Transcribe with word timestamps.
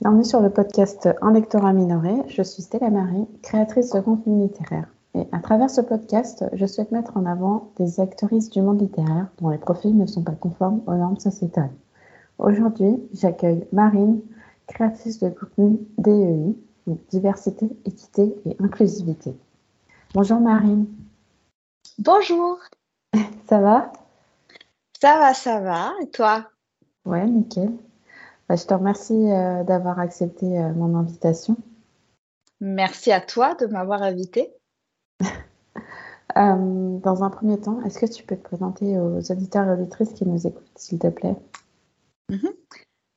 Bienvenue 0.00 0.24
sur 0.24 0.40
le 0.40 0.50
podcast 0.50 1.08
Un 1.22 1.32
lectorat 1.32 1.72
minoré. 1.72 2.14
Je 2.26 2.42
suis 2.42 2.62
Stella 2.62 2.90
Marie, 2.90 3.28
créatrice 3.42 3.90
de 3.90 4.00
contenu 4.00 4.42
littéraire. 4.42 4.88
Et 5.14 5.22
à 5.30 5.38
travers 5.38 5.70
ce 5.70 5.80
podcast, 5.80 6.44
je 6.52 6.66
souhaite 6.66 6.90
mettre 6.90 7.16
en 7.16 7.24
avant 7.24 7.70
des 7.76 8.00
actrices 8.00 8.50
du 8.50 8.60
monde 8.60 8.80
littéraire 8.80 9.28
dont 9.40 9.50
les 9.50 9.58
profils 9.58 9.96
ne 9.96 10.04
sont 10.06 10.24
pas 10.24 10.32
conformes 10.32 10.82
aux 10.88 10.94
normes 10.94 11.20
sociétales. 11.20 11.70
Aujourd'hui, 12.38 13.08
j'accueille 13.12 13.68
Marine, 13.72 14.20
créatrice 14.66 15.20
de 15.20 15.28
contenu 15.28 15.78
DEI, 15.96 16.56
diversité, 17.10 17.68
équité 17.84 18.34
et 18.46 18.56
inclusivité. 18.58 19.36
Bonjour 20.12 20.40
Marine. 20.40 20.86
Bonjour. 22.00 22.58
Ça 23.48 23.60
va? 23.60 23.92
Ça 25.00 25.18
va, 25.18 25.34
ça 25.34 25.60
va. 25.60 25.92
Et 26.02 26.08
toi? 26.08 26.44
Ouais, 27.04 27.24
nickel. 27.26 27.70
Bah, 28.48 28.56
je 28.56 28.64
te 28.66 28.74
remercie 28.74 29.30
euh, 29.32 29.64
d'avoir 29.64 29.98
accepté 29.98 30.58
euh, 30.58 30.72
mon 30.74 30.94
invitation. 30.96 31.56
Merci 32.60 33.10
à 33.12 33.20
toi 33.20 33.54
de 33.54 33.66
m'avoir 33.66 34.02
invité. 34.02 34.52
Euh, 36.36 36.98
dans 36.98 37.22
un 37.22 37.30
premier 37.30 37.60
temps, 37.60 37.80
est-ce 37.82 38.00
que 38.00 38.12
tu 38.12 38.24
peux 38.24 38.34
te 38.34 38.42
présenter 38.42 38.98
aux 38.98 39.20
auditeurs 39.30 39.68
et 39.68 39.80
auditrices 39.80 40.14
qui 40.14 40.26
nous 40.26 40.44
écoutent, 40.48 40.66
s'il 40.74 40.98
te 40.98 41.06
plaît? 41.06 41.36
Mhm. 42.28 42.50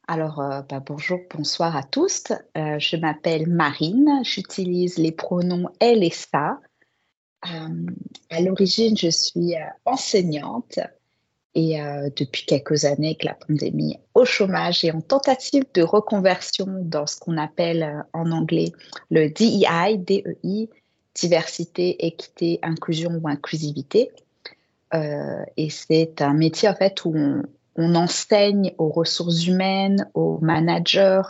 Alors, 0.08 0.36
bah, 0.70 0.82
bonjour, 0.86 1.18
bonsoir 1.34 1.76
à 1.76 1.82
tous. 1.82 2.26
je 2.54 2.98
m'appelle 2.98 3.50
Marine, 3.50 4.20
j'utilise 4.22 5.00
les 5.00 5.14
pronoms 5.14 5.68
elle 5.80 6.04
et 6.04 6.12
ça. 6.12 6.60
à 7.42 8.42
l'origine, 8.42 8.96
je 8.96 9.10
suis 9.10 9.56
enseignante 9.86 10.78
et 11.58 11.82
euh, 11.82 12.10
depuis 12.16 12.46
quelques 12.46 12.86
années 12.86 13.16
que 13.16 13.26
la 13.26 13.34
pandémie 13.34 13.98
au 14.14 14.26
chômage 14.26 14.86
et 14.86 14.92
en 14.92 15.02
tentative 15.02 15.64
de 15.74 15.82
reconversion 15.82 16.68
dans 16.82 17.08
ce 17.08 17.20
qu'on 17.20 17.36
appelle 17.36 17.82
euh, 17.82 18.04
en 18.14 18.32
anglais 18.32 18.72
le 19.10 19.30
DEI, 19.30 19.98
DEI, 19.98 20.70
diversité, 21.16 22.06
équité, 22.06 22.60
inclusion 22.62 23.20
ou 23.24 23.28
inclusivité. 23.28 24.12
Euh, 24.94 25.44
et 25.58 25.72
c'est 25.72 26.22
un 26.22 26.36
métier 26.36 26.70
en 26.70 26.76
fait 26.76 27.04
où 27.06 27.14
on, 27.16 27.42
on, 27.76 27.96
enseigne 27.96 28.76
aux 28.78 28.90
ressources 28.90 29.48
humaines, 29.48 30.08
aux 30.14 30.38
managers 30.42 31.24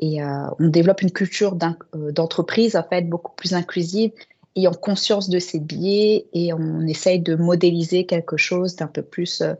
et 0.00 0.22
on 0.22 0.68
développe 0.68 1.02
une 1.02 1.10
culture 1.10 1.56
d'entreprise 1.92 2.76
en 2.76 2.84
fait 2.84 3.02
beaucoup 3.02 3.32
plus 3.34 3.52
inclusive 3.52 4.12
ayant 4.58 4.72
conscience 4.72 5.28
de 5.28 5.38
ses 5.38 5.60
biais 5.60 6.26
et 6.32 6.52
on 6.52 6.80
essaye 6.86 7.20
de 7.20 7.36
modéliser 7.36 8.06
quelque 8.06 8.36
chose 8.36 8.76
d'un 8.76 8.86
peu 8.86 9.02
plus 9.02 9.40
euh, 9.40 9.54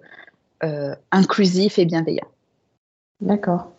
euh, 0.64 0.94
inclusif 1.12 1.78
et 1.78 1.84
bienveillant. 1.84 2.26
D'accord. 3.20 3.72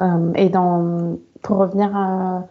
Euh, 0.00 0.32
et 0.34 0.48
dans, 0.48 1.18
pour 1.42 1.58
revenir 1.58 1.94
à, 1.94 2.48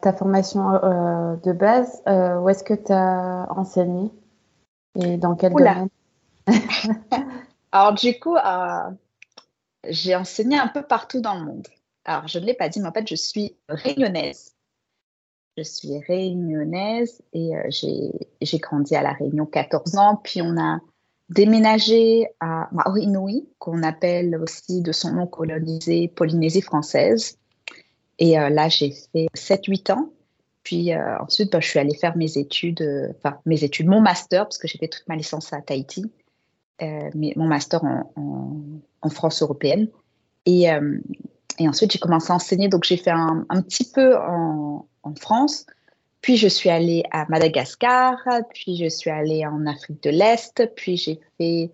ta 0.00 0.14
formation 0.14 0.72
de 0.72 1.52
base, 1.52 2.02
où 2.06 2.48
est-ce 2.48 2.64
que 2.64 2.72
tu 2.72 2.90
as 2.90 3.46
enseigné 3.50 4.10
et 4.98 5.18
dans 5.18 5.34
quel 5.34 5.52
domaine? 5.52 5.88
Alors 7.72 7.92
du 7.92 8.18
coup, 8.18 8.36
j'ai 9.86 10.16
enseigné 10.16 10.58
un 10.58 10.68
peu 10.68 10.82
partout 10.82 11.20
dans 11.20 11.34
le 11.34 11.44
monde. 11.44 11.68
Alors 12.06 12.28
je 12.28 12.38
ne 12.38 12.46
l'ai 12.46 12.54
pas 12.54 12.70
dit, 12.70 12.80
mais 12.80 12.88
en 12.88 12.92
fait 12.92 13.06
je 13.06 13.14
suis 13.14 13.54
réunionnaise. 13.68 14.54
Je 15.56 15.62
suis 15.62 15.98
réunionnaise 15.98 17.20
et 17.34 17.54
euh, 17.54 17.68
j'ai 17.70 18.58
grandi 18.58 18.96
à 18.96 19.02
La 19.02 19.12
Réunion 19.12 19.44
14 19.44 19.96
ans. 19.96 20.16
Puis 20.22 20.40
on 20.40 20.58
a 20.58 20.80
déménagé 21.28 22.26
à 22.40 22.70
Maui 22.72 23.46
qu'on 23.58 23.82
appelle 23.82 24.36
aussi 24.36 24.80
de 24.80 24.92
son 24.92 25.12
nom 25.12 25.26
colonisé 25.26 26.08
Polynésie 26.08 26.62
française. 26.62 27.38
Et 28.18 28.38
euh, 28.38 28.48
là, 28.48 28.70
j'ai 28.70 28.92
fait 29.12 29.26
7-8 29.34 29.92
ans. 29.92 30.10
Puis 30.62 30.94
euh, 30.94 31.18
ensuite, 31.18 31.52
bah, 31.52 31.60
je 31.60 31.68
suis 31.68 31.78
allée 31.78 31.96
faire 31.96 32.16
mes 32.16 32.38
études, 32.38 33.12
enfin 33.18 33.38
mes 33.44 33.62
études, 33.62 33.88
mon 33.88 34.00
master, 34.00 34.44
parce 34.44 34.56
que 34.56 34.68
j'ai 34.68 34.78
fait 34.78 34.88
toute 34.88 35.06
ma 35.06 35.16
licence 35.16 35.52
à 35.52 35.60
Tahiti, 35.60 36.10
mais 36.80 37.34
mon 37.36 37.46
master 37.46 37.84
en, 37.84 38.10
en, 39.02 39.10
France 39.10 39.42
européenne. 39.42 39.88
Et, 40.46 40.68
et 41.58 41.68
ensuite, 41.68 41.92
j'ai 41.92 41.98
commencé 41.98 42.32
à 42.32 42.36
enseigner. 42.36 42.68
Donc, 42.68 42.84
j'ai 42.84 42.96
fait 42.96 43.10
un, 43.10 43.44
un, 43.48 43.62
petit 43.62 43.90
peu 43.90 44.16
en, 44.16 44.86
en 45.02 45.14
France. 45.14 45.66
Puis 46.22 46.36
je 46.36 46.46
suis 46.46 46.70
allée 46.70 47.02
à 47.10 47.26
Madagascar, 47.28 48.16
puis 48.54 48.76
je 48.76 48.88
suis 48.88 49.10
allée 49.10 49.44
en 49.44 49.66
Afrique 49.66 50.02
de 50.04 50.10
l'Est, 50.10 50.70
puis 50.76 50.96
j'ai 50.96 51.20
fait 51.36 51.70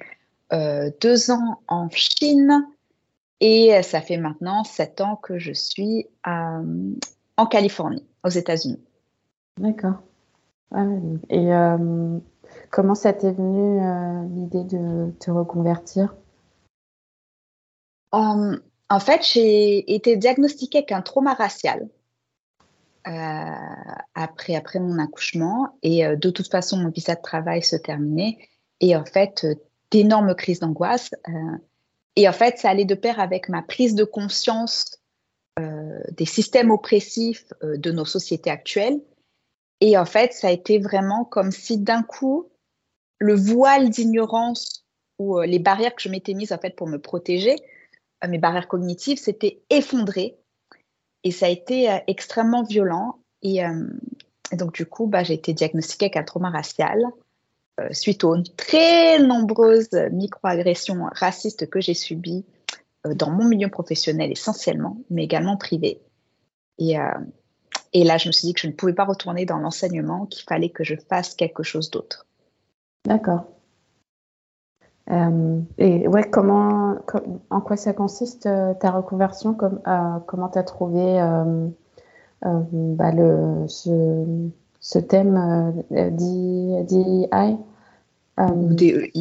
euh, 0.54 0.90
deux 1.02 1.30
ans 1.30 1.60
en 1.68 1.90
Chine 1.90 2.66
et 3.40 3.82
ça 3.82 4.00
fait 4.00 4.16
maintenant 4.16 4.64
sept 4.64 5.02
ans 5.02 5.16
que 5.16 5.38
je 5.38 5.52
suis 5.52 6.06
euh, 6.26 6.94
en 7.36 7.46
Californie, 7.46 8.06
aux 8.24 8.30
États-Unis. 8.30 8.80
D'accord. 9.60 10.00
et 11.28 11.52
euh, 11.52 12.18
comment 12.70 12.94
ça 12.94 13.12
t'est 13.12 13.32
venu 13.32 13.80
l'idée 14.34 14.64
de 14.64 15.10
te 15.20 15.30
reconvertir? 15.30 16.14
En 18.90 19.00
fait, 19.00 19.22
j'ai 19.22 19.94
été 19.94 20.16
diagnostiquée 20.16 20.78
avec 20.78 20.92
un 20.92 21.02
trauma 21.02 21.34
racial. 21.34 21.88
Euh, 23.06 23.10
après, 24.14 24.54
après 24.54 24.80
mon 24.80 24.98
accouchement. 24.98 25.68
Et 25.82 26.04
euh, 26.04 26.16
de 26.16 26.30
toute 26.30 26.50
façon, 26.50 26.76
mon 26.76 26.90
visa 26.90 27.14
de 27.14 27.22
travail 27.22 27.62
se 27.62 27.76
terminait. 27.76 28.38
Et 28.80 28.96
en 28.96 29.04
fait, 29.04 29.44
euh, 29.44 29.54
d'énormes 29.90 30.34
crises 30.34 30.60
d'angoisse. 30.60 31.10
et 32.16 32.28
en 32.28 32.32
fait, 32.32 32.58
ça 32.58 32.68
allait 32.68 32.84
de 32.84 32.94
pair 32.94 33.20
avec 33.20 33.48
ma 33.48 33.62
prise 33.62 33.94
de 33.94 34.04
conscience 34.04 34.84
des 36.12 36.26
systèmes 36.26 36.70
oppressifs 36.70 37.46
de 37.62 37.90
nos 37.90 38.04
sociétés 38.04 38.50
actuelles. 38.50 39.00
Et 39.80 39.96
en 39.96 40.04
fait, 40.04 40.32
ça 40.32 40.48
a 40.48 40.50
été 40.50 40.78
vraiment 40.78 41.24
comme 41.24 41.50
si 41.50 41.78
d'un 41.78 42.02
coup, 42.02 42.50
le 43.18 43.34
voile 43.34 43.88
d'ignorance 43.88 44.84
ou 45.18 45.40
les 45.40 45.58
barrières 45.58 45.94
que 45.94 46.02
je 46.02 46.10
m'étais 46.10 46.34
mises 46.34 46.52
en 46.52 46.58
fait 46.58 46.76
pour 46.76 46.86
me 46.86 46.98
protéger, 46.98 47.56
mes 48.26 48.38
barrières 48.38 48.68
cognitives, 48.68 49.18
s'étaient 49.18 49.62
effondrées 49.70 50.38
et 51.24 51.30
ça 51.30 51.46
a 51.46 51.48
été 51.48 51.90
euh, 51.90 51.98
extrêmement 52.06 52.62
violent. 52.62 53.18
Euh, 53.44 53.88
et, 54.52 54.56
donc, 54.56 54.74
du 54.74 54.86
coup, 54.86 55.06
bah, 55.06 55.22
j'ai 55.22 55.34
été 55.34 55.52
diagnostiquée 55.52 56.06
avec 56.06 56.16
un 56.16 56.22
trauma 56.22 56.50
racial 56.50 57.04
euh, 57.80 57.88
suite 57.92 58.24
aux 58.24 58.36
très 58.56 59.18
nombreuses 59.18 59.92
microagressions 60.12 61.08
racistes 61.12 61.68
que 61.68 61.80
j'ai 61.80 61.94
subies 61.94 62.44
dans 63.04 63.30
mon 63.30 63.46
milieu 63.46 63.68
professionnel 63.68 64.32
essentiellement, 64.32 64.98
mais 65.10 65.24
également 65.24 65.56
privé. 65.56 66.00
Et, 66.78 66.96
et 67.92 68.04
là, 68.04 68.18
je 68.18 68.26
me 68.26 68.32
suis 68.32 68.46
dit 68.46 68.54
que 68.54 68.60
je 68.60 68.66
ne 68.66 68.72
pouvais 68.72 68.92
pas 68.92 69.04
retourner 69.04 69.46
dans 69.46 69.58
l'enseignement, 69.58 70.26
qu'il 70.26 70.44
fallait 70.44 70.68
que 70.70 70.82
je 70.82 70.94
fasse 71.08 71.34
quelque 71.34 71.62
chose 71.62 71.90
d'autre. 71.90 72.26
D'accord. 73.04 73.46
Euh, 75.10 75.60
et 75.78 76.06
ouais, 76.06 76.28
comment, 76.28 76.96
en 77.50 77.60
quoi 77.60 77.76
ça 77.76 77.92
consiste 77.92 78.46
euh, 78.46 78.74
ta 78.74 78.90
reconversion? 78.90 79.56
Euh, 79.62 80.18
Comment 80.26 80.48
tu 80.48 80.58
as 80.58 80.64
trouvé 80.64 81.18
bah, 82.42 83.10
le, 83.12 83.66
ce, 83.66 84.24
ce 84.80 84.98
thème 84.98 85.84
DEI 85.90 86.84
DEI, 86.84 87.56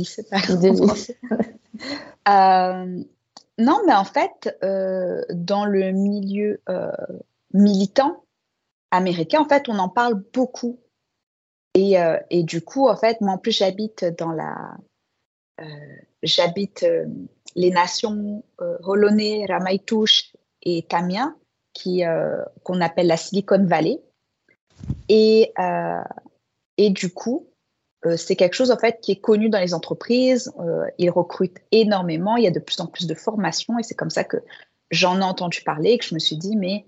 c'est 0.04 0.30
pas 0.30 0.38
non, 3.60 3.80
mais 3.88 3.94
en 3.94 4.04
fait, 4.04 4.56
dans 5.34 5.66
le 5.66 5.92
milieu 5.92 6.62
militant 7.54 8.24
américain, 8.92 9.42
en 9.42 9.48
fait, 9.48 9.68
on 9.68 9.80
en 9.80 9.90
parle 9.90 10.22
beaucoup. 10.34 10.80
Et, 11.74 11.96
et 12.30 12.44
du 12.44 12.62
coup, 12.62 12.88
en 12.88 12.96
fait, 12.96 13.20
moi, 13.22 13.34
en 13.34 13.38
plus, 13.40 13.58
j'habite 13.58 14.06
dans 14.20 14.32
la 14.32 14.78
j'habite 16.24 16.84
euh, 16.84 17.06
les 17.56 17.72
nations 17.72 18.44
euh, 18.62 18.78
Rolonais, 18.82 19.46
Ramaitouche 19.48 20.34
et 20.62 20.84
Tamia, 20.84 21.34
qui 21.74 22.02
qu'on 22.64 22.82
appelle 22.82 23.06
la 23.06 23.18
Silicon 23.18 23.64
Valley. 23.64 24.02
Et, 25.10 25.54
et 26.78 26.90
du 26.90 27.14
coup, 27.14 27.50
c'est 28.16 28.36
quelque 28.36 28.56
chose 28.56 28.72
en 28.72 28.78
fait 28.78 29.00
qui 29.00 29.12
est 29.12 29.22
connu 29.22 29.50
dans 29.50 29.60
les 29.60 29.76
entreprises. 29.76 30.52
ils 30.98 31.12
recrutent 31.12 31.60
énormément. 31.72 32.36
Il 32.36 32.46
y 32.46 32.48
a 32.48 32.52
de 32.52 32.60
plus 32.60 32.80
en 32.80 32.88
plus 32.88 33.06
de 33.06 33.14
formations 33.14 33.78
et 33.78 33.84
c'est 33.84 33.94
comme 33.94 34.10
ça 34.10 34.24
que 34.24 34.38
j'en 34.90 35.20
ai 35.20 35.24
entendu 35.24 35.62
parler 35.62 35.92
et 35.92 35.98
que 36.00 36.06
je 36.06 36.16
me 36.16 36.20
suis 36.20 36.36
dit 36.36 36.56
mais 36.56 36.88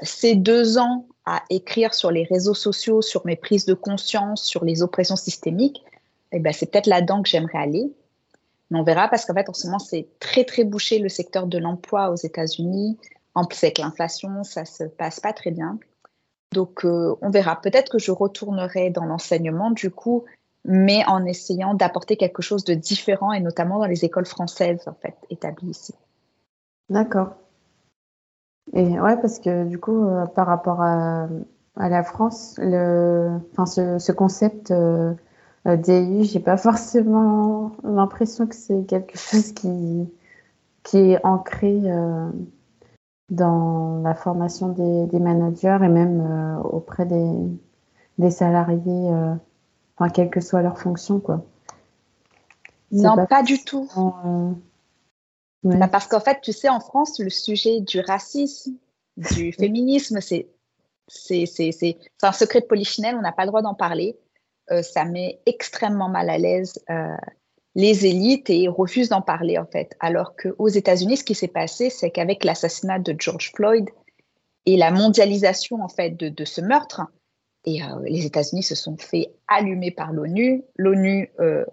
ces 0.00 0.34
deux 0.34 0.78
ans 0.78 1.06
à 1.26 1.42
écrire 1.50 1.92
sur 1.92 2.10
les 2.10 2.24
réseaux 2.24 2.54
sociaux, 2.54 3.02
sur 3.02 3.26
mes 3.26 3.36
prises 3.36 3.66
de 3.66 3.74
conscience, 3.74 4.44
sur 4.44 4.64
les 4.64 4.82
oppressions 4.82 5.16
systémiques, 5.16 5.84
eh 6.32 6.38
ben, 6.38 6.52
c'est 6.52 6.70
peut-être 6.70 6.86
là-dedans 6.86 7.22
que 7.22 7.28
j'aimerais 7.28 7.58
aller. 7.58 7.92
Mais 8.70 8.78
on 8.78 8.82
verra 8.82 9.08
parce 9.08 9.24
qu'en 9.24 9.34
fait, 9.34 9.48
en 9.48 9.54
ce 9.54 9.66
moment, 9.66 9.78
c'est 9.78 10.08
très, 10.18 10.44
très 10.44 10.64
bouché 10.64 10.98
le 10.98 11.08
secteur 11.08 11.46
de 11.46 11.58
l'emploi 11.58 12.10
aux 12.10 12.16
États-Unis. 12.16 12.98
En 13.34 13.44
plus, 13.44 13.62
avec 13.62 13.78
l'inflation, 13.78 14.42
ça 14.42 14.64
se 14.64 14.84
passe 14.84 15.20
pas 15.20 15.32
très 15.32 15.50
bien. 15.50 15.78
Donc, 16.52 16.84
euh, 16.84 17.14
on 17.22 17.30
verra. 17.30 17.60
Peut-être 17.60 17.90
que 17.92 17.98
je 17.98 18.10
retournerai 18.10 18.90
dans 18.90 19.04
l'enseignement, 19.04 19.70
du 19.70 19.90
coup, 19.90 20.24
mais 20.64 21.04
en 21.06 21.24
essayant 21.24 21.74
d'apporter 21.74 22.16
quelque 22.16 22.42
chose 22.42 22.64
de 22.64 22.74
différent, 22.74 23.32
et 23.32 23.40
notamment 23.40 23.78
dans 23.78 23.86
les 23.86 24.04
écoles 24.04 24.26
françaises, 24.26 24.82
en 24.86 24.94
fait, 24.94 25.16
établies 25.30 25.70
ici. 25.70 25.94
D'accord. 26.88 27.34
Et 28.72 28.98
ouais, 28.98 29.16
parce 29.20 29.38
que 29.38 29.64
du 29.64 29.78
coup, 29.78 30.06
euh, 30.06 30.26
par 30.26 30.46
rapport 30.46 30.82
à, 30.82 31.28
la 31.76 32.02
France, 32.02 32.54
ce 32.56 34.12
concept 34.12 34.70
euh, 34.70 35.12
DU, 35.74 36.22
j'ai 36.22 36.38
pas 36.38 36.56
forcément 36.56 37.72
l'impression 37.82 38.46
que 38.46 38.54
c'est 38.54 38.86
quelque 38.86 39.18
chose 39.18 39.52
qui, 39.52 40.08
qui 40.84 40.98
est 40.98 41.24
ancré 41.24 41.80
euh, 41.84 42.30
dans 43.30 44.00
la 44.02 44.14
formation 44.14 44.68
des, 44.68 45.06
des 45.06 45.18
managers 45.18 45.78
et 45.82 45.88
même 45.88 46.20
euh, 46.20 46.62
auprès 46.62 47.06
des, 47.06 47.32
des 48.18 48.30
salariés, 48.30 49.10
euh, 49.10 49.34
enfin, 49.96 50.10
quelle 50.10 50.30
que 50.30 50.40
soit 50.40 50.62
leur 50.62 50.78
fonction, 50.78 51.18
quoi. 51.18 51.44
Non, 52.92 53.26
pas, 53.26 53.42
du 53.42 53.64
tout. 53.64 53.88
Ouais. 55.64 55.76
Bah 55.76 55.88
parce 55.88 56.06
qu'en 56.06 56.20
fait, 56.20 56.40
tu 56.40 56.52
sais, 56.52 56.68
en 56.68 56.78
France, 56.78 57.18
le 57.18 57.30
sujet 57.30 57.80
du 57.80 57.98
racisme, 57.98 58.74
du 59.16 59.52
féminisme, 59.52 60.20
c'est 60.20 60.48
c'est 61.08 61.96
un 62.22 62.32
secret 62.32 62.60
de 62.60 62.66
polichinelle, 62.66 63.16
on 63.16 63.22
n'a 63.22 63.32
pas 63.32 63.44
le 63.44 63.48
droit 63.48 63.62
d'en 63.62 63.74
parler. 63.74 64.16
Euh, 64.70 64.82
ça 64.82 65.04
met 65.04 65.40
extrêmement 65.46 66.08
mal 66.08 66.28
à 66.28 66.38
l'aise 66.38 66.82
euh, 66.90 67.16
les 67.74 68.06
élites 68.06 68.50
et 68.50 68.68
refusent 68.68 69.10
d'en 69.10 69.22
parler 69.22 69.58
en 69.58 69.66
fait. 69.66 69.94
Alors 70.00 70.34
qu'aux 70.36 70.68
États-Unis, 70.68 71.18
ce 71.18 71.24
qui 71.24 71.34
s'est 71.34 71.46
passé, 71.46 71.90
c'est 71.90 72.10
qu'avec 72.10 72.42
l'assassinat 72.42 72.98
de 72.98 73.14
George 73.18 73.52
Floyd 73.54 73.88
et 74.64 74.76
la 74.76 74.90
mondialisation 74.90 75.82
en 75.82 75.88
fait 75.88 76.10
de, 76.10 76.28
de 76.28 76.44
ce 76.44 76.60
meurtre, 76.60 77.02
et 77.66 77.82
euh, 77.82 78.00
les 78.04 78.24
États-Unis 78.24 78.62
se 78.62 78.74
sont 78.74 78.96
fait 78.96 79.32
allumer 79.48 79.90
par 79.90 80.12
l'ONU. 80.12 80.62
L'ONU, 80.76 81.30
euh, 81.40 81.64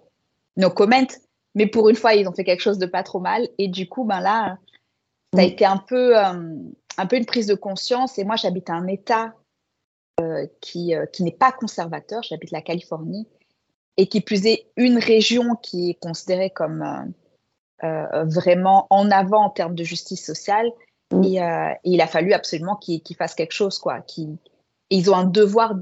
no 0.56 0.68
comment, 0.68 1.06
mais 1.54 1.66
pour 1.66 1.88
une 1.88 1.96
fois, 1.96 2.14
ils 2.14 2.28
ont 2.28 2.32
fait 2.32 2.44
quelque 2.44 2.60
chose 2.60 2.78
de 2.78 2.86
pas 2.86 3.04
trop 3.04 3.20
mal. 3.20 3.48
Et 3.58 3.68
du 3.68 3.88
coup, 3.88 4.04
ben 4.04 4.20
là, 4.20 4.58
ça 5.32 5.40
a 5.40 5.44
été 5.44 5.64
un 5.64 5.78
peu, 5.78 6.18
euh, 6.18 6.56
un 6.98 7.06
peu 7.06 7.16
une 7.16 7.26
prise 7.26 7.46
de 7.46 7.54
conscience. 7.54 8.18
Et 8.18 8.24
moi, 8.24 8.34
j'habite 8.34 8.70
un 8.70 8.86
État 8.88 9.34
qui, 10.60 10.94
euh, 10.94 11.06
qui 11.06 11.22
n'est 11.22 11.32
pas 11.32 11.52
conservateur. 11.52 12.22
J'habite 12.22 12.50
la 12.50 12.62
Californie. 12.62 13.28
Et 13.96 14.08
qui 14.08 14.20
plus 14.20 14.46
est, 14.46 14.66
une 14.76 14.98
région 14.98 15.54
qui 15.54 15.90
est 15.90 15.94
considérée 15.94 16.50
comme 16.50 16.82
euh, 16.82 17.86
euh, 17.86 18.24
vraiment 18.24 18.88
en 18.90 19.08
avant 19.12 19.44
en 19.44 19.50
termes 19.50 19.76
de 19.76 19.84
justice 19.84 20.24
sociale. 20.24 20.68
Mm. 21.12 21.22
Et, 21.24 21.40
il 21.84 22.00
a 22.00 22.06
fallu 22.06 22.32
absolument 22.32 22.74
qu'ils 22.76 23.02
qu 23.02 23.14
fassent 23.14 23.36
quelque 23.36 23.52
chose. 23.52 23.78
Quoi, 23.78 24.00
qu 24.00 24.22
ils 24.90 25.10
ont 25.10 25.14
un 25.14 25.24
devoir 25.24 25.74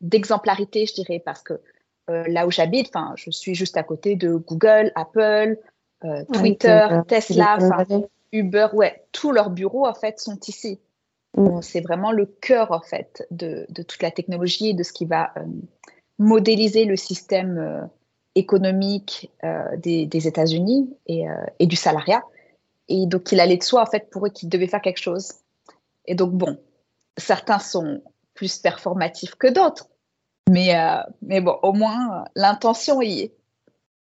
d'exemplarité, 0.00 0.86
je 0.86 0.94
dirais, 0.94 1.22
parce 1.24 1.42
que 1.42 1.60
euh, 2.10 2.24
là 2.28 2.46
où 2.46 2.50
j'habite, 2.50 2.92
je 3.16 3.30
suis 3.30 3.54
juste 3.54 3.76
à 3.76 3.82
côté 3.82 4.16
de 4.16 4.34
Google, 4.34 4.90
Apple, 4.94 5.58
euh, 6.04 6.24
Twitter, 6.32 6.86
oui, 6.90 6.98
Tesla, 7.06 7.58
Uber, 8.32 8.68
ouais, 8.72 9.04
tous 9.12 9.32
leurs 9.32 9.50
bureaux 9.50 9.86
en 9.86 9.94
fait 9.94 10.18
sont 10.18 10.38
ici. 10.46 10.80
C'est 11.62 11.80
vraiment 11.80 12.12
le 12.12 12.26
cœur 12.26 12.72
en 12.72 12.80
fait 12.80 13.26
de, 13.30 13.66
toute 13.74 14.02
la 14.02 14.10
technologie 14.10 14.70
et 14.70 14.74
de 14.74 14.82
ce 14.82 14.92
qui 14.92 15.04
va 15.04 15.32
euh, 15.36 15.44
modéliser 16.18 16.84
le 16.84 16.96
système 16.96 17.58
euh, 17.58 17.86
économique 18.34 19.30
euh, 19.44 19.76
des, 19.76 20.26
États-Unis 20.26 20.96
et, 21.06 21.26
et, 21.58 21.66
du 21.66 21.76
salariat. 21.76 22.22
Et 22.88 23.06
donc 23.06 23.30
il 23.32 23.40
allait 23.40 23.56
de 23.56 23.62
soi 23.62 23.82
en 23.82 23.86
fait 23.86 24.10
pour 24.10 24.26
eux 24.26 24.30
qu'ils 24.30 24.48
devaient 24.48 24.66
faire 24.66 24.82
quelque 24.82 25.00
chose. 25.00 25.32
Et 26.06 26.14
donc 26.14 26.32
bon, 26.32 26.58
certains 27.16 27.58
sont 27.58 28.02
plus 28.34 28.58
performatifs 28.58 29.36
que 29.36 29.48
d'autres. 29.48 29.88
Mais, 30.50 30.74
mais 31.22 31.40
bon, 31.40 31.58
au 31.62 31.72
moins, 31.72 32.24
l'intention 32.34 33.00
y 33.02 33.20
est. 33.20 33.34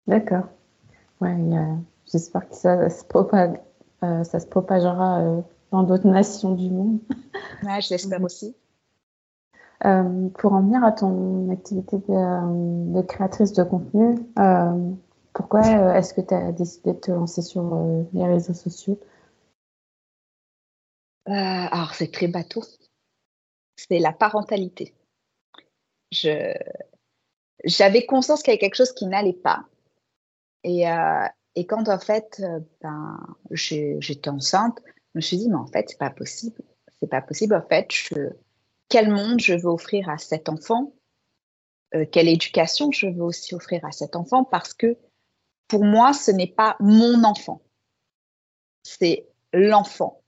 D'accord. 0.07 0.45
Ouais, 1.21 1.35
j'espère 2.11 2.49
que 2.49 2.55
ça, 2.55 2.89
se, 2.89 3.03
propage, 3.03 3.51
ça 4.01 4.39
se 4.39 4.47
propagera 4.47 5.43
dans 5.71 5.83
d'autres 5.83 6.07
nations 6.07 6.53
du 6.55 6.69
monde. 6.69 6.99
Ouais, 7.63 7.81
je 7.81 7.89
l'espère 7.91 8.23
aussi. 8.23 8.55
pour 9.81 10.53
en 10.53 10.61
venir 10.61 10.83
à 10.83 10.91
ton 10.91 11.49
activité 11.51 11.97
de, 11.97 12.93
de 12.93 13.01
créatrice 13.01 13.53
de 13.53 13.63
contenu, 13.63 14.15
pourquoi 15.33 15.61
est-ce 15.97 16.13
que 16.13 16.21
tu 16.21 16.33
as 16.33 16.51
décidé 16.51 16.93
de 16.93 16.99
te 16.99 17.11
lancer 17.11 17.41
sur 17.41 18.07
les 18.13 18.25
réseaux 18.25 18.53
sociaux? 18.53 18.99
Alors, 21.25 21.93
c'est 21.93 22.11
très 22.11 22.27
bateau. 22.27 22.61
C'est 23.75 23.99
la 23.99 24.11
parentalité 24.11 24.93
je 26.11 26.53
j'avais 27.65 28.05
conscience 28.05 28.41
qu'il 28.41 28.51
y 28.51 28.53
avait 28.53 28.59
quelque 28.59 28.75
chose 28.75 28.93
qui 28.93 29.05
n'allait 29.05 29.33
pas. 29.33 29.65
Et, 30.63 30.89
euh, 30.89 31.27
et 31.55 31.65
quand 31.65 31.89
en 31.89 31.99
fait, 31.99 32.41
euh, 32.41 32.59
ben, 32.81 33.19
j'étais 33.51 34.29
enceinte, 34.29 34.79
je 35.13 35.17
me 35.17 35.21
suis 35.21 35.37
dit, 35.37 35.49
mais 35.49 35.55
en 35.55 35.67
fait, 35.67 35.89
c'est 35.89 35.97
pas 35.97 36.09
possible. 36.09 36.61
C'est 37.01 37.09
pas 37.09 37.21
possible. 37.21 37.55
En 37.55 37.67
fait, 37.67 37.89
quel 38.89 39.09
monde 39.09 39.39
je 39.39 39.53
veux 39.53 39.69
offrir 39.69 40.09
à 40.09 40.17
cet 40.17 40.49
enfant? 40.49 40.93
Euh, 41.95 42.05
Quelle 42.11 42.27
éducation 42.27 42.91
je 42.91 43.07
veux 43.07 43.23
aussi 43.23 43.55
offrir 43.55 43.83
à 43.85 43.91
cet 43.91 44.15
enfant? 44.15 44.43
Parce 44.43 44.73
que 44.73 44.97
pour 45.67 45.83
moi, 45.83 46.13
ce 46.13 46.31
n'est 46.31 46.47
pas 46.47 46.75
mon 46.79 47.23
enfant. 47.23 47.61
C'est 48.83 49.27
l'enfant 49.53 50.21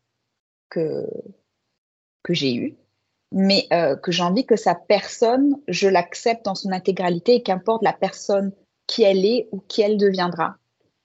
que, 0.70 1.08
que 2.24 2.34
j'ai 2.34 2.56
eu 2.56 2.78
mais 3.32 3.68
euh, 3.72 3.96
que 3.96 4.12
j'ai 4.12 4.24
envie 4.24 4.46
que 4.46 4.56
sa 4.56 4.76
personne, 4.76 5.56
je 5.68 5.88
l'accepte 5.88 6.46
dans 6.46 6.56
son 6.56 6.72
intégralité 6.72 7.36
et 7.36 7.44
qu'importe 7.44 7.82
la 7.84 7.94
personne 7.94 8.52
qui 8.88 9.04
elle 9.04 9.26
est 9.26 9.48
ou 9.52 9.60
qui 9.60 9.82
elle 9.82 9.98
deviendra. 9.98 10.56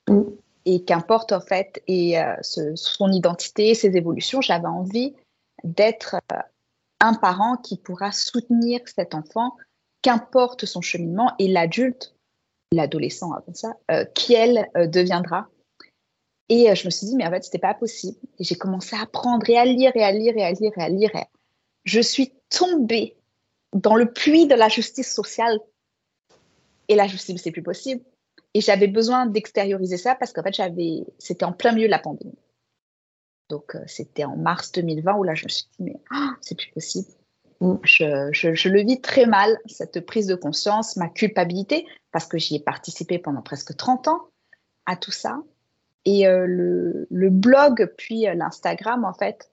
Mm. 0.08 0.23
Et 0.67 0.85
qu'importe 0.85 1.33
en 1.33 1.41
fait 1.41 1.83
et 1.87 2.21
euh, 2.21 2.35
son 2.43 3.13
identité, 3.13 3.75
ses 3.75 3.97
évolutions, 3.97 4.41
j'avais 4.41 4.67
envie 4.67 5.15
d'être 5.63 6.17
euh, 6.33 6.39
un 7.01 7.15
parent 7.15 7.57
qui 7.57 7.79
pourra 7.79 8.11
soutenir 8.13 8.81
cet 8.85 9.15
enfant, 9.15 9.57
qu'importe 10.03 10.67
son 10.67 10.83
cheminement 10.83 11.33
et 11.39 11.47
l'adulte, 11.49 12.15
l'adolescent 12.73 13.33
avant 13.33 13.55
ça, 13.55 13.77
euh, 13.93 14.05
qui 14.05 14.35
elle 14.35 14.69
deviendra. 14.91 15.49
Et 16.49 16.75
je 16.75 16.85
me 16.85 16.91
suis 16.91 17.07
dit, 17.07 17.17
mais 17.17 17.27
en 17.27 17.31
fait, 17.31 17.45
c'était 17.45 17.59
pas 17.59 17.75
possible. 17.75 18.19
Et 18.39 18.45
j'ai 18.45 18.55
commencé 18.55 18.95
à 18.95 19.03
apprendre 19.03 19.49
et 19.49 19.59
à 19.59 19.65
lire 19.65 19.93
et 19.95 20.05
à 20.05 20.12
lire 20.12 20.37
et 20.37 20.45
à 20.45 20.53
lire 20.53 20.73
et 20.77 20.83
à 20.83 20.89
lire. 20.89 21.11
Je 21.85 22.01
suis 22.01 22.33
tombée 22.51 23.17
dans 23.73 23.95
le 23.95 24.12
puits 24.12 24.47
de 24.47 24.55
la 24.55 24.69
justice 24.69 25.12
sociale. 25.12 25.59
Et 26.89 26.95
là, 26.95 27.07
je 27.07 27.15
me 27.15 27.19
suis 27.19 27.35
dit, 27.35 27.39
c'est 27.41 27.51
plus 27.51 27.62
possible. 27.62 28.03
Et 28.56 28.62
j'avais 28.62 28.87
besoin 28.87 29.26
d'extérioriser 29.26 29.99
ça 29.99 30.14
parce 30.14 30.32
qu'en 30.32 30.43
fait, 30.43 30.55
j'avais, 30.55 31.05
c'était 31.19 31.44
en 31.44 31.53
plein 31.53 31.73
milieu 31.73 31.88
de 31.88 31.91
la 31.91 31.99
pandémie. 31.99 32.38
Donc, 33.50 33.75
euh, 33.75 33.82
c'était 33.87 34.25
en 34.25 34.35
mars 34.35 34.73
2020 34.73 35.14
où 35.16 35.25
là, 35.25 35.35
je 35.35 35.45
me 35.45 35.50
suis 35.50 35.66
dit, 35.78 35.85
mais 35.85 36.00
oh, 36.11 36.31
c'est 36.40 36.57
plus 36.57 36.71
possible. 36.71 37.07
Je, 37.61 38.31
je, 38.33 38.54
je, 38.54 38.69
le 38.71 38.81
vis 38.81 39.02
très 39.02 39.26
mal, 39.26 39.59
cette 39.66 40.00
prise 40.07 40.26
de 40.26 40.35
conscience, 40.35 40.97
ma 40.97 41.11
culpabilité, 41.11 41.87
parce 42.12 42.25
que 42.25 42.38
j'y 42.38 42.57
ai 42.57 42.61
participé 42.61 43.19
pendant 43.19 43.42
presque 43.42 43.76
30 43.76 44.09
ans 44.09 44.23
à 44.87 44.97
tout 44.97 45.12
ça. 45.12 45.42
Et 46.07 46.26
euh, 46.26 46.47
le, 46.47 47.07
le, 47.11 47.28
blog, 47.28 47.92
puis 47.99 48.26
euh, 48.26 48.33
l'Instagram, 48.33 49.04
en 49.04 49.12
fait, 49.12 49.50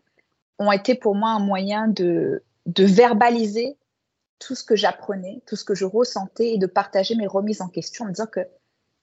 ont 0.59 0.71
été 0.71 0.95
pour 0.95 1.13
moi 1.13 1.31
un 1.31 1.39
moyen 1.39 1.89
de, 1.89 2.41
de 2.67 2.85
verbaliser 2.85 3.75
tout 4.39 4.55
ce 4.55 4.63
que 4.63 4.77
j'apprenais, 4.77 5.41
tout 5.45 5.57
ce 5.57 5.65
que 5.65 5.75
je 5.75 5.83
ressentais 5.83 6.53
et 6.53 6.57
de 6.57 6.67
partager 6.67 7.15
mes 7.15 7.27
remises 7.27 7.59
en 7.59 7.67
question 7.67 8.05
en 8.05 8.07
me 8.07 8.13
disant 8.13 8.27
que 8.27 8.47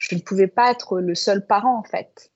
je 0.01 0.17
ne 0.17 0.21
pouvais 0.21 0.49
pas 0.49 0.73
être 0.73 0.99
le 0.99 1.15
seul 1.15 1.47
parent 1.47 1.79
en 1.79 1.85
fait 1.85 2.33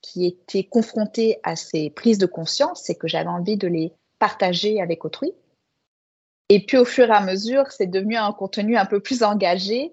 qui 0.00 0.26
était 0.26 0.64
confronté 0.64 1.38
à 1.44 1.54
ces 1.54 1.88
prises 1.90 2.18
de 2.18 2.26
conscience 2.26 2.90
et 2.90 2.96
que 2.96 3.06
j'avais 3.06 3.28
envie 3.28 3.56
de 3.56 3.68
les 3.68 3.92
partager 4.18 4.80
avec 4.80 5.04
autrui. 5.04 5.32
Et 6.48 6.66
puis 6.66 6.76
au 6.76 6.84
fur 6.84 7.08
et 7.08 7.12
à 7.12 7.20
mesure, 7.20 7.70
c'est 7.70 7.86
devenu 7.86 8.16
un 8.16 8.32
contenu 8.32 8.76
un 8.76 8.84
peu 8.84 8.98
plus 8.98 9.22
engagé 9.22 9.92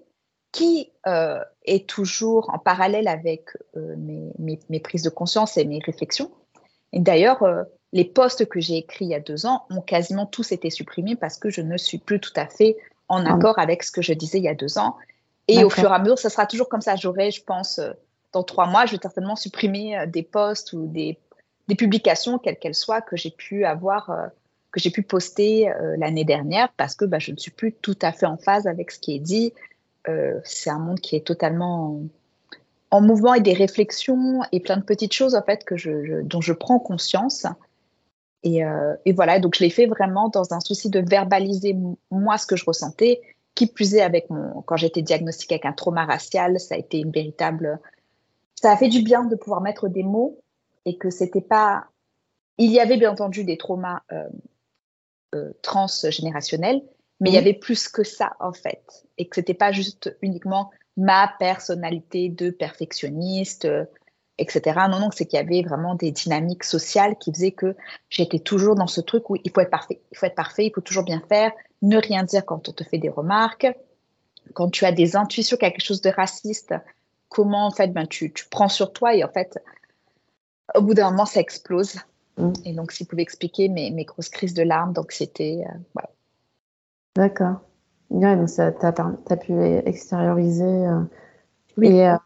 qui 0.50 0.90
euh, 1.06 1.38
est 1.64 1.88
toujours 1.88 2.50
en 2.52 2.58
parallèle 2.58 3.06
avec 3.06 3.50
euh, 3.76 3.94
mes, 3.96 4.32
mes, 4.40 4.58
mes, 4.68 4.80
prises 4.80 5.04
de 5.04 5.10
conscience 5.10 5.56
et 5.56 5.64
mes 5.64 5.78
réflexions. 5.78 6.32
Et 6.92 6.98
d'ailleurs, 6.98 7.44
euh, 7.44 7.62
les 7.92 8.04
posts 8.04 8.48
que 8.48 8.58
j'ai 8.58 8.78
écrits 8.78 9.04
il 9.04 9.10
y 9.10 9.14
a 9.14 9.20
deux 9.20 9.46
ans 9.46 9.64
ont 9.70 9.80
quasiment 9.80 10.26
tous 10.26 10.50
été 10.50 10.70
supprimés 10.70 11.14
parce 11.14 11.38
que 11.38 11.50
je 11.50 11.60
ne 11.60 11.76
suis 11.76 11.98
plus 11.98 12.18
tout 12.18 12.32
à 12.34 12.46
fait 12.46 12.76
en 13.08 13.24
ah 13.26 13.34
accord 13.34 13.58
avec 13.60 13.84
ce 13.84 13.92
que 13.92 14.02
je 14.02 14.12
disais 14.12 14.38
il 14.38 14.44
y 14.44 14.48
a 14.48 14.54
deux 14.54 14.76
ans. 14.78 14.96
Et 15.50 15.64
au 15.64 15.70
fur 15.70 15.90
et 15.90 15.94
à 15.94 15.98
mesure, 15.98 16.18
ça 16.18 16.30
sera 16.30 16.46
toujours 16.46 16.68
comme 16.68 16.80
ça. 16.80 16.96
J'aurai, 16.96 17.30
je 17.30 17.42
pense, 17.42 17.78
euh, 17.78 17.92
dans 18.32 18.42
trois 18.42 18.66
mois, 18.66 18.86
je 18.86 18.92
vais 18.92 18.98
certainement 19.02 19.36
supprimer 19.36 19.98
euh, 19.98 20.06
des 20.06 20.22
posts 20.22 20.72
ou 20.72 20.86
des, 20.86 21.18
des 21.68 21.74
publications, 21.74 22.38
quelles 22.38 22.58
qu'elles 22.58 22.74
soient, 22.74 23.00
que 23.00 23.16
j'ai 23.16 23.30
pu 23.30 23.64
avoir, 23.64 24.10
euh, 24.10 24.26
que 24.70 24.80
j'ai 24.80 24.90
pu 24.90 25.02
poster 25.02 25.68
l'année 25.98 26.24
dernière 26.24 26.68
parce 26.76 26.94
que 26.94 27.04
bah, 27.04 27.18
je 27.18 27.32
ne 27.32 27.36
suis 27.36 27.50
plus 27.50 27.72
tout 27.72 27.98
à 28.02 28.12
fait 28.12 28.26
en 28.26 28.36
phase 28.36 28.68
avec 28.68 28.92
ce 28.92 29.00
qui 29.00 29.16
est 29.16 29.18
dit. 29.18 29.52
c'est 30.44 30.70
un 30.70 30.78
monde 30.78 31.00
qui 31.00 31.16
est 31.16 31.26
totalement 31.26 32.00
en 32.92 33.00
mouvement 33.00 33.34
et 33.34 33.40
des 33.40 33.52
réflexions 33.52 34.42
et 34.52 34.60
plein 34.60 34.76
de 34.76 34.84
petites 34.84 35.12
choses 35.12 35.34
en 35.34 35.42
fait 35.42 35.64
que 35.64 35.76
je, 35.76 36.04
je 36.04 36.22
dont 36.22 36.40
je 36.40 36.52
prends 36.52 36.78
conscience 36.78 37.46
et, 38.44 38.60
et, 39.04 39.12
voilà, 39.12 39.40
donc 39.40 39.56
je 39.56 39.64
l'ai 39.64 39.70
fait 39.70 39.86
vraiment 39.86 40.28
dans 40.28 40.54
un 40.54 40.60
souci 40.60 40.88
de 40.88 41.00
verbaliser 41.00 41.76
moi 42.12 42.38
ce 42.38 42.46
que 42.46 42.54
je 42.54 42.64
ressentais. 42.64 43.20
Qui 43.54 43.66
plus 43.66 43.94
est, 43.94 44.00
avec 44.00 44.30
mon, 44.30 44.62
quand 44.62 44.76
j'étais 44.76 45.02
diagnostiquée 45.02 45.56
avec 45.56 45.66
un 45.66 45.72
trauma 45.72 46.04
racial, 46.04 46.58
ça 46.58 46.74
a 46.74 46.78
été 46.78 46.98
une 46.98 47.10
véritable. 47.10 47.78
Ça 48.54 48.72
a 48.72 48.76
fait 48.76 48.88
du 48.88 49.02
bien 49.02 49.24
de 49.24 49.36
pouvoir 49.36 49.60
mettre 49.60 49.88
des 49.88 50.02
mots 50.02 50.38
et 50.84 50.96
que 50.96 51.10
c'était 51.10 51.40
pas 51.40 51.86
il 52.60 52.70
y 52.70 52.78
avait 52.78 52.98
bien 52.98 53.10
entendu 53.10 53.42
des 53.44 53.56
traumas 53.56 54.02
transgénérationnels, 55.62 56.82
mais 57.20 57.30
il 57.30 57.34
y 57.34 57.38
avait 57.38 57.54
plus 57.54 57.88
que 57.88 58.04
ça 58.04 58.36
en 58.38 58.52
fait, 58.52 59.06
et 59.16 59.28
que 59.28 59.36
c'était 59.36 59.54
pas 59.54 59.72
juste 59.72 60.14
uniquement 60.20 60.70
ma 60.96 61.32
personnalité 61.38 62.28
de 62.28 62.50
perfectionniste, 62.50 63.66
etc. 64.40 64.78
Non, 64.90 64.98
non, 64.98 65.10
c'est 65.12 65.26
qu'il 65.26 65.38
y 65.38 65.42
avait 65.42 65.62
vraiment 65.62 65.94
des 65.94 66.10
dynamiques 66.10 66.64
sociales 66.64 67.16
qui 67.18 67.32
faisaient 67.32 67.52
que 67.52 67.76
j'étais 68.08 68.38
toujours 68.38 68.74
dans 68.74 68.86
ce 68.86 69.00
truc 69.00 69.30
où 69.30 69.36
il 69.36 69.50
faut 69.50 69.60
être 69.60 69.70
parfait, 69.70 70.00
il 70.10 70.18
faut 70.18 70.26
être 70.26 70.34
parfait, 70.34 70.66
il 70.66 70.72
faut 70.74 70.80
toujours 70.80 71.04
bien 71.04 71.22
faire, 71.28 71.52
ne 71.82 71.98
rien 71.98 72.24
dire 72.24 72.44
quand 72.44 72.68
on 72.68 72.72
te 72.72 72.84
fait 72.84 72.98
des 72.98 73.08
remarques, 73.08 73.66
quand 74.54 74.70
tu 74.70 74.84
as 74.84 74.92
des 74.92 75.16
intuitions 75.16 75.56
quelque 75.56 75.82
chose 75.82 76.00
de 76.00 76.10
raciste, 76.10 76.74
comment 77.28 77.66
en 77.66 77.70
fait 77.70 77.92
ben, 77.92 78.06
tu, 78.06 78.32
tu 78.32 78.46
prends 78.48 78.68
sur 78.68 78.92
toi 78.92 79.14
et 79.14 79.24
en 79.24 79.28
fait, 79.28 79.58
au 80.74 80.82
bout 80.82 80.94
d'un 80.94 81.10
moment, 81.10 81.26
ça 81.26 81.40
explose. 81.40 81.96
Mm. 82.36 82.52
Et 82.64 82.72
donc, 82.72 82.92
s'il 82.92 83.06
pouvait 83.06 83.22
expliquer 83.22 83.68
mes, 83.68 83.90
mes, 83.90 84.04
grosses 84.04 84.28
crises 84.28 84.54
de 84.54 84.62
larmes, 84.62 84.92
c'était. 85.08 85.62
Euh, 85.66 86.02
D'accord. 87.16 87.60
Ouais, 88.10 88.36
donc 88.36 88.48
tu 88.48 88.60
as, 88.60 89.36
pu 89.36 89.52
extérioriser. 89.86 90.64
Euh, 90.64 91.00
oui. 91.76 91.88
Et, 91.88 92.08
euh, 92.08 92.16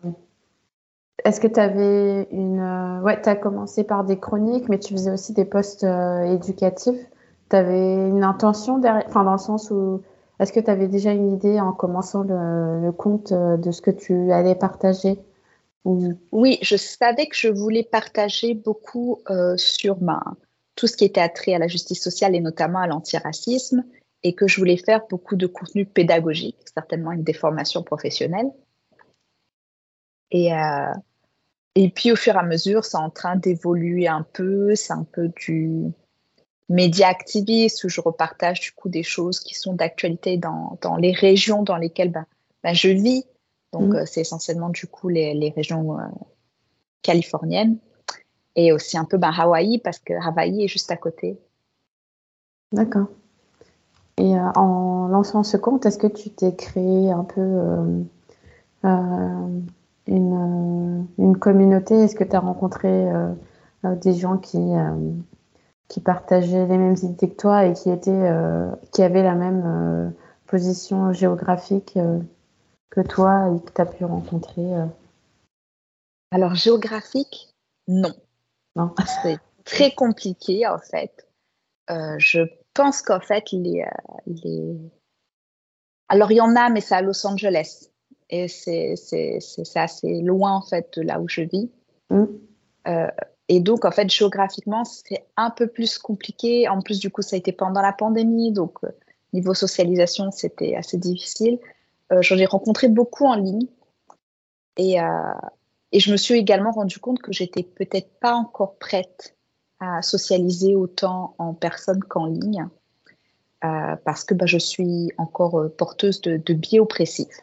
est-ce 1.22 1.40
que 1.40 1.46
tu 1.46 1.60
avais 1.60 2.26
une. 2.32 2.58
Euh, 2.58 3.00
ouais, 3.02 3.20
tu 3.22 3.28
as 3.28 3.36
commencé 3.36 3.84
par 3.84 4.04
des 4.04 4.18
chroniques, 4.18 4.68
mais 4.68 4.78
tu 4.78 4.94
faisais 4.94 5.12
aussi 5.12 5.32
des 5.32 5.44
postes 5.44 5.84
euh, 5.84 6.22
éducatifs. 6.24 7.00
Tu 7.50 7.56
avais 7.56 7.94
une 8.08 8.24
intention 8.24 8.78
derrière. 8.78 9.04
Enfin, 9.06 9.24
dans 9.24 9.32
le 9.32 9.38
sens 9.38 9.70
où. 9.70 10.02
Est-ce 10.40 10.52
que 10.52 10.58
tu 10.58 10.68
avais 10.68 10.88
déjà 10.88 11.12
une 11.12 11.32
idée 11.32 11.60
en 11.60 11.72
commençant 11.72 12.24
le, 12.24 12.90
compte 12.90 13.30
euh, 13.30 13.56
de 13.56 13.70
ce 13.70 13.80
que 13.80 13.92
tu 13.92 14.32
allais 14.32 14.56
partager? 14.56 15.20
Oui, 15.84 16.58
je 16.60 16.76
savais 16.76 17.26
que 17.26 17.36
je 17.36 17.48
voulais 17.48 17.84
partager 17.84 18.54
beaucoup 18.54 19.20
sur 19.56 20.00
ma, 20.00 20.18
tout 20.76 20.86
ce 20.86 20.96
qui 20.96 21.04
était 21.04 21.20
attrait 21.20 21.52
à 21.52 21.58
la 21.58 21.68
justice 21.68 22.02
sociale 22.02 22.34
et 22.34 22.40
notamment 22.40 22.78
à 22.78 22.86
l'antiracisme 22.86 23.84
et 24.22 24.34
que 24.34 24.48
je 24.48 24.58
voulais 24.58 24.78
faire 24.78 25.02
beaucoup 25.10 25.36
de 25.36 25.46
contenu 25.46 25.84
pédagogique, 25.84 26.56
certainement 26.72 27.12
une 27.12 27.22
déformation 27.22 27.82
professionnelle. 27.82 28.50
Et, 30.30 30.50
et 31.74 31.90
puis 31.90 32.12
au 32.12 32.16
fur 32.16 32.34
et 32.34 32.38
à 32.38 32.42
mesure, 32.42 32.84
c'est 32.84 32.96
en 32.96 33.10
train 33.10 33.36
d'évoluer 33.36 34.08
un 34.08 34.26
peu. 34.32 34.74
C'est 34.74 34.92
un 34.92 35.04
peu 35.04 35.28
du 35.28 35.92
média 36.68 37.08
activiste 37.08 37.84
où 37.84 37.88
je 37.88 38.00
repartage 38.00 38.60
du 38.60 38.72
coup 38.72 38.88
des 38.88 39.02
choses 39.02 39.40
qui 39.40 39.54
sont 39.54 39.74
d'actualité 39.74 40.36
dans, 40.36 40.78
dans, 40.80 40.96
les 40.96 41.12
régions 41.12 41.62
dans 41.62 41.76
lesquelles 41.76 42.10
ben, 42.10 42.26
ben 42.62 42.74
je 42.74 42.88
vis. 42.88 43.24
Donc 43.72 43.92
mmh. 43.92 43.96
euh, 43.96 44.06
c'est 44.06 44.20
essentiellement 44.20 44.70
du 44.70 44.86
coup 44.86 45.08
les, 45.08 45.34
les 45.34 45.50
régions 45.50 45.98
euh, 45.98 46.04
californiennes 47.02 47.76
et 48.56 48.72
aussi 48.72 48.96
un 48.96 49.04
peu 49.04 49.18
ben, 49.18 49.32
Hawaï 49.36 49.78
parce 49.78 49.98
que 49.98 50.14
Hawaï 50.14 50.64
est 50.64 50.68
juste 50.68 50.90
à 50.90 50.96
côté. 50.96 51.38
D'accord. 52.72 53.08
Et 54.16 54.36
euh, 54.36 54.50
en 54.54 55.08
lançant 55.08 55.42
ce 55.42 55.56
compte, 55.56 55.86
est-ce 55.86 55.98
que 55.98 56.06
tu 56.06 56.30
t'es 56.30 56.54
créé 56.54 57.10
un 57.10 57.24
peu 57.24 58.04
une, 60.06 61.06
euh, 61.18 61.22
une 61.22 61.38
communauté 61.38 61.94
Est-ce 61.94 62.14
que 62.14 62.24
tu 62.24 62.36
as 62.36 62.40
rencontré 62.40 62.88
euh, 62.88 63.32
euh, 63.84 63.94
des 63.96 64.14
gens 64.14 64.38
qui, 64.38 64.58
qui 65.88 66.00
partageaient 66.00 66.66
les 66.66 66.78
mêmes 66.78 66.96
idées 67.02 67.30
que 67.30 67.36
toi 67.36 67.66
et 67.66 67.72
qui, 67.74 67.90
étaient, 67.90 68.30
qui 68.92 69.02
avaient 69.02 69.22
la 69.22 69.34
même 69.34 70.14
position 70.46 71.12
géographique 71.12 71.98
que 72.90 73.00
toi 73.00 73.50
et 73.54 73.60
que 73.64 73.72
tu 73.72 73.80
as 73.80 73.86
pu 73.86 74.04
rencontrer 74.04 74.72
Alors, 76.30 76.54
géographique, 76.54 77.54
non. 77.88 78.12
Non. 78.76 78.94
C'est 79.22 79.38
très 79.64 79.92
compliqué, 79.92 80.66
en 80.66 80.78
fait. 80.78 81.28
je 81.88 82.40
pense 82.72 83.02
qu'en 83.02 83.20
fait, 83.20 83.52
les, 83.52 83.84
les... 84.26 84.76
Alors, 86.08 86.32
il 86.32 86.36
y 86.36 86.40
en 86.40 86.56
a, 86.56 86.70
mais 86.70 86.80
c'est 86.80 86.94
à 86.94 87.02
Los 87.02 87.26
Angeles 87.26 87.90
et 88.34 88.48
c'est 88.48 89.76
assez 89.76 90.20
loin 90.20 90.52
en 90.52 90.62
fait 90.62 90.98
de 90.98 91.02
là 91.02 91.20
où 91.20 91.28
je 91.28 91.42
vis. 91.42 91.70
Mm. 92.10 92.24
Euh, 92.88 93.06
et 93.48 93.60
donc 93.60 93.84
en 93.84 93.90
fait 93.90 94.10
géographiquement 94.10 94.84
c'est 94.84 95.26
un 95.36 95.50
peu 95.50 95.66
plus 95.66 95.98
compliqué. 95.98 96.68
En 96.68 96.80
plus 96.80 96.98
du 96.98 97.10
coup 97.10 97.22
ça 97.22 97.36
a 97.36 97.38
été 97.38 97.52
pendant 97.52 97.80
la 97.80 97.92
pandémie, 97.92 98.52
donc 98.52 98.78
euh, 98.84 98.88
niveau 99.32 99.54
socialisation 99.54 100.30
c'était 100.30 100.74
assez 100.74 100.96
difficile. 100.96 101.58
Euh, 102.12 102.22
J'en 102.22 102.36
ai 102.36 102.46
rencontré 102.46 102.88
beaucoup 102.88 103.24
en 103.24 103.36
ligne 103.36 103.66
et, 104.76 105.00
euh, 105.00 105.32
et 105.92 106.00
je 106.00 106.10
me 106.10 106.16
suis 106.16 106.34
également 106.34 106.72
rendu 106.72 106.98
compte 106.98 107.20
que 107.20 107.32
j'étais 107.32 107.62
peut-être 107.62 108.10
pas 108.20 108.34
encore 108.34 108.76
prête 108.76 109.36
à 109.80 110.02
socialiser 110.02 110.74
autant 110.74 111.34
en 111.38 111.54
personne 111.54 112.00
qu'en 112.00 112.26
ligne. 112.26 112.66
parce 113.60 114.24
que 114.24 114.34
bah, 114.34 114.46
je 114.46 114.58
suis 114.58 115.10
encore 115.18 115.70
porteuse 115.78 116.20
de, 116.20 116.36
de 116.36 116.54
biais 116.54 116.80
oppressifs 116.80 117.40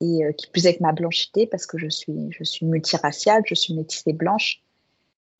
et 0.00 0.24
euh, 0.24 0.32
qui 0.32 0.48
plus 0.50 0.66
est 0.66 0.76
que 0.76 0.82
ma 0.82 0.92
blanchité, 0.92 1.46
parce 1.46 1.66
que 1.66 1.78
je 1.78 1.88
suis, 1.88 2.28
je 2.30 2.44
suis 2.44 2.66
multiraciale, 2.66 3.42
je 3.46 3.54
suis 3.54 3.74
métissée 3.74 4.12
blanche, 4.12 4.62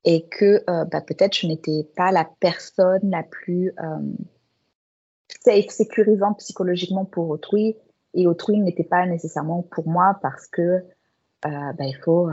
et 0.04 0.26
que 0.28 0.62
euh, 0.68 0.84
bah, 0.84 1.00
peut-être 1.00 1.36
je 1.36 1.46
n'étais 1.46 1.86
pas 1.96 2.12
la 2.12 2.28
personne 2.40 3.10
la 3.10 3.22
plus 3.22 3.72
euh, 3.80 3.98
safe, 5.44 5.68
sécurisante 5.68 6.38
psychologiquement 6.38 7.04
pour 7.04 7.28
autrui, 7.28 7.76
et 8.14 8.26
autrui 8.26 8.58
n'était 8.58 8.84
pas 8.84 9.04
nécessairement 9.06 9.62
pour 9.62 9.88
moi 9.88 10.18
parce 10.22 10.46
que 10.46 10.82
bah, 11.42 11.74
il 11.80 11.96
faut 12.02 12.28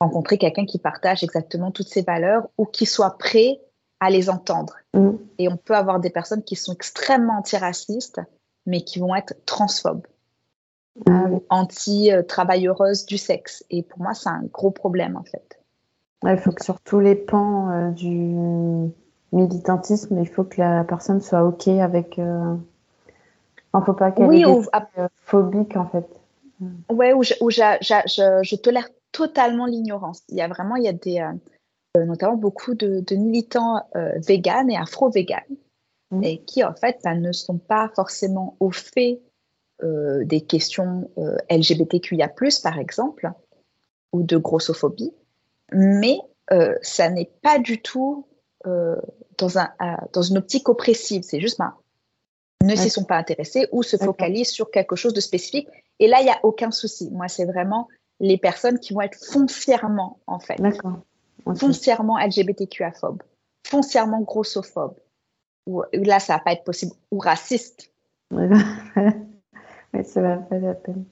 rencontrer 0.00 0.38
quelqu'un 0.38 0.64
qui 0.64 0.78
partage 0.78 1.22
exactement 1.24 1.70
toutes 1.72 1.88
ces 1.88 2.02
valeurs 2.02 2.48
ou 2.56 2.64
qui 2.64 2.86
soit 2.86 3.18
prêt 3.18 3.60
à 4.00 4.10
les 4.10 4.30
entendre. 4.30 4.76
Mmh. 4.94 5.10
Et 5.38 5.48
on 5.48 5.56
peut 5.56 5.74
avoir 5.74 5.98
des 5.98 6.08
personnes 6.08 6.44
qui 6.44 6.54
sont 6.54 6.72
extrêmement 6.72 7.38
antiracistes, 7.38 8.20
mais 8.64 8.82
qui 8.82 9.00
vont 9.00 9.14
être 9.14 9.34
transphobes 9.44 10.06
ah 11.08 11.28
anti-travailleuse 11.48 13.06
du 13.06 13.18
sexe. 13.18 13.64
Et 13.70 13.82
pour 13.82 14.00
moi, 14.00 14.14
c'est 14.14 14.28
un 14.28 14.42
gros 14.52 14.70
problème, 14.70 15.16
en 15.16 15.24
fait. 15.24 15.58
Il 16.24 16.36
faut 16.38 16.52
que 16.52 16.64
sur 16.64 16.80
tous 16.80 17.00
les 17.00 17.16
pans 17.16 17.70
euh, 17.70 17.90
du 17.90 18.36
militantisme, 19.32 20.18
il 20.20 20.28
faut 20.28 20.44
que 20.44 20.60
la 20.60 20.84
personne 20.84 21.20
soit 21.20 21.44
OK 21.44 21.68
avec. 21.68 22.18
Euh... 22.18 22.54
Il 23.74 23.80
ne 23.80 23.84
faut 23.84 23.94
pas 23.94 24.12
qu'elle 24.12 24.26
oui, 24.26 24.42
soit 24.42 24.88
euh, 24.98 25.08
phobique, 25.24 25.76
en 25.76 25.86
fait. 25.86 26.06
Ouais, 26.90 27.12
où, 27.12 27.22
je, 27.22 27.32
je, 27.40 28.56
tolère 28.56 28.88
totalement 29.10 29.66
l'ignorance. 29.66 30.22
Il 30.28 30.36
y 30.36 30.42
a 30.42 30.48
vraiment, 30.48 30.76
il 30.76 30.84
y 30.84 30.88
a 30.88 30.92
des, 30.92 31.20
euh, 31.96 32.04
notamment 32.04 32.36
beaucoup 32.36 32.74
de, 32.74 33.02
militants 33.16 33.80
véganes 34.16 34.70
et 34.70 34.76
afro-véganes, 34.76 35.40
mmh. 36.10 36.22
et 36.22 36.38
qui, 36.42 36.62
en 36.62 36.74
fait, 36.74 37.00
ben, 37.02 37.20
ne 37.20 37.32
sont 37.32 37.56
pas 37.56 37.90
forcément 37.96 38.56
au 38.60 38.70
fait 38.70 39.22
euh, 39.82 40.24
des 40.24 40.40
questions 40.40 41.10
euh, 41.18 41.36
LGBTQIA, 41.50 42.32
par 42.62 42.78
exemple, 42.78 43.30
ou 44.12 44.22
de 44.22 44.36
grossophobie, 44.36 45.12
mais 45.72 46.18
euh, 46.52 46.74
ça 46.82 47.08
n'est 47.08 47.30
pas 47.42 47.58
du 47.58 47.80
tout 47.80 48.26
dans, 49.38 49.58
un, 49.58 49.70
dans 50.12 50.22
une 50.22 50.38
optique 50.38 50.68
oppressive. 50.68 51.24
C'est 51.24 51.40
juste, 51.40 51.58
ben, 51.58 51.74
ne 52.62 52.76
s'y 52.76 52.90
sont 52.90 53.02
pas 53.02 53.16
intéressés 53.16 53.66
ou 53.72 53.82
se 53.82 53.96
focalisent 53.96 54.52
sur 54.52 54.70
quelque 54.70 54.94
chose 54.94 55.14
de 55.14 55.20
spécifique. 55.20 55.66
Et 55.98 56.06
là, 56.06 56.20
il 56.20 56.24
n'y 56.24 56.30
a 56.30 56.38
aucun 56.44 56.70
souci. 56.70 57.10
Moi, 57.10 57.26
c'est 57.26 57.44
vraiment 57.44 57.88
les 58.20 58.38
personnes 58.38 58.78
qui 58.78 58.94
vont 58.94 59.00
être 59.00 59.18
foncièrement, 59.18 60.20
en 60.28 60.38
fait, 60.38 60.60
foncièrement 61.56 62.18
LGBTQA-phobes, 62.18 63.22
foncièrement 63.66 64.20
grossophobes. 64.20 64.94
Ou, 65.66 65.82
là, 65.92 66.20
ça 66.20 66.34
va 66.34 66.38
pas 66.38 66.52
être 66.52 66.64
possible. 66.64 66.92
Ou 67.10 67.18
raciste. 67.18 67.90
Oui, 69.94 70.04
ça 70.04 70.20
va 70.20 70.36
pas 70.36 70.58
la 70.58 70.74
peine. 70.74 71.04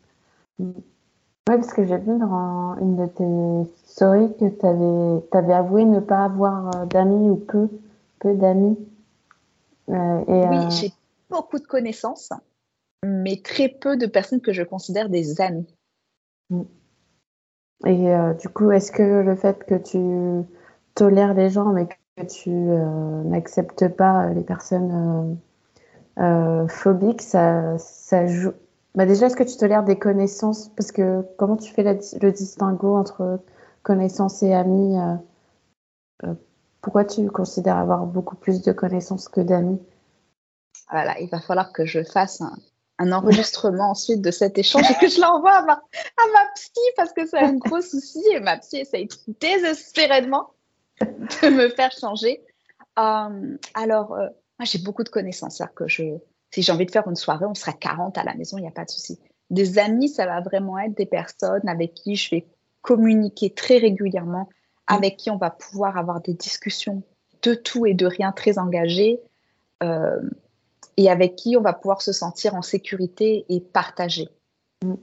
Oui, 1.51 1.57
parce 1.57 1.73
que 1.73 1.85
j'ai 1.85 1.97
vu 1.99 2.19
dans 2.19 2.77
une 2.81 2.97
de 2.97 3.07
tes 3.07 3.73
stories 3.87 4.33
que 4.39 4.49
tu 4.49 4.67
avais, 4.67 5.27
avais, 5.33 5.53
avoué 5.53 5.85
ne 5.85 6.01
pas 6.01 6.25
avoir 6.25 6.77
euh, 6.77 6.87
d'amis 6.87 7.29
ou 7.29 7.37
peu, 7.37 7.69
peu 8.21 8.35
d'amis. 8.35 8.79
Euh, 9.89 10.25
oui, 10.29 10.59
euh, 10.59 10.71
j'ai 10.71 10.93
beaucoup 11.29 11.59
de 11.59 11.67
connaissances, 11.67 12.31
mais 13.05 13.41
très 13.43 13.69
peu 13.69 13.97
de 13.97 14.07
personnes 14.07 14.41
que 14.41 14.53
je 14.53 14.63
considère 14.63 15.09
des 15.09 15.41
amis. 15.41 15.67
Mm. 16.51 16.63
Et 17.87 18.13
du 18.39 18.49
coup, 18.51 18.71
est-ce 18.71 18.93
que 18.93 19.03
le 19.03 19.35
fait 19.35 19.65
que 19.65 19.75
tu 19.75 20.47
tolères 20.95 21.33
les 21.33 21.49
gens, 21.49 21.73
mais 21.73 21.87
que 21.87 22.23
tu 22.27 22.51
n'acceptes 22.51 23.89
pas 23.89 24.29
les 24.29 24.43
personnes 24.43 25.39
phobiques, 26.69 27.23
ça, 27.23 27.79
ça 27.79 28.27
joue 28.27 28.53
bah 28.95 29.07
déjà, 29.07 29.27
est-ce 29.27 29.37
que 29.37 29.45
tu 29.45 29.57
tolères 29.57 29.85
des 29.85 29.99
connaissances? 29.99 30.69
Parce 30.75 30.91
que 30.91 31.23
comment 31.39 31.57
tu 31.57 31.73
fais 31.73 31.85
le 31.85 32.33
distinguo 32.33 32.97
entre 32.97 33.41
connaissances 33.83 34.43
et 34.43 34.53
amis 34.53 34.99
euh, 34.99 35.15
euh, 36.25 36.35
Pourquoi 36.81 37.05
tu 37.05 37.29
considères 37.31 37.77
avoir 37.77 38.07
beaucoup 38.07 38.37
plus 38.37 38.63
de 38.63 38.73
connaissances 38.73 39.29
que 39.29 39.41
d'amis? 39.41 39.81
Voilà, 40.91 41.19
il 41.21 41.29
va 41.29 41.41
falloir 41.41 41.73
que 41.73 41.87
je 41.87 42.03
fasse 42.03 42.41
un, 42.99 43.13
enregistrement 43.13 43.91
ensuite 43.91 44.21
de 44.21 44.31
cet 44.31 44.59
échange 44.59 44.91
et 44.91 44.95
que 45.01 45.09
je 45.09 45.21
l'envoie 45.21 45.53
à 45.53 45.63
ma, 45.63 45.73
à 45.73 46.33
ma 46.33 46.51
psy 46.55 46.81
parce 46.97 47.13
que 47.13 47.27
c'est 47.27 47.39
un 47.39 47.55
gros 47.55 47.81
souci 47.81 48.23
et 48.33 48.41
ma 48.41 48.59
psy 48.59 48.79
essaye 48.79 49.09
désespérément 49.41 50.51
de 51.01 51.49
me 51.49 51.69
faire 51.71 51.93
changer. 51.93 52.45
Euh, 52.99 53.57
alors, 53.75 54.15
euh, 54.15 54.29
moi, 54.59 54.65
j'ai 54.65 54.79
beaucoup 54.79 55.05
de 55.05 55.09
connaissances. 55.09 55.63
Que 55.75 55.89
je, 55.89 56.03
si 56.53 56.63
j'ai 56.63 56.73
envie 56.73 56.87
de 56.87 56.91
faire 56.91 57.09
une 57.09 57.17
soirée, 57.17 57.47
on 57.47 57.55
sera 57.55 57.73
40 57.73 58.19
à 58.19 58.25
la 58.25 58.35
maison, 58.35 58.59
il 58.59 58.63
n'y 58.63 58.69
a 58.69 58.73
pas 58.73 58.85
de 58.85 58.91
souci. 58.91 59.19
Des 59.51 59.79
amis, 59.79 60.09
ça 60.09 60.27
va 60.27 60.41
vraiment 60.41 60.79
être 60.79 60.97
des 60.97 61.07
personnes 61.07 61.69
avec 61.69 61.95
qui 61.95 62.17
je 62.17 62.31
vais 62.31 62.47
communiquer 62.83 63.51
très 63.51 63.79
régulièrement, 63.79 64.49
mm. 64.91 64.95
avec 64.95 65.17
qui 65.17 65.31
on 65.31 65.37
va 65.37 65.51
pouvoir 65.51 65.97
avoir 65.97 66.21
des 66.21 66.35
discussions 66.35 67.03
de 67.43 67.55
tout 67.55 67.87
et 67.87 67.95
de 67.95 68.07
rien 68.07 68.33
très 68.33 68.59
engagées, 68.59 69.21
euh, 69.83 70.21
et 70.97 71.09
avec 71.09 71.37
qui 71.37 71.57
on 71.57 71.63
va 71.63 71.73
pouvoir 71.73 72.03
se 72.03 72.13
sentir 72.13 72.55
en 72.55 72.63
sécurité 72.63 73.47
et 73.49 73.61
partager. 73.61 74.29
Mm. 74.85 74.95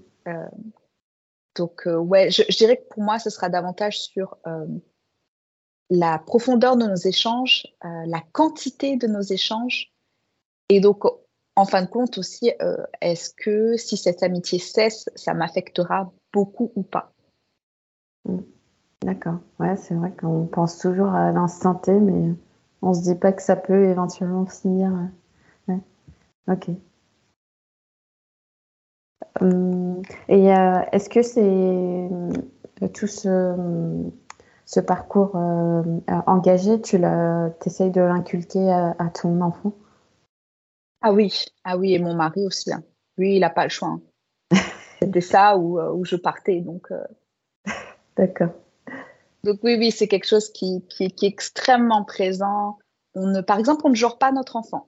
donc, 1.56 1.84
ouais, 1.86 2.30
je, 2.30 2.44
je, 2.50 2.58
dirais 2.58 2.78
que 2.78 2.88
pour 2.90 3.04
moi, 3.04 3.20
ce 3.20 3.30
sera 3.30 3.50
davantage 3.50 4.00
sur 4.00 4.38
la 5.90 6.20
profondeur 6.20 6.76
de 6.76 6.86
nos 6.86 6.96
échanges, 6.96 7.66
euh, 7.86 8.06
la 8.08 8.22
quantité 8.32 8.98
de 8.98 9.08
nos 9.08 9.22
échanges. 9.22 9.92
Et 10.70 10.80
donc, 10.80 11.04
en 11.58 11.66
fin 11.66 11.82
de 11.82 11.88
compte 11.88 12.20
aussi, 12.20 12.54
euh, 12.62 12.78
est-ce 13.02 13.32
que 13.36 13.76
si 13.78 13.98
cette 13.98 14.22
amitié 14.22 14.60
cesse, 14.60 15.10
ça 15.16 15.34
m'affectera 15.34 16.12
beaucoup 16.32 16.72
ou 16.76 16.84
pas? 16.84 17.12
Mm. 18.26 18.38
D'accord. 19.02 19.40
Ouais, 19.60 19.76
c'est 19.76 19.96
vrai 19.96 20.12
qu'on 20.12 20.46
pense 20.46 20.78
toujours 20.78 21.10
à 21.10 21.32
l'instant 21.32 21.80
mais 21.88 22.36
on 22.82 22.94
se 22.94 23.02
dit 23.02 23.16
pas 23.16 23.32
que 23.32 23.42
ça 23.42 23.56
peut 23.56 23.86
éventuellement 23.86 24.46
finir. 24.46 24.92
Ouais. 25.68 25.80
Ok. 26.48 26.70
Hum, 29.42 30.02
et 30.30 30.54
euh, 30.54 30.80
est-ce 30.92 31.10
que 31.10 31.22
c'est 31.24 32.90
tout 32.94 33.08
ce 33.08 34.80
parcours 34.80 35.36
euh, 35.36 35.84
engagé, 36.28 36.80
tu 36.82 37.00
essayes 37.66 37.92
de 37.92 38.02
l'inculquer 38.02 38.72
à, 38.72 39.10
ton 39.10 39.42
enfant? 39.42 39.74
Ah 41.02 41.12
oui, 41.12 41.46
ah 41.64 41.78
oui, 41.78 41.94
et 41.94 42.00
mon 42.00 42.16
mari 42.16 42.46
aussi. 42.46 42.72
Hein. 42.72 42.84
Lui, 43.18 43.36
il 43.36 43.40
n'a 43.42 43.50
pas 43.50 43.64
le 43.64 43.70
choix. 43.70 43.90
Hein. 43.90 44.02
C'était 45.00 45.22
ça 45.22 45.58
où, 45.58 45.80
euh, 45.80 45.92
où, 45.92 46.06
je 46.06 46.16
partais. 46.16 46.62
Donc, 46.62 46.92
euh. 46.92 47.04
D'accord. 48.16 48.54
Donc 49.44 49.60
oui, 49.64 49.76
oui, 49.78 49.92
c'est 49.92 50.08
quelque 50.08 50.28
chose 50.28 50.50
qui, 50.50 50.84
qui, 50.90 51.06
est 51.06 51.24
extrêmement 51.24 52.04
présent. 52.04 52.78
On 53.14 53.28
ne, 53.28 53.42
par 53.42 53.60
exemple, 53.60 53.82
on 53.86 53.90
ne 53.90 53.96
jure 53.96 54.18
pas 54.18 54.32
notre 54.32 54.56
enfant. 54.56 54.88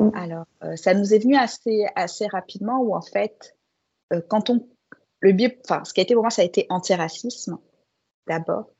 Mm. 0.00 0.10
Alors, 0.14 0.46
ça 0.74 0.94
nous 0.94 1.14
est 1.14 1.18
venu 1.18 1.36
assez, 1.36 1.86
assez 1.94 2.26
rapidement 2.26 2.80
où 2.80 2.94
en 2.94 3.02
fait, 3.02 3.56
quand 4.28 4.50
on, 4.50 4.68
le 5.20 5.32
biais, 5.32 5.60
enfin, 5.64 5.84
ce 5.84 5.92
qui 5.92 6.00
a 6.00 6.02
été 6.02 6.14
pour 6.14 6.22
moi, 6.22 6.30
ça 6.30 6.42
a 6.42 6.44
été 6.44 6.66
antiracisme 6.68 7.58
d'abord. 8.26 8.70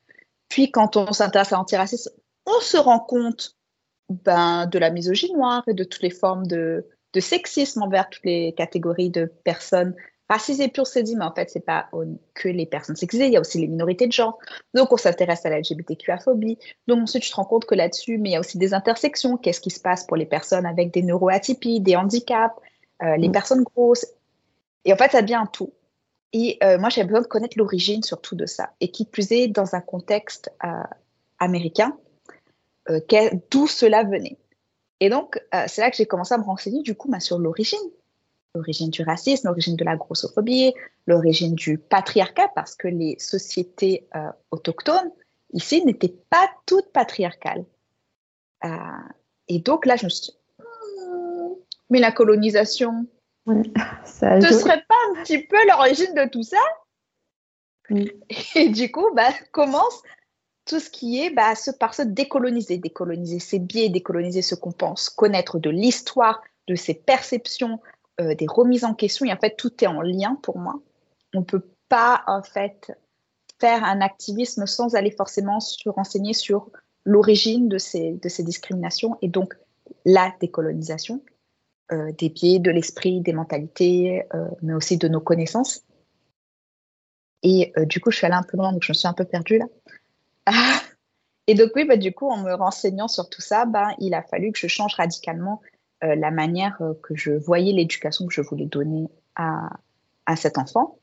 Puis 0.49 0.71
quand 0.71 0.97
on 0.97 1.13
s'intéresse 1.13 1.53
à 1.53 1.57
l'antiracisme, 1.57 2.11
on 2.47 2.61
se 2.61 2.77
rend 2.77 3.01
compte 3.01 3.57
ben, 4.09 4.67
de 4.67 4.79
la 4.79 4.91
misogynie 4.91 5.35
noire 5.35 5.65
et 5.67 5.75
de 5.75 5.85
toutes 5.85 6.03
les 6.03 6.11
formes 6.11 6.47
de, 6.47 6.87
de 7.13 7.21
sexisme 7.21 7.83
envers 7.83 8.09
toutes 8.09 8.25
les 8.25 8.53
catégories 8.53 9.11
de 9.11 9.27
personnes 9.45 9.95
racisées 10.29 10.69
pure 10.69 10.87
c'est 10.87 11.03
dit, 11.03 11.17
mais 11.17 11.25
en 11.25 11.33
fait, 11.33 11.51
c'est 11.51 11.65
pas 11.65 11.89
que 12.35 12.49
les 12.49 12.67
personnes 12.67 12.97
sexisées, 12.97 13.27
il 13.27 13.33
y 13.33 13.37
a 13.37 13.41
aussi 13.41 13.59
les 13.59 13.69
minorités 13.69 14.07
de 14.07 14.13
genre. 14.13 14.39
Donc, 14.75 14.93
on 14.93 14.97
s'intéresse 14.97 15.47
à 15.47 15.51
la 15.51 15.61
LGBTQA-phobie. 15.61 16.59
Donc, 16.87 17.03
ensuite, 17.03 17.23
tu 17.23 17.31
te 17.31 17.37
rends 17.37 17.45
compte 17.45 17.65
que 17.65 17.75
là-dessus, 17.75 18.19
mais 18.19 18.31
il 18.31 18.33
y 18.33 18.37
a 18.37 18.41
aussi 18.41 18.59
des 18.59 18.75
intersections. 18.75 19.37
Qu'est-ce 19.37 19.61
qui 19.61 19.71
se 19.71 19.81
passe 19.81 20.05
pour 20.05 20.17
les 20.17 20.27
personnes 20.27 20.67
avec 20.67 20.93
des 20.93 21.03
neuroatypies, 21.03 21.81
des 21.81 21.97
handicaps, 21.97 22.55
euh, 23.03 23.17
les 23.17 23.29
mm. 23.29 23.33
personnes 23.33 23.63
grosses? 23.63 24.07
Et 24.85 24.93
en 24.93 24.97
fait, 24.97 25.13
ça 25.13 25.23
devient 25.23 25.35
un 25.35 25.47
tout. 25.47 25.73
Et 26.33 26.59
euh, 26.63 26.79
moi, 26.79 26.89
j'avais 26.89 27.07
besoin 27.07 27.23
de 27.23 27.27
connaître 27.29 27.57
l'origine 27.57 28.03
surtout 28.03 28.35
de 28.35 28.47
ça. 28.47 28.71
Et 28.81 28.91
qui 28.91 29.05
plus 29.05 29.31
est, 29.31 29.49
dans 29.49 29.75
un 29.75 29.81
contexte 29.81 30.51
euh, 30.65 30.69
américain, 31.39 31.97
euh, 32.91 33.01
d'où 33.51 33.67
cela 33.67 34.05
venait. 34.05 34.39
Et 35.01 35.11
donc, 35.11 35.39
c'est 35.67 35.83
là 35.83 35.91
que 35.91 35.97
j'ai 35.97 36.07
commencé 36.07 36.33
à 36.33 36.39
me 36.39 36.45
renseigner 36.45 36.83
du 36.83 36.95
coup 36.95 37.11
bah, 37.11 37.21
sur 37.21 37.39
l'origine. 37.39 37.79
L'origine 38.55 38.89
du 38.89 39.03
racisme, 39.03 39.49
l'origine 39.49 39.77
de 39.77 39.85
la 39.85 39.95
grossophobie, 39.97 40.73
l'origine 41.07 41.55
du 41.55 41.77
patriarcat, 41.77 42.49
parce 42.55 42.75
que 42.75 42.89
les 42.89 43.19
sociétés 43.19 44.09
autochtones, 44.51 45.11
ici, 45.53 45.85
n'étaient 45.85 46.17
pas 46.31 46.49
toutes 46.65 46.91
patriarcales. 46.93 47.67
et 49.49 49.59
donc 49.59 49.85
là, 49.85 49.97
je 49.97 50.07
me 50.07 50.09
suis 50.09 50.31
dit, 50.31 50.39
hmm, 50.61 51.55
mais 51.91 52.01
la 52.01 52.11
colonisation, 52.11 53.07
Ce 54.05 54.47
ne 54.47 54.53
serait 54.53 54.83
pas 54.89 54.95
un 55.11 55.23
petit 55.23 55.39
peu 55.39 55.57
l'origine 55.69 56.15
de 56.15 56.29
tout 56.29 56.43
ça? 56.43 56.59
Et 58.57 58.69
du 58.71 58.91
coup, 58.91 59.09
bah, 59.15 59.31
commence 59.53 60.03
tout 60.67 60.81
ce 60.81 60.91
qui 60.91 61.23
est 61.23 61.31
bah, 61.31 61.55
par 61.79 61.95
se 61.95 62.03
décoloniser, 62.03 62.77
décoloniser 62.77 63.39
ses 63.39 63.61
biais, 63.61 63.89
décoloniser 63.89 64.43
ce 64.43 64.55
qu'on 64.55 64.73
pense, 64.73 65.09
connaître 65.09 65.59
de 65.59 65.71
l'histoire, 65.71 66.43
de 66.67 66.75
ses 66.75 66.95
perceptions, 66.95 67.81
euh, 68.21 68.35
des 68.35 68.47
remises 68.49 68.85
en 68.85 68.93
question. 68.93 69.25
Et 69.27 69.33
en 69.33 69.39
fait, 69.39 69.55
tout 69.57 69.73
est 69.83 69.87
en 69.87 70.03
lien 70.03 70.39
pour 70.43 70.59
moi. 70.59 70.81
On 71.35 71.41
ne 71.41 71.45
peut 71.45 71.65
pas, 71.89 72.25
en 72.27 72.43
fait, 72.43 72.93
faire 73.61 73.85
un 73.85 74.01
activisme 74.01 74.67
sans 74.67 74.97
aller 74.97 75.13
forcément 75.13 75.61
se 75.61 75.89
renseigner 75.89 76.35
sur 76.35 76.69
l'origine 77.05 77.69
de 77.69 77.79
ces, 77.79 78.13
de 78.13 78.29
ces 78.29 78.43
discriminations 78.43 79.17
et 79.23 79.29
donc 79.29 79.55
la 80.05 80.35
décolonisation. 80.41 81.23
Euh, 81.93 82.11
des 82.19 82.31
biais, 82.31 82.59
de 82.59 82.73
l'esprit, 82.73 83.21
des 83.21 83.33
mentalités, 83.33 84.25
euh, 84.35 84.49
mais 84.61 84.75
aussi 84.75 84.99
de 84.99 85.07
nos 85.07 85.21
connaissances. 85.21 85.85
Et 87.45 87.73
du 87.85 88.01
coup, 88.01 88.11
je 88.11 88.17
suis 88.17 88.27
allée 88.27 88.35
un 88.35 88.43
peu 88.43 88.57
loin, 88.57 88.73
donc 88.73 88.83
je 88.83 88.91
me 88.91 88.95
suis 88.95 89.07
un 89.07 89.13
peu 89.13 89.25
perdue 89.25 89.59
là. 89.59 89.67
Et 91.47 91.55
donc 91.55 91.71
oui, 91.75 91.85
bah, 91.85 91.97
du 91.97 92.13
coup, 92.13 92.29
en 92.29 92.39
me 92.43 92.55
renseignant 92.55 93.09
sur 93.09 93.29
tout 93.29 93.41
ça, 93.41 93.65
bah, 93.67 93.91
il 93.99 94.15
a 94.15 94.23
fallu 94.23 94.53
que 94.53 94.59
je 94.59 94.67
change 94.67 94.95
radicalement 94.95 95.61
la 96.03 96.31
manière 96.31 96.79
que 97.03 97.17
je 97.17 97.33
voyais 97.33 97.73
l'éducation 97.73 98.27
que 98.27 98.35
je 98.35 98.43
voulais 98.43 98.67
donner 98.67 99.09
à, 99.35 99.71
à 100.27 100.37
cet 100.37 100.59
enfant. 100.59 100.99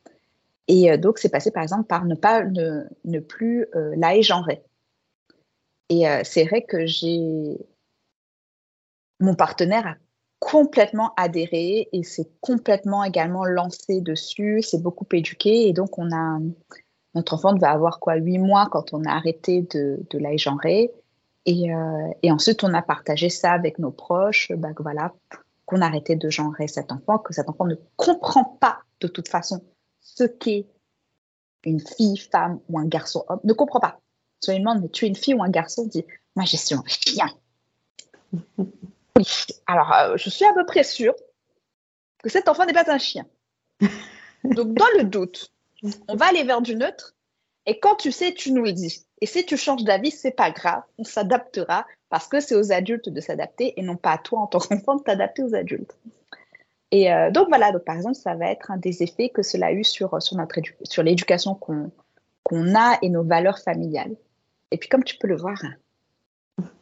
Et 0.68 0.98
donc, 1.00 1.18
c'est 1.18 1.30
passé 1.30 1.50
par 1.50 1.64
exemple 1.64 1.86
par 1.86 2.06
ne 2.06 2.14
pas 2.14 2.44
ne, 2.44 2.84
ne 3.04 3.20
plus 3.20 3.66
la 3.74 4.22
genrer. 4.22 4.62
Et 5.90 6.06
c'est 6.24 6.46
vrai 6.46 6.62
que 6.62 6.86
j'ai 6.86 7.58
mon 9.24 9.36
partenaire 9.36 9.88
a 9.88 9.96
complètement 10.40 11.14
adhéré 11.16 11.88
et 11.94 12.04
s'est 12.04 12.30
complètement 12.42 13.04
également 13.04 13.46
lancé 13.46 14.02
dessus, 14.02 14.62
s'est 14.62 14.82
beaucoup 14.82 15.08
éduqué 15.14 15.70
et 15.70 15.74
donc 15.74 15.98
on 15.98 16.12
a 16.12 16.40
notre 17.16 17.34
enfant 17.36 17.56
va 17.56 17.72
avoir 17.72 18.00
quoi 18.00 18.16
huit 18.16 18.40
mois 18.40 18.68
quand 18.72 18.94
on 18.94 19.04
a 19.06 19.12
arrêté 19.12 19.62
de, 19.62 20.00
de 20.10 20.18
la 20.18 20.36
genrer 20.38 20.92
et, 21.46 21.74
euh, 21.74 22.08
et, 22.22 22.32
ensuite 22.32 22.64
on 22.64 22.74
a 22.74 22.82
partagé 22.82 23.30
ça 23.30 23.52
avec 23.52 23.78
nos 23.78 23.92
proches, 23.92 24.52
bah, 24.54 24.70
voilà 24.80 25.14
qu'on 25.66 25.82
arrêtait 25.82 26.16
de 26.16 26.30
genrer 26.30 26.68
cet 26.68 26.92
enfant, 26.92 27.18
que 27.18 27.34
cet 27.34 27.50
enfant 27.50 27.66
ne 27.66 27.76
comprend 27.98 28.46
pas 28.60 28.80
de 29.02 29.08
toute 29.08 29.28
façon 29.28 29.62
ce 30.00 30.24
qu'est 30.24 30.68
une 31.66 31.80
fille, 31.80 32.18
femme 32.18 32.60
ou 32.70 32.80
un 32.80 32.86
garçon 32.86 33.26
homme, 33.28 33.40
ne 33.44 33.54
comprend 33.54 33.80
pas. 33.80 34.00
Si 34.42 34.50
on 34.50 34.54
lui 34.54 34.60
demande 34.60 34.82
mais 34.82 34.90
tu 34.90 35.06
es 35.06 35.08
une 35.08 35.16
fille 35.16 35.34
ou 35.34 35.44
un 35.44 35.50
garçon, 35.50 35.84
on 35.84 35.88
dit 35.88 36.06
moi 36.36 36.46
je 36.46 36.58
suis 36.58 36.76
un 36.76 36.84
chien. 36.88 37.28
Alors 39.68 39.94
euh, 39.94 40.18
je 40.18 40.30
suis 40.30 40.46
à 40.46 40.54
peu 40.54 40.66
près 40.66 40.84
sûre 40.84 41.14
que 42.24 42.30
cet 42.30 42.48
enfant 42.48 42.66
n'est 42.66 42.74
pas 42.74 42.90
un 42.92 42.98
chien. 42.98 43.26
Donc, 44.44 44.74
dans 44.74 44.86
le 44.98 45.06
doute, 45.06 45.53
on 46.08 46.16
va 46.16 46.28
aller 46.28 46.44
vers 46.44 46.62
du 46.62 46.76
neutre. 46.76 47.16
Et 47.66 47.80
quand 47.80 47.96
tu 47.96 48.12
sais, 48.12 48.34
tu 48.34 48.52
nous 48.52 48.64
le 48.64 48.74
dis. 48.74 49.06
Et 49.22 49.26
si 49.26 49.46
tu 49.46 49.56
changes 49.56 49.84
d'avis, 49.84 50.12
c'est 50.12 50.36
pas 50.36 50.52
grave. 50.52 50.84
On 50.98 51.04
s'adaptera 51.04 51.86
parce 52.10 52.28
que 52.28 52.40
c'est 52.40 52.56
aux 52.56 52.72
adultes 52.72 53.10
de 53.10 53.22
s'adapter 53.22 53.80
et 53.80 53.84
non 53.84 53.96
pas 53.96 54.12
à 54.12 54.18
toi 54.18 54.40
en 54.40 54.48
tant 54.48 54.60
qu'enfant 54.60 54.96
de 54.98 55.04
t'adapter 55.04 55.44
aux 55.44 55.56
adultes. 55.56 55.98
Et 56.92 57.12
euh, 57.12 57.32
donc 57.32 57.48
voilà, 57.48 57.72
donc 57.72 57.86
par 57.86 57.96
exemple, 57.96 58.16
ça 58.16 58.36
va 58.36 58.52
être 58.52 58.70
un 58.70 58.78
des 58.78 59.02
effets 59.02 59.30
que 59.30 59.42
cela 59.42 59.68
a 59.68 59.72
eu 59.72 59.84
sur, 59.84 60.22
sur, 60.22 60.38
notre 60.38 60.60
sur 60.84 61.04
l'éducation 61.04 61.56
qu'on 61.56 61.92
qu'on 62.44 62.76
a 62.76 62.98
et 63.02 63.10
nos 63.10 63.24
valeurs 63.24 63.60
familiales. 63.60 64.16
Et 64.72 64.78
puis 64.78 64.90
comme 64.90 65.04
tu 65.04 65.18
peux 65.18 65.28
le 65.28 65.38
voir, 65.38 65.58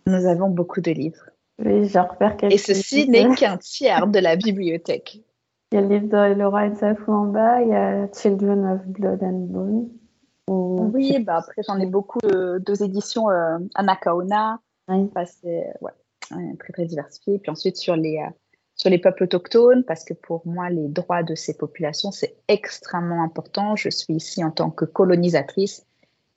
nous 0.08 0.26
avons 0.26 0.50
beaucoup 0.50 0.82
de 0.82 0.92
livres. 0.92 1.30
Oui, 1.60 1.88
je 1.88 2.00
repère 2.00 2.36
Et 2.50 2.58
ceci 2.58 3.08
n'est 3.08 3.34
qu'un 3.36 3.58
tiers 3.58 4.08
de 4.08 4.20
la 4.20 4.36
bibliothèque. 4.36 5.22
Il 5.71 5.75
y 5.75 5.77
a 5.77 5.81
le 5.81 5.88
livre 5.88 6.07
de 6.07 6.34
Laura 6.34 6.67
et 6.67 6.75
Safou 6.75 7.13
en 7.13 7.27
bas, 7.27 7.62
il 7.62 7.69
y 7.69 7.73
a 7.73 8.12
Children 8.12 8.65
of 8.65 8.86
Blood 8.88 9.23
and 9.23 9.47
Bone. 9.47 9.89
Oui, 10.47 11.23
bah 11.23 11.38
après 11.38 11.62
j'en 11.65 11.79
ai 11.79 11.86
beaucoup 11.86 12.19
de, 12.19 12.57
deux 12.57 12.84
éditions 12.84 13.29
euh. 13.29 13.57
Oui. 14.89 15.10
c'est 15.25 15.73
ouais, 15.79 15.91
très 16.60 16.73
très 16.73 16.86
diversifié. 16.86 17.39
Puis 17.39 17.49
ensuite 17.49 17.77
sur 17.77 17.95
les, 17.95 18.17
euh, 18.17 18.29
sur 18.75 18.89
les 18.89 18.97
peuples 18.97 19.23
autochtones, 19.23 19.86
parce 19.86 20.03
que 20.03 20.13
pour 20.13 20.45
moi 20.45 20.69
les 20.69 20.89
droits 20.89 21.23
de 21.23 21.36
ces 21.36 21.55
populations 21.55 22.12
c'est 22.12 22.36
extrêmement 22.49 23.23
important. 23.23 23.77
Je 23.77 23.89
suis 23.89 24.15
ici 24.15 24.43
en 24.43 24.51
tant 24.51 24.71
que 24.71 24.84
colonisatrice 24.84 25.86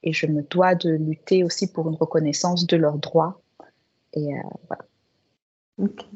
et 0.04 0.12
je 0.12 0.28
me 0.28 0.42
dois 0.42 0.76
de 0.76 0.90
lutter 0.90 1.42
aussi 1.42 1.72
pour 1.72 1.88
une 1.88 1.96
reconnaissance 1.96 2.68
de 2.68 2.76
leurs 2.76 2.98
droits. 2.98 3.40
Et 4.12 4.32
euh, 4.32 4.42
voilà. 4.68 4.84
Ok. 5.78 6.06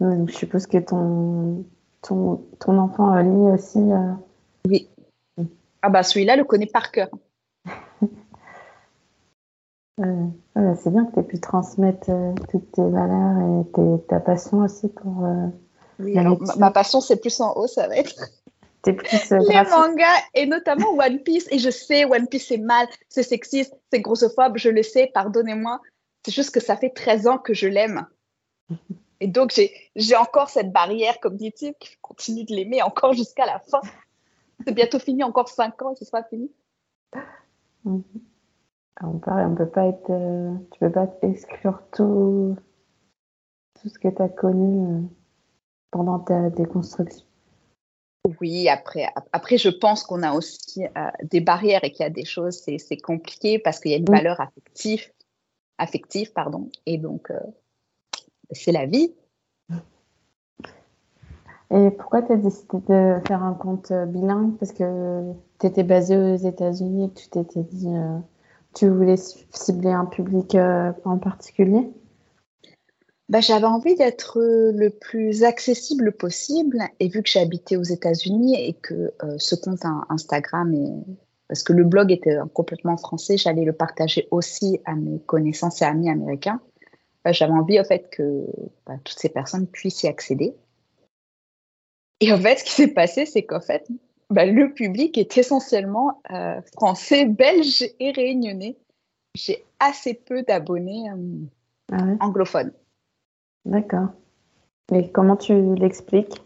je 0.00 0.32
suppose 0.32 0.66
que 0.66 0.78
ton, 0.78 1.64
ton, 2.08 2.44
ton 2.58 2.78
enfant 2.78 3.14
lit 3.16 3.52
aussi. 3.52 3.78
Euh, 3.78 4.12
oui. 4.66 4.88
Ah 5.82 5.90
bah 5.90 6.02
celui-là 6.02 6.36
le 6.36 6.44
connaît 6.44 6.66
par 6.66 6.90
cœur. 6.90 7.08
c'est 9.96 10.90
bien 10.90 11.04
que 11.06 11.12
tu 11.12 11.20
aies 11.20 11.24
pu 11.24 11.40
transmettre 11.40 12.10
euh, 12.10 12.32
toutes 12.50 12.72
tes 12.72 12.82
valeurs 12.82 13.64
et 13.76 14.06
ta 14.08 14.20
passion 14.20 14.58
aussi 14.58 14.88
pour. 14.88 15.24
Euh, 15.24 15.46
oui, 15.98 16.16
ma, 16.58 16.70
passion, 16.70 17.00
c'est 17.00 17.20
plus 17.20 17.40
en 17.40 17.54
haut, 17.54 17.66
ça 17.66 17.88
va 17.88 17.96
être. 17.96 18.14
Plus, 18.84 19.32
euh, 19.32 19.38
les 19.46 19.68
mangas 19.68 20.22
et 20.34 20.46
notamment 20.46 20.92
One 20.92 21.18
Piece. 21.18 21.46
Et 21.50 21.58
je 21.58 21.68
sais, 21.68 22.06
One 22.06 22.26
Piece, 22.26 22.46
c'est 22.46 22.56
mal, 22.58 22.86
c'est 23.10 23.24
sexiste, 23.24 23.74
c'est 23.92 24.00
grossophobe, 24.00 24.56
je 24.56 24.70
le 24.70 24.82
sais, 24.82 25.10
pardonnez-moi. 25.12 25.80
C'est 26.24 26.32
juste 26.32 26.54
que 26.54 26.60
ça 26.60 26.74
fait 26.74 26.88
13 26.90 27.26
ans 27.26 27.36
que 27.36 27.52
je 27.52 27.66
l'aime. 27.66 28.06
Et 29.20 29.26
donc, 29.26 29.60
j'ai 29.96 30.16
encore 30.16 30.48
cette 30.48 30.72
barrière 30.72 31.18
cognitive 31.20 31.74
qui 31.80 31.96
continue 32.00 32.44
de 32.44 32.54
l'aimer 32.54 32.82
encore 32.82 33.14
jusqu'à 33.14 33.46
la 33.46 33.58
fin. 33.58 33.80
C'est 34.66 34.72
bientôt 34.74 34.98
fini, 34.98 35.24
encore 35.24 35.48
5 35.48 35.82
ans, 35.82 35.94
ce 35.94 36.04
sera 36.04 36.22
fini. 36.24 36.50
Mhm. 37.84 38.02
On 39.00 39.12
ne 39.14 39.56
peut 39.56 39.68
pas 39.68 39.86
être, 39.86 40.10
euh, 40.10 40.52
tu 40.72 40.80
peux 40.80 40.90
pas 40.90 41.08
exclure 41.22 41.80
tout, 41.92 42.56
tout 43.80 43.88
ce 43.88 43.98
que 43.98 44.08
tu 44.08 44.22
as 44.22 44.28
connu 44.28 44.86
euh, 44.86 45.00
pendant 45.92 46.18
ta 46.18 46.50
déconstruction. 46.50 47.24
Oui, 48.40 48.68
après, 48.68 49.06
après 49.32 49.56
je 49.56 49.68
pense 49.68 50.02
qu'on 50.02 50.24
a 50.24 50.32
aussi 50.32 50.84
euh, 50.84 51.10
des 51.22 51.40
barrières 51.40 51.84
et 51.84 51.92
qu'il 51.92 52.02
y 52.02 52.06
a 52.06 52.10
des 52.10 52.24
choses, 52.24 52.56
c'est 52.56 53.00
compliqué 53.00 53.60
parce 53.60 53.78
qu'il 53.78 53.92
y 53.92 53.94
a 53.94 53.98
une 53.98 54.04
valeur 54.04 54.40
affective, 54.40 55.12
affective, 55.78 56.32
pardon, 56.32 56.68
et 56.84 56.98
donc 56.98 57.32
c'est 58.50 58.72
la 58.72 58.86
vie. 58.86 59.14
Et 61.70 61.90
pourquoi 61.90 62.22
tu 62.22 62.32
as 62.32 62.36
décidé 62.36 62.78
de 62.88 63.20
faire 63.26 63.42
un 63.42 63.54
compte 63.54 63.92
bilingue? 63.92 64.56
Parce 64.56 64.72
que 64.72 65.32
tu 65.60 65.66
étais 65.66 65.82
basé 65.82 66.16
aux 66.16 66.36
États-Unis 66.36 67.04
et 67.04 67.08
que 67.10 67.20
tu 67.20 67.28
t'étais 67.28 67.62
dit 67.62 67.94
tu 68.74 68.88
voulais 68.88 69.16
cibler 69.16 69.90
un 69.90 70.04
public 70.04 70.54
euh, 70.54 70.92
en 71.04 71.18
particulier? 71.18 71.90
Bah, 73.28 73.40
J'avais 73.40 73.66
envie 73.66 73.94
d'être 73.96 74.38
euh, 74.38 74.72
le 74.72 74.90
plus 74.90 75.44
accessible 75.44 76.12
possible. 76.12 76.78
Et 77.00 77.08
vu 77.08 77.22
que 77.22 77.28
j'habitais 77.28 77.76
aux 77.76 77.82
États-Unis 77.82 78.54
et 78.56 78.74
que 78.74 79.12
euh, 79.22 79.34
ce 79.38 79.54
compte 79.54 79.84
Instagram, 80.08 80.74
est... 80.74 81.16
parce 81.48 81.62
que 81.62 81.72
le 81.72 81.84
blog 81.84 82.12
était 82.12 82.36
complètement 82.54 82.96
français, 82.96 83.36
j'allais 83.36 83.64
le 83.64 83.72
partager 83.72 84.28
aussi 84.30 84.80
à 84.84 84.94
mes 84.94 85.18
connaissances 85.20 85.82
et 85.82 85.84
amis 85.84 86.08
américains. 86.10 86.60
Bah, 87.24 87.32
j'avais 87.32 87.52
envie, 87.52 87.80
en 87.80 87.84
fait, 87.84 88.10
que 88.10 88.46
bah, 88.86 88.94
toutes 89.04 89.18
ces 89.18 89.28
personnes 89.28 89.66
puissent 89.66 90.02
y 90.02 90.08
accéder. 90.08 90.54
Et 92.20 92.32
en 92.32 92.38
fait, 92.38 92.56
ce 92.58 92.64
qui 92.64 92.72
s'est 92.72 92.88
passé, 92.88 93.26
c'est 93.26 93.44
qu'en 93.44 93.60
fait, 93.60 93.86
bah, 94.30 94.44
le 94.44 94.72
public 94.72 95.16
est 95.16 95.38
essentiellement 95.38 96.20
euh, 96.30 96.60
français, 96.74 97.24
belge 97.24 97.84
et 97.98 98.10
réunionnais. 98.10 98.76
J'ai 99.34 99.64
assez 99.78 100.14
peu 100.14 100.42
d'abonnés 100.42 101.10
euh, 101.10 101.46
ah 101.92 102.04
anglophones. 102.20 102.72
D'accord. 103.64 104.08
Mais 104.90 105.10
comment 105.10 105.36
tu 105.36 105.74
l'expliques? 105.76 106.42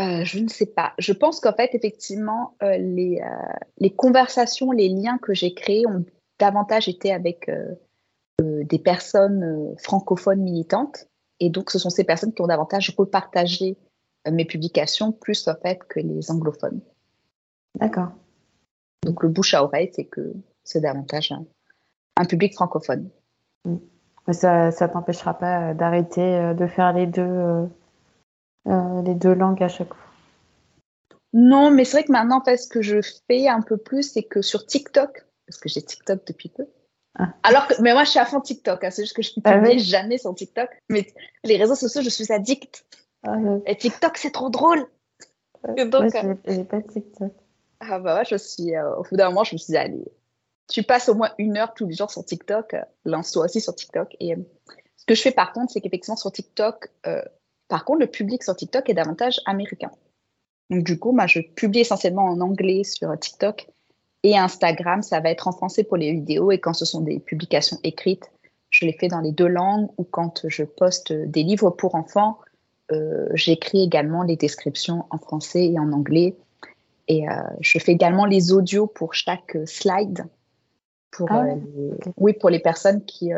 Euh, 0.00 0.24
je 0.24 0.38
ne 0.38 0.48
sais 0.48 0.66
pas. 0.66 0.94
Je 0.98 1.12
pense 1.12 1.40
qu'en 1.40 1.52
fait, 1.52 1.74
effectivement, 1.74 2.54
les, 2.62 3.20
les, 3.76 3.90
conversations, 3.90 4.70
les 4.70 4.88
liens 4.88 5.18
que 5.18 5.34
j'ai 5.34 5.52
créés 5.52 5.86
ont 5.86 6.06
davantage 6.38 6.88
été 6.88 7.12
avec 7.12 7.50
des 8.42 8.78
personnes 8.78 9.74
francophones 9.78 10.40
militantes. 10.40 11.08
Et 11.40 11.50
donc, 11.50 11.70
ce 11.70 11.78
sont 11.78 11.90
ces 11.90 12.04
personnes 12.04 12.32
qui 12.32 12.42
ont 12.42 12.46
davantage 12.46 12.94
repartagé 12.96 13.76
mes 14.30 14.44
publications 14.44 15.12
plus 15.12 15.48
en 15.48 15.54
fait 15.62 15.78
que 15.88 16.00
les 16.00 16.30
anglophones. 16.30 16.80
D'accord. 17.78 18.10
Donc 19.04 19.22
le 19.22 19.28
bouche 19.28 19.54
à 19.54 19.64
oreille, 19.64 19.90
c'est 19.94 20.04
que 20.04 20.32
c'est 20.64 20.80
davantage 20.80 21.32
un, 22.16 22.24
public 22.24 22.54
francophone. 22.54 23.08
Mm. 23.64 23.76
Mais 24.26 24.34
ça 24.34 24.66
ne 24.66 24.92
t'empêchera 24.92 25.34
pas 25.34 25.72
d'arrêter 25.72 26.20
euh, 26.20 26.54
de 26.54 26.66
faire 26.66 26.92
les 26.92 27.06
deux, 27.06 27.22
euh, 27.22 27.66
euh, 28.68 29.02
les 29.02 29.14
deux 29.14 29.32
langues 29.32 29.62
à 29.62 29.68
chaque 29.68 29.88
fois. 29.94 30.06
Non, 31.32 31.70
mais 31.70 31.84
c'est 31.84 31.98
vrai 31.98 32.04
que 32.04 32.12
maintenant, 32.12 32.38
en 32.38 32.44
fait, 32.44 32.56
ce 32.56 32.68
que 32.68 32.82
je 32.82 32.98
fais 33.26 33.48
un 33.48 33.62
peu 33.62 33.76
plus, 33.76 34.12
c'est 34.12 34.24
que 34.24 34.42
sur 34.42 34.66
TikTok, 34.66 35.26
parce 35.46 35.58
que 35.58 35.68
j'ai 35.68 35.80
TikTok 35.80 36.26
depuis 36.26 36.48
peu. 36.48 36.66
Alors 37.42 37.66
que, 37.66 37.80
mais 37.80 37.92
moi, 37.92 38.04
je 38.04 38.10
suis 38.10 38.18
à 38.18 38.24
fond 38.24 38.40
TikTok. 38.40 38.84
Hein, 38.84 38.90
c'est 38.90 39.02
juste 39.02 39.16
que 39.16 39.22
je 39.22 39.32
ne 39.36 39.42
ah 39.44 39.78
jamais 39.78 40.18
sur 40.18 40.34
TikTok. 40.34 40.70
Mais 40.88 41.06
les 41.44 41.56
réseaux 41.56 41.74
sociaux, 41.74 42.02
je 42.02 42.08
suis 42.08 42.32
addict. 42.32 42.84
Ah, 43.22 43.36
Et 43.66 43.76
TikTok, 43.76 44.16
c'est 44.16 44.30
trop 44.30 44.50
drôle. 44.50 44.86
Donc, 45.76 46.14
euh, 46.14 46.34
j'ai 46.46 46.64
pas 46.64 46.80
TikTok. 46.80 47.32
Ah 47.80 47.98
bah 47.98 48.16
ouais, 48.16 48.24
je 48.24 48.36
suis. 48.36 48.74
Euh, 48.74 48.96
au 48.96 49.02
bout 49.02 49.16
d'un 49.16 49.28
moment, 49.28 49.44
je 49.44 49.54
me 49.54 49.58
suis 49.58 49.72
dit, 49.72 49.76
allez, 49.76 50.04
tu 50.68 50.82
passes 50.82 51.08
au 51.08 51.14
moins 51.14 51.32
une 51.38 51.56
heure 51.58 51.74
tous 51.74 51.86
les 51.86 51.94
jours 51.94 52.10
sur 52.10 52.24
TikTok, 52.24 52.74
euh, 52.74 52.82
lance-toi 53.04 53.44
aussi 53.44 53.60
sur 53.60 53.74
TikTok. 53.74 54.16
Et 54.20 54.34
ce 54.96 55.04
que 55.06 55.14
je 55.14 55.20
fais 55.20 55.32
par 55.32 55.52
contre, 55.52 55.72
c'est 55.72 55.80
qu'effectivement 55.80 56.16
sur 56.16 56.32
TikTok, 56.32 56.88
par 57.68 57.84
contre, 57.84 58.00
le 58.00 58.06
public 58.06 58.42
sur 58.42 58.56
TikTok 58.56 58.88
est 58.88 58.94
davantage 58.94 59.40
américain. 59.46 59.90
Donc 60.70 60.84
du 60.84 60.98
coup, 60.98 61.12
moi, 61.12 61.26
je 61.26 61.40
publie 61.40 61.80
essentiellement 61.80 62.24
en 62.24 62.40
anglais 62.40 62.84
sur 62.84 63.18
TikTok 63.18 63.66
et 64.22 64.36
Instagram, 64.36 65.02
ça 65.02 65.20
va 65.20 65.30
être 65.30 65.48
en 65.48 65.52
français 65.52 65.84
pour 65.84 65.96
les 65.96 66.12
vidéos. 66.12 66.50
Et 66.50 66.58
quand 66.58 66.74
ce 66.74 66.84
sont 66.84 67.00
des 67.00 67.18
publications 67.18 67.78
écrites, 67.82 68.30
je 68.68 68.84
les 68.84 68.92
fais 68.92 69.08
dans 69.08 69.20
les 69.20 69.32
deux 69.32 69.46
langues. 69.46 69.88
Ou 69.96 70.04
quand 70.04 70.46
je 70.46 70.64
poste 70.64 71.12
des 71.12 71.42
livres 71.42 71.70
pour 71.70 71.94
enfants, 71.94 72.38
euh, 72.92 73.28
j'écris 73.32 73.82
également 73.82 74.22
les 74.22 74.36
descriptions 74.36 75.06
en 75.10 75.18
français 75.18 75.66
et 75.66 75.78
en 75.78 75.92
anglais. 75.92 76.36
Et 77.08 77.28
euh, 77.28 77.32
je 77.60 77.78
fais 77.78 77.92
également 77.92 78.26
les 78.26 78.52
audios 78.52 78.86
pour 78.86 79.14
chaque 79.14 79.56
slide. 79.64 80.24
Pour, 81.10 81.32
ah 81.32 81.44
euh, 81.46 81.90
Oui, 82.18 82.34
pour 82.34 82.50
les 82.50 82.60
personnes 82.60 83.04
qui 83.04 83.30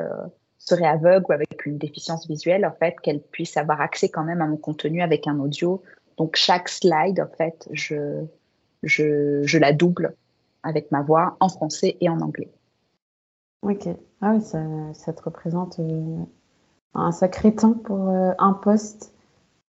seraient 0.58 0.86
aveugles 0.86 1.26
ou 1.28 1.32
avec 1.32 1.64
une 1.64 1.78
déficience 1.78 2.26
visuelle, 2.26 2.66
en 2.66 2.72
fait, 2.72 2.96
qu'elles 3.02 3.22
puissent 3.22 3.56
avoir 3.56 3.80
accès 3.80 4.08
quand 4.08 4.24
même 4.24 4.42
à 4.42 4.46
mon 4.46 4.56
contenu 4.56 5.00
avec 5.00 5.28
un 5.28 5.38
audio. 5.38 5.80
Donc, 6.18 6.36
chaque 6.36 6.68
slide, 6.68 7.20
en 7.20 7.36
fait, 7.36 7.68
je, 7.72 8.24
je, 8.82 9.42
je 9.44 9.58
la 9.58 9.72
double 9.72 10.14
avec 10.62 10.90
ma 10.92 11.02
voix 11.02 11.36
en 11.40 11.48
français 11.48 11.96
et 12.00 12.08
en 12.08 12.20
anglais. 12.20 12.52
Ok. 13.62 13.88
Ah 14.20 14.32
oui, 14.34 14.42
ça, 14.42 14.60
ça 14.94 15.12
te 15.12 15.22
représente 15.22 15.80
un 16.94 17.12
sacré 17.12 17.54
temps 17.54 17.74
pour 17.74 18.08
un 18.08 18.52
poste 18.54 19.12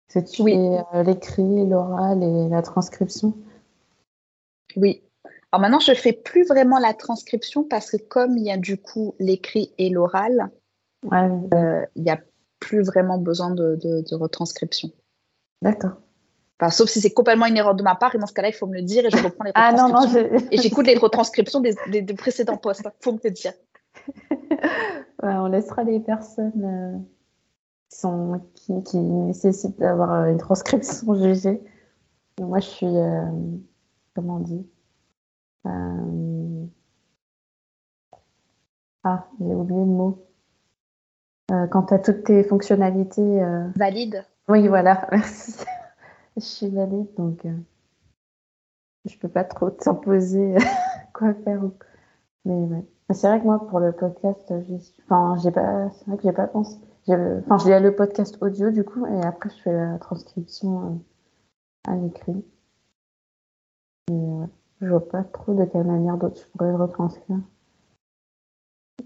c'est 0.07 0.23
tu 0.23 0.43
oui. 0.43 0.55
Euh, 0.55 1.03
l'écrit, 1.03 1.65
l'oral 1.65 2.23
et 2.23 2.49
la 2.49 2.61
transcription 2.61 3.33
Oui. 4.75 5.01
Alors 5.51 5.61
maintenant, 5.61 5.79
je 5.79 5.91
ne 5.91 5.95
fais 5.95 6.13
plus 6.13 6.45
vraiment 6.45 6.79
la 6.79 6.93
transcription 6.93 7.63
parce 7.63 7.91
que 7.91 7.97
comme 7.97 8.37
il 8.37 8.43
y 8.43 8.51
a 8.51 8.57
du 8.57 8.77
coup 8.77 9.15
l'écrit 9.19 9.73
et 9.77 9.89
l'oral, 9.89 10.51
euh, 11.13 11.85
il 11.95 12.03
n'y 12.03 12.09
a 12.09 12.19
plus 12.59 12.81
vraiment 12.81 13.17
besoin 13.17 13.51
de, 13.51 14.15
retranscription. 14.15 14.91
D'accord. 15.61 15.97
Sauf 16.69 16.89
si 16.89 17.01
c'est 17.01 17.11
complètement 17.11 17.45
une 17.45 17.57
erreur 17.57 17.75
de 17.75 17.83
ma 17.83 17.95
part, 17.95 18.15
et 18.15 18.17
dans 18.17 18.27
ce 18.27 18.33
cas-là, 18.33 18.49
il 18.49 18.53
faut 18.53 18.67
me 18.67 18.75
le 18.75 18.81
dire 18.81 19.05
et 19.05 19.09
je 19.09 19.23
reprends 19.23 19.43
les. 19.43 19.51
Ah 19.55 19.73
non, 19.73 19.89
non, 19.89 20.07
et 20.51 20.57
j'écoute 20.57 20.87
les 20.87 20.97
retranscriptions 20.97 21.59
des, 21.59 22.03
précédents 22.17 22.57
postes. 22.57 22.83
Il 22.85 23.03
faut 23.03 23.11
me 23.11 23.19
le 23.23 23.31
dire. 23.31 23.53
on 25.23 25.47
laissera 25.47 25.83
les 25.83 25.99
personnes 25.99 26.63
euh, 26.63 26.97
sont, 27.89 28.41
qui, 28.53 28.83
qui 28.83 28.97
nécessitent 28.97 29.79
d'avoir 29.79 30.13
euh, 30.13 30.31
une 30.31 30.37
transcription 30.37 31.13
jugée. 31.21 31.61
moi, 32.39 32.59
je 32.59 32.67
suis, 32.67 32.85
euh, 32.85 33.25
comment 34.15 34.37
on 34.37 34.39
dit 34.39 34.67
euh, 35.65 36.65
Ah, 39.03 39.27
j'ai 39.39 39.53
oublié 39.53 39.79
le 39.79 39.85
mot. 39.85 40.25
quand 41.49 41.83
tu 41.83 41.93
as 41.93 41.99
toutes 41.99 42.23
tes 42.23 42.43
fonctionnalités. 42.43 43.43
Valide. 43.75 44.25
Oui, 44.47 44.67
voilà, 44.67 45.07
merci. 45.11 45.55
je 46.37 46.41
suis 46.41 46.69
valide, 46.69 47.13
donc 47.15 47.45
je 49.05 49.17
peux 49.17 49.29
pas 49.29 49.43
trop 49.43 49.69
t'imposer 49.69 50.55
quoi 51.13 51.33
faire. 51.33 51.61
Mais 52.45 52.83
C'est 53.11 53.27
vrai 53.27 53.39
que 53.39 53.45
moi, 53.45 53.65
pour 53.67 53.79
le 53.79 53.91
podcast, 53.91 54.53
enfin, 55.03 55.35
j'ai 55.41 55.51
pas, 55.51 55.89
c'est 55.91 56.05
vrai 56.05 56.17
que 56.17 56.23
j'ai 56.23 56.33
pas 56.33 56.47
pensé. 56.47 56.77
Enfin, 57.07 57.57
je 57.59 57.71
lis 57.71 57.83
le 57.83 57.95
podcast 57.95 58.37
audio 58.41 58.71
du 58.71 58.83
coup, 58.83 59.05
et 59.05 59.21
après 59.21 59.49
je 59.51 59.61
fais 59.61 59.71
la 59.71 59.99
transcription 59.99 61.03
euh, 61.87 61.91
à 61.91 61.95
l'écrit. 61.95 62.43
Et 64.09 64.13
euh, 64.13 64.45
je 64.81 64.87
vois 64.87 65.07
pas 65.07 65.23
trop 65.23 65.53
de 65.53 65.65
quelle 65.65 65.83
manière 65.83 66.17
d'autre 66.17 66.41
je 66.41 66.47
pourrais 66.47 66.71
le 66.71 66.77
retranscrire. 66.77 67.37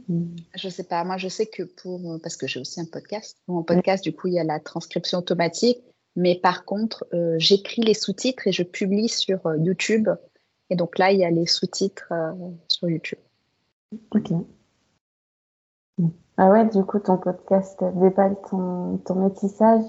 Hmm. 0.08 0.34
Je 0.56 0.70
sais 0.70 0.86
pas, 0.86 1.04
moi 1.04 1.18
je 1.18 1.28
sais 1.28 1.48
que 1.48 1.64
pour, 1.64 2.00
euh, 2.10 2.20
parce 2.20 2.38
que 2.38 2.48
j'ai 2.48 2.62
aussi 2.62 2.80
un 2.80 2.86
podcast, 2.86 3.38
mon 3.50 3.64
podcast 3.64 4.02
du 4.04 4.16
coup 4.16 4.28
il 4.28 4.36
y 4.36 4.40
a 4.40 4.46
la 4.46 4.62
transcription 4.62 5.18
automatique, 5.18 5.84
mais 6.16 6.36
par 6.36 6.66
contre 6.66 7.08
j'écris 7.38 7.82
les 7.82 7.94
sous-titres 7.94 8.48
et 8.48 8.52
je 8.52 8.64
publie 8.64 9.10
sur 9.10 9.40
YouTube, 9.56 10.10
et 10.70 10.76
donc 10.76 10.98
là 10.98 11.12
il 11.12 11.20
y 11.20 11.26
a 11.26 11.30
les 11.30 11.46
sous-titres 11.46 12.12
sur 12.68 12.90
YouTube. 12.90 13.20
Ok. 14.12 14.32
Ah 16.42 16.50
ouais, 16.50 16.66
du 16.70 16.84
coup, 16.86 17.00
ton 17.00 17.18
podcast 17.18 17.84
déballe 17.96 18.38
ton, 18.50 18.98
ton 19.06 19.16
métissage. 19.16 19.84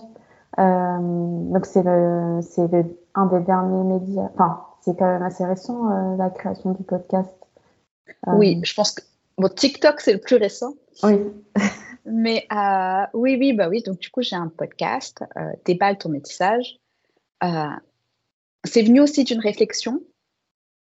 Euh, 0.59 0.99
donc, 0.99 1.65
c'est 1.65 1.85
le, 1.85 2.41
c'est 2.43 2.69
un 3.15 3.27
des 3.27 3.41
derniers 3.41 3.85
médias. 3.85 4.29
Enfin, 4.35 4.65
c'est 4.81 4.99
quand 4.99 5.07
même 5.07 5.23
assez 5.23 5.45
récent, 5.45 5.91
euh, 5.91 6.17
la 6.17 6.29
création 6.29 6.73
du 6.73 6.83
podcast. 6.83 7.33
Oui, 8.27 8.61
je 8.65 8.75
pense 8.75 8.91
que 8.91 9.03
bon, 9.39 9.49
TikTok, 9.49 10.01
c'est 10.01 10.13
le 10.13 10.19
plus 10.19 10.37
récent. 10.37 10.75
Oui. 11.05 11.21
Mais 12.05 12.47
oui, 13.15 13.37
oui, 13.39 13.53
bah 13.53 13.69
oui. 13.69 13.83
Donc, 13.83 13.99
du 13.99 14.11
coup, 14.11 14.23
j'ai 14.23 14.37
un 14.37 14.49
podcast, 14.49 15.25
Déballe 15.65 15.99
ton 15.99 16.09
métissage. 16.09 16.79
c'est 17.43 18.83
venu 18.83 19.01
aussi 19.01 19.25
d'une 19.25 19.41
réflexion 19.41 20.01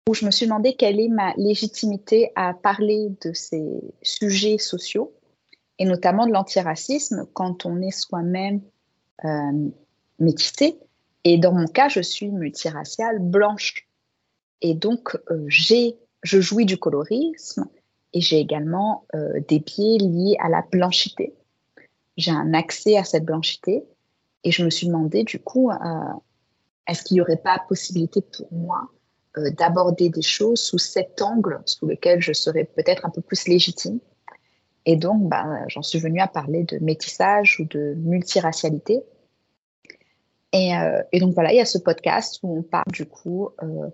où 0.08 0.14
je 0.14 0.24
me 0.24 0.30
suis 0.30 0.46
demandé 0.46 0.74
quelle 0.74 0.98
est 1.00 1.08
ma 1.08 1.34
légitimité 1.36 2.32
à 2.34 2.54
parler 2.54 3.08
de 3.20 3.34
ces 3.34 3.66
sujets 4.00 4.56
sociaux, 4.56 5.12
et 5.78 5.84
notamment 5.84 6.26
de 6.26 6.32
l'antiracisme, 6.32 7.26
quand 7.34 7.66
on 7.66 7.82
est 7.82 7.90
soi-même 7.90 8.62
euh, 9.24 9.68
métissé. 10.18 10.78
Et 11.24 11.36
dans 11.36 11.52
mon 11.52 11.66
cas, 11.66 11.88
je 11.88 12.00
suis 12.00 12.30
multiraciale 12.30 13.18
blanche. 13.18 13.86
Et 14.62 14.74
donc, 14.74 15.16
euh, 15.30 15.44
j'ai, 15.48 15.96
je 16.22 16.40
jouis 16.40 16.64
du 16.64 16.78
colorisme 16.78 17.66
et 18.12 18.20
j'ai 18.20 18.38
également 18.38 19.04
euh, 19.14 19.40
des 19.48 19.60
biais 19.60 19.98
liés 19.98 20.36
à 20.40 20.48
la 20.48 20.62
blanchité. 20.62 21.34
J'ai 22.16 22.30
un 22.30 22.54
accès 22.54 22.96
à 22.96 23.04
cette 23.04 23.24
blanchité 23.24 23.84
et 24.44 24.50
je 24.50 24.64
me 24.64 24.70
suis 24.70 24.86
demandé 24.86 25.24
du 25.24 25.38
coup, 25.38 25.70
est-ce 26.88 27.04
qu'il 27.04 27.16
n'y 27.16 27.20
aurait 27.20 27.36
pas 27.36 27.62
possibilité 27.68 28.22
pour 28.22 28.52
moi 28.52 28.88
euh, 29.36 29.50
d'aborder 29.50 30.08
des 30.08 30.22
choses 30.22 30.60
sous 30.60 30.78
cet 30.78 31.20
angle 31.20 31.60
sous 31.66 31.86
lequel 31.86 32.20
je 32.20 32.32
serais 32.32 32.64
peut-être 32.64 33.04
un 33.04 33.10
peu 33.10 33.20
plus 33.20 33.46
légitime? 33.46 34.00
Et 34.86 34.96
donc, 34.96 35.28
bah, 35.28 35.44
j'en 35.68 35.82
suis 35.82 35.98
venue 35.98 36.20
à 36.20 36.28
parler 36.28 36.64
de 36.64 36.78
métissage 36.78 37.60
ou 37.60 37.64
de 37.64 37.94
multiracialité. 37.98 39.02
Et, 40.54 40.74
euh, 40.74 41.02
donc 41.12 41.34
voilà, 41.34 41.52
il 41.52 41.56
y 41.56 41.60
a 41.60 41.66
ce 41.66 41.76
podcast 41.76 42.40
où 42.42 42.58
on 42.58 42.62
parle 42.62 42.90
du 42.90 43.04
coup 43.04 43.50
euh, 43.62 43.90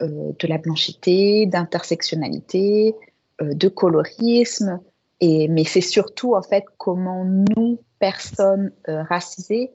de 0.00 0.46
la 0.46 0.58
blanchité, 0.58 1.46
d'intersectionnalité, 1.46 2.94
de 3.40 3.68
colorisme, 3.68 4.80
et, 5.20 5.48
mais 5.48 5.64
c'est 5.64 5.80
surtout 5.80 6.34
en 6.34 6.42
fait 6.42 6.64
comment 6.78 7.24
nous, 7.24 7.78
personnes 7.98 8.72
racisées, 8.86 9.72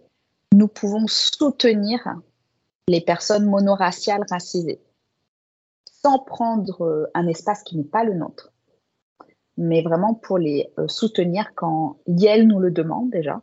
nous 0.53 0.67
pouvons 0.67 1.07
soutenir 1.07 1.99
les 2.87 3.01
personnes 3.01 3.45
monoraciales 3.45 4.25
racisées. 4.29 4.81
Sans 6.03 6.19
prendre 6.19 6.83
euh, 6.83 7.05
un 7.13 7.27
espace 7.27 7.63
qui 7.63 7.77
n'est 7.77 7.83
pas 7.83 8.03
le 8.03 8.15
nôtre, 8.15 8.51
mais 9.55 9.81
vraiment 9.81 10.13
pour 10.13 10.37
les 10.37 10.71
euh, 10.79 10.87
soutenir 10.87 11.53
quand 11.55 11.97
elles 12.07 12.47
nous 12.47 12.59
le 12.59 12.71
demandent 12.71 13.11
déjà. 13.11 13.41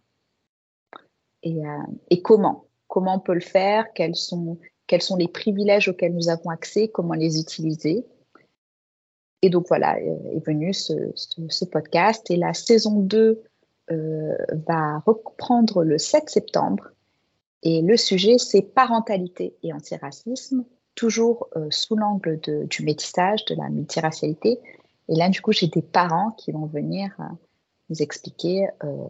Et, 1.45 1.65
euh, 1.65 1.83
et, 2.11 2.21
comment? 2.21 2.67
Comment 2.89 3.17
on 3.17 3.21
peut 3.21 3.35
le 3.35 3.41
faire? 3.41 3.93
Quels 3.95 4.17
sont, 4.17 4.59
quels 4.89 5.03
sont 5.03 5.17
les 5.17 5.29
privilèges 5.29 5.89
auxquels 5.89 6.15
nous 6.15 6.29
avons 6.29 6.51
accès? 6.51 6.89
Comment 6.89 7.15
les 7.15 7.39
utiliser? 7.39 8.05
Et 9.43 9.51
donc 9.51 9.67
voilà, 9.69 10.01
est 10.01 10.45
venu 10.45 10.75
ce, 10.75 11.65
podcast. 11.65 12.31
Et 12.31 12.37
la 12.37 12.55
saison 12.55 13.01
2 13.01 13.43
va 13.89 14.99
reprendre 15.07 15.85
le 15.85 15.99
7 15.99 16.29
septembre. 16.29 16.91
Et 17.63 17.83
le 17.83 17.97
sujet, 17.97 18.39
c'est 18.39 18.63
parentalité 18.63 19.57
et 19.63 19.73
antiracisme 19.73 20.65
toujours 20.99 21.49
euh, 21.57 21.69
sous 21.71 21.95
l'angle 21.95 22.41
du 22.69 22.83
métissage, 22.83 23.45
de 23.45 23.55
la 23.55 23.69
multiracialité. 23.69 24.59
Et 25.09 25.15
là, 25.15 25.29
du 25.29 25.41
coup, 25.41 25.53
j'ai 25.53 25.69
des 25.69 25.81
parents 25.81 26.33
qui 26.33 26.51
vont 26.51 26.67
venir 26.67 27.15
euh, 27.21 27.25
nous 27.89 28.03
expliquer 28.03 28.67
euh, 28.83 29.07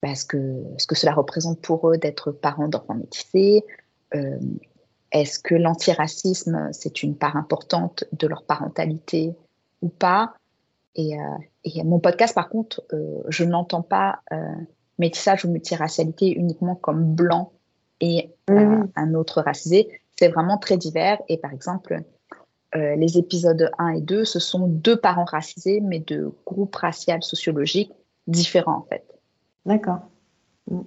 bah, 0.00 0.14
ce, 0.14 0.24
que, 0.24 0.62
ce 0.78 0.86
que 0.86 0.94
cela 0.94 1.12
représente 1.12 1.60
pour 1.60 1.90
eux 1.90 1.98
d'être 1.98 2.30
parents 2.30 2.68
d'enfants 2.68 2.94
métissés. 2.94 3.64
Est-ce 5.10 5.40
que 5.40 5.56
l'antiracisme, 5.56 6.68
c'est 6.70 7.02
une 7.02 7.16
part 7.16 7.36
importante 7.36 8.04
de 8.12 8.28
leur 8.28 8.44
parentalité 8.44 9.34
ou 9.84 9.88
pas 9.88 10.34
et, 10.96 11.16
mon 11.84 12.00
podcast, 12.00 12.34
par 12.34 12.48
contre, 12.48 12.84
je 13.28 13.44
n'entends 13.44 13.82
pas 13.82 14.20
métissage 14.98 15.44
ou 15.44 15.50
multiracialité 15.50 16.32
uniquement 16.32 16.74
comme 16.74 17.14
blanc 17.14 17.52
et 18.00 18.32
un 18.48 19.14
autre 19.14 19.42
racisé. 19.42 19.88
C'est 20.16 20.28
vraiment 20.28 20.58
très 20.58 20.76
divers. 20.76 21.20
Et 21.28 21.38
par 21.38 21.52
exemple, 21.52 22.02
euh, 22.76 22.96
les 22.96 23.18
épisodes 23.18 23.70
1 23.78 23.88
et 23.90 24.00
2, 24.00 24.24
ce 24.24 24.40
sont 24.40 24.66
deux 24.66 24.96
parents 24.96 25.24
racisés, 25.24 25.80
mais 25.80 26.00
de 26.00 26.32
groupes 26.44 26.74
raciaux 26.74 27.20
sociologiques 27.20 27.92
différents 28.26 28.78
en 28.78 28.86
fait. 28.88 29.04
D'accord. 29.64 30.00
Mm. 30.70 30.80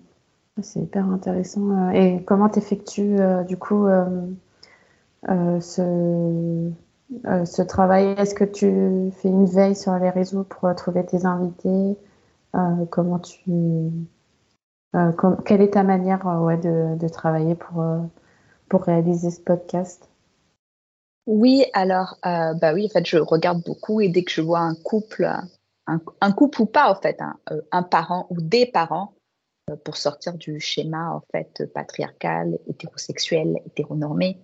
C'est 0.62 0.79
hyper 0.79 1.05
intéressant. 1.05 1.69
Euh, 1.69 1.91
et 1.91 2.23
comment 2.25 2.49
tu 2.49 2.60
effectues 2.60 3.19
euh, 3.19 3.43
du 3.43 3.57
coup 3.57 3.88
ce, 5.27 6.71
ce 7.23 7.61
travail 7.61 8.15
Est-ce 8.17 8.35
que 8.35 8.43
tu 8.43 9.11
fais 9.17 9.29
une 9.29 9.45
veille 9.45 9.75
sur 9.75 9.95
les 9.97 10.09
réseaux 10.09 10.43
pour 10.43 10.73
trouver 10.75 11.05
tes 11.05 11.25
invités? 11.25 11.97
Comment 12.89 13.19
tu 13.19 13.41
quelle 15.45 15.61
est 15.61 15.73
ta 15.73 15.83
manière 15.83 16.23
de, 16.23 17.07
travailler 17.07 17.55
pour 17.55 17.83
pour 18.67 18.83
réaliser 18.83 19.31
ce 19.31 19.41
podcast? 19.41 20.09
Oui, 21.27 21.65
alors, 21.73 22.17
euh, 22.25 22.53
bah 22.53 22.73
oui, 22.73 22.85
en 22.85 22.89
fait, 22.89 23.05
je 23.05 23.17
regarde 23.17 23.61
beaucoup 23.61 23.99
et 23.99 24.07
dès 24.07 24.23
que 24.23 24.31
je 24.31 24.39
vois 24.39 24.59
un 24.59 24.75
couple, 24.75 25.29
un, 25.85 26.31
couple 26.31 26.61
ou 26.61 26.65
pas, 26.65 26.89
en 26.89 26.95
fait, 26.95 27.19
euh, 27.51 27.61
un, 27.73 27.83
parent 27.83 28.27
ou 28.29 28.39
des 28.39 28.65
parents, 28.65 29.13
euh, 29.69 29.75
pour 29.75 29.97
sortir 29.97 30.35
du 30.35 30.61
schéma, 30.61 31.11
en 31.11 31.21
fait, 31.33 31.69
patriarcal, 31.73 32.57
hétérosexuel, 32.67 33.59
hétéronormé, 33.65 34.39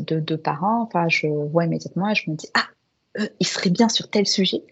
de 0.00 0.18
deux 0.18 0.36
parents, 0.36 0.82
enfin, 0.82 1.08
je 1.08 1.26
vois 1.26 1.64
immédiatement 1.64 2.08
et 2.08 2.14
je 2.14 2.30
me 2.30 2.36
dis, 2.36 2.48
ah, 2.54 2.66
il 3.38 3.46
serait 3.46 3.70
bien 3.70 3.88
sur 3.88 4.08
tel 4.08 4.26
sujet. 4.26 4.62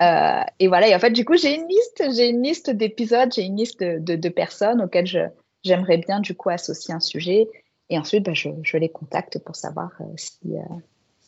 et 0.00 0.68
voilà, 0.68 0.88
et 0.88 0.94
en 0.94 0.98
fait, 0.98 1.10
du 1.10 1.24
coup, 1.24 1.36
j'ai 1.36 1.54
une 1.54 1.66
liste, 1.68 2.04
j'ai 2.16 2.28
une 2.28 2.42
liste 2.42 2.70
d'épisodes, 2.70 3.32
j'ai 3.32 3.42
une 3.42 3.56
liste 3.56 3.80
de, 3.80 4.16
de, 4.16 4.28
personnes 4.28 4.82
auxquelles 4.82 5.32
j'aimerais 5.62 5.98
bien 5.98 6.20
du 6.20 6.34
coup 6.34 6.50
associer 6.50 6.94
un 6.94 7.00
sujet. 7.00 7.48
Et 7.90 7.98
ensuite, 7.98 8.24
bah, 8.24 8.32
je, 8.34 8.76
les 8.76 8.88
contacte 8.88 9.38
pour 9.40 9.56
savoir 9.56 9.90
euh, 10.00 10.04
si, 10.16 10.38
euh, 10.46 10.60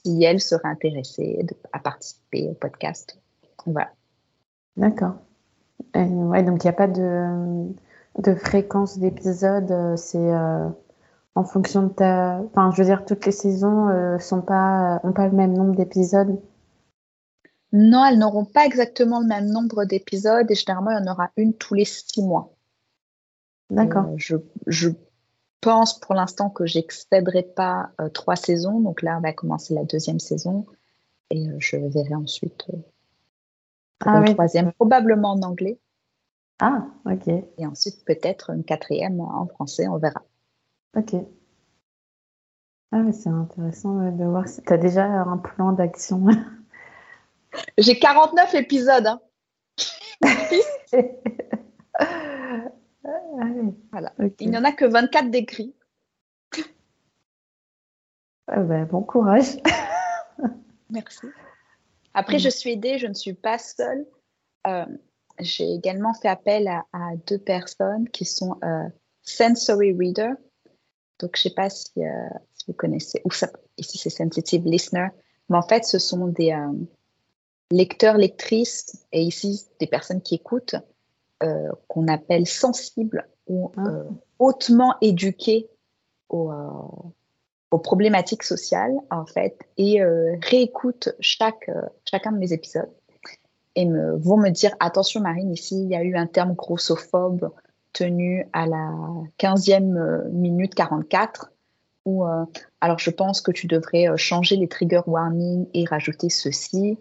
si 0.04 0.22
elles 0.22 0.40
seraient 0.40 0.68
intéressées 0.68 1.44
à 1.72 1.80
participer 1.80 2.48
au 2.48 2.54
podcast. 2.54 3.18
Voilà. 3.66 3.90
D'accord. 4.76 5.16
Ouais, 5.94 6.42
donc 6.42 6.62
il 6.62 6.66
n'y 6.66 6.70
a 6.70 6.74
pas 6.74 6.86
de, 6.86 7.66
de 8.18 8.34
fréquence 8.36 8.98
d'épisodes. 8.98 9.70
Euh, 9.70 9.96
c'est 9.96 10.18
en 11.34 11.44
fonction 11.44 11.84
de 11.84 11.92
ta. 11.92 12.40
Enfin, 12.50 12.70
je 12.72 12.82
veux 12.82 12.88
dire, 12.88 13.04
toutes 13.04 13.26
les 13.26 13.32
saisons 13.32 13.86
n'ont 13.86 14.18
sont 14.18 14.42
pas, 14.42 15.00
ont 15.02 15.12
pas 15.12 15.26
le 15.26 15.36
même 15.36 15.52
nombre 15.52 15.74
d'épisodes. 15.74 16.38
Non, 17.72 18.04
elles 18.04 18.18
n'auront 18.18 18.44
pas 18.44 18.66
exactement 18.66 19.20
le 19.20 19.26
même 19.26 19.46
nombre 19.46 19.84
d'épisodes 19.84 20.50
et 20.50 20.54
généralement, 20.54 20.90
il 20.90 21.04
y 21.04 21.08
en 21.08 21.12
aura 21.12 21.30
une 21.36 21.54
tous 21.54 21.74
les 21.74 21.86
six 21.86 22.22
mois. 22.22 22.54
D'accord. 23.70 24.04
Euh, 24.04 24.36
je, 24.66 24.88
pense 25.62 25.98
pour 26.00 26.14
l'instant 26.14 26.50
que 26.50 26.66
j'excéderai 26.66 27.44
pas 27.44 27.92
euh, 28.00 28.08
trois 28.08 28.36
saisons. 28.36 28.80
Donc 28.80 29.00
là, 29.00 29.16
on 29.16 29.20
va 29.20 29.32
commencer 29.32 29.74
la 29.74 29.84
deuxième 29.84 30.18
saison 30.18 30.66
et 31.30 31.48
euh, 31.48 31.54
je 31.58 31.76
verrai 31.76 32.16
ensuite 32.16 32.66
ah, 34.04 34.18
une 34.18 34.34
troisième, 34.34 34.72
probablement 34.72 35.30
en 35.30 35.42
anglais. 35.42 35.78
Ah, 36.60 36.84
ok. 37.06 37.28
Et 37.28 37.66
ensuite 37.66 38.04
peut-être 38.04 38.50
une 38.50 38.64
quatrième 38.64 39.20
en 39.20 39.46
français, 39.46 39.86
on 39.86 39.98
verra. 39.98 40.22
Ok. 40.96 41.14
Ah, 42.92 43.10
c'est 43.12 43.30
intéressant 43.30 44.10
de 44.10 44.24
voir 44.24 44.46
si 44.48 44.62
tu 44.62 44.72
as 44.72 44.76
déjà 44.76 45.04
un 45.04 45.38
plan 45.38 45.72
d'action. 45.72 46.26
J'ai 47.78 47.98
49 47.98 48.54
épisodes. 48.54 49.06
Hein. 49.06 49.20
Voilà. 53.90 54.12
Il 54.40 54.50
n'y 54.50 54.56
en 54.56 54.64
a 54.64 54.72
que 54.72 54.84
24 54.84 55.30
décrits. 55.30 55.74
Ah 58.46 58.60
ben, 58.60 58.84
bon 58.84 59.02
courage. 59.02 59.56
Merci. 60.90 61.26
Après, 62.14 62.38
je 62.38 62.48
suis 62.48 62.70
aidée, 62.70 62.98
je 62.98 63.06
ne 63.06 63.14
suis 63.14 63.34
pas 63.34 63.58
seule. 63.58 64.06
Euh, 64.66 64.86
j'ai 65.38 65.72
également 65.72 66.14
fait 66.14 66.28
appel 66.28 66.68
à, 66.68 66.82
deux 67.26 67.38
personnes 67.38 68.08
qui 68.10 68.24
sont 68.24 68.58
euh, 68.62 68.88
sensory 69.22 69.92
reader. 69.92 70.32
Donc, 71.22 71.36
je 71.36 71.40
ne 71.40 71.50
sais 71.50 71.54
pas 71.54 71.70
si, 71.70 71.90
euh, 71.98 72.28
si, 72.54 72.66
vous 72.68 72.74
connaissez, 72.74 73.22
ou 73.24 73.30
ça, 73.30 73.48
ici 73.78 73.96
c'est 73.96 74.10
sensitive 74.10 74.64
listener, 74.66 75.08
mais 75.48 75.56
en 75.56 75.62
fait, 75.62 75.84
ce 75.84 75.98
sont 75.98 76.26
des 76.26 76.54
lecteurs, 77.70 78.16
lectrices, 78.16 79.06
et 79.12 79.22
ici 79.22 79.66
des 79.80 79.86
personnes 79.86 80.20
qui 80.20 80.34
écoutent, 80.34 80.76
qu'on 81.88 82.06
appelle 82.06 82.46
sensibles 82.46 83.26
ou 83.46 83.70
ah. 83.76 83.86
euh, 83.86 84.04
hautement 84.38 84.94
éduqués 85.00 85.68
aux, 86.28 86.50
euh, 86.50 87.10
aux, 87.70 87.78
problématiques 87.78 88.42
sociales, 88.42 88.94
en 89.10 89.26
fait, 89.26 89.58
et 89.76 90.02
euh, 90.02 90.36
réécoutent 90.42 91.10
chaque, 91.20 91.70
chacun 92.08 92.32
de 92.32 92.38
mes 92.38 92.52
épisodes 92.52 92.90
et 93.74 93.86
me, 93.86 94.16
vont 94.16 94.36
me 94.36 94.50
dire 94.50 94.74
attention 94.80 95.20
Marine, 95.20 95.52
ici 95.52 95.82
il 95.82 95.88
y 95.88 95.96
a 95.96 96.02
eu 96.02 96.14
un 96.14 96.26
terme 96.26 96.54
grossophobe 96.54 97.50
tenu 97.92 98.46
à 98.52 98.66
la 98.66 98.90
15e 99.38 100.28
minute 100.30 100.74
44. 100.74 101.52
ou 102.04 102.24
alors 102.80 102.98
je 102.98 103.10
pense 103.10 103.40
que 103.40 103.52
tu 103.52 103.66
devrais 103.66 104.06
changer 104.16 104.56
les 104.56 104.68
trigger 104.68 105.02
warnings 105.06 105.66
et 105.74 105.84
rajouter 105.84 106.30
ceci. 106.30 106.98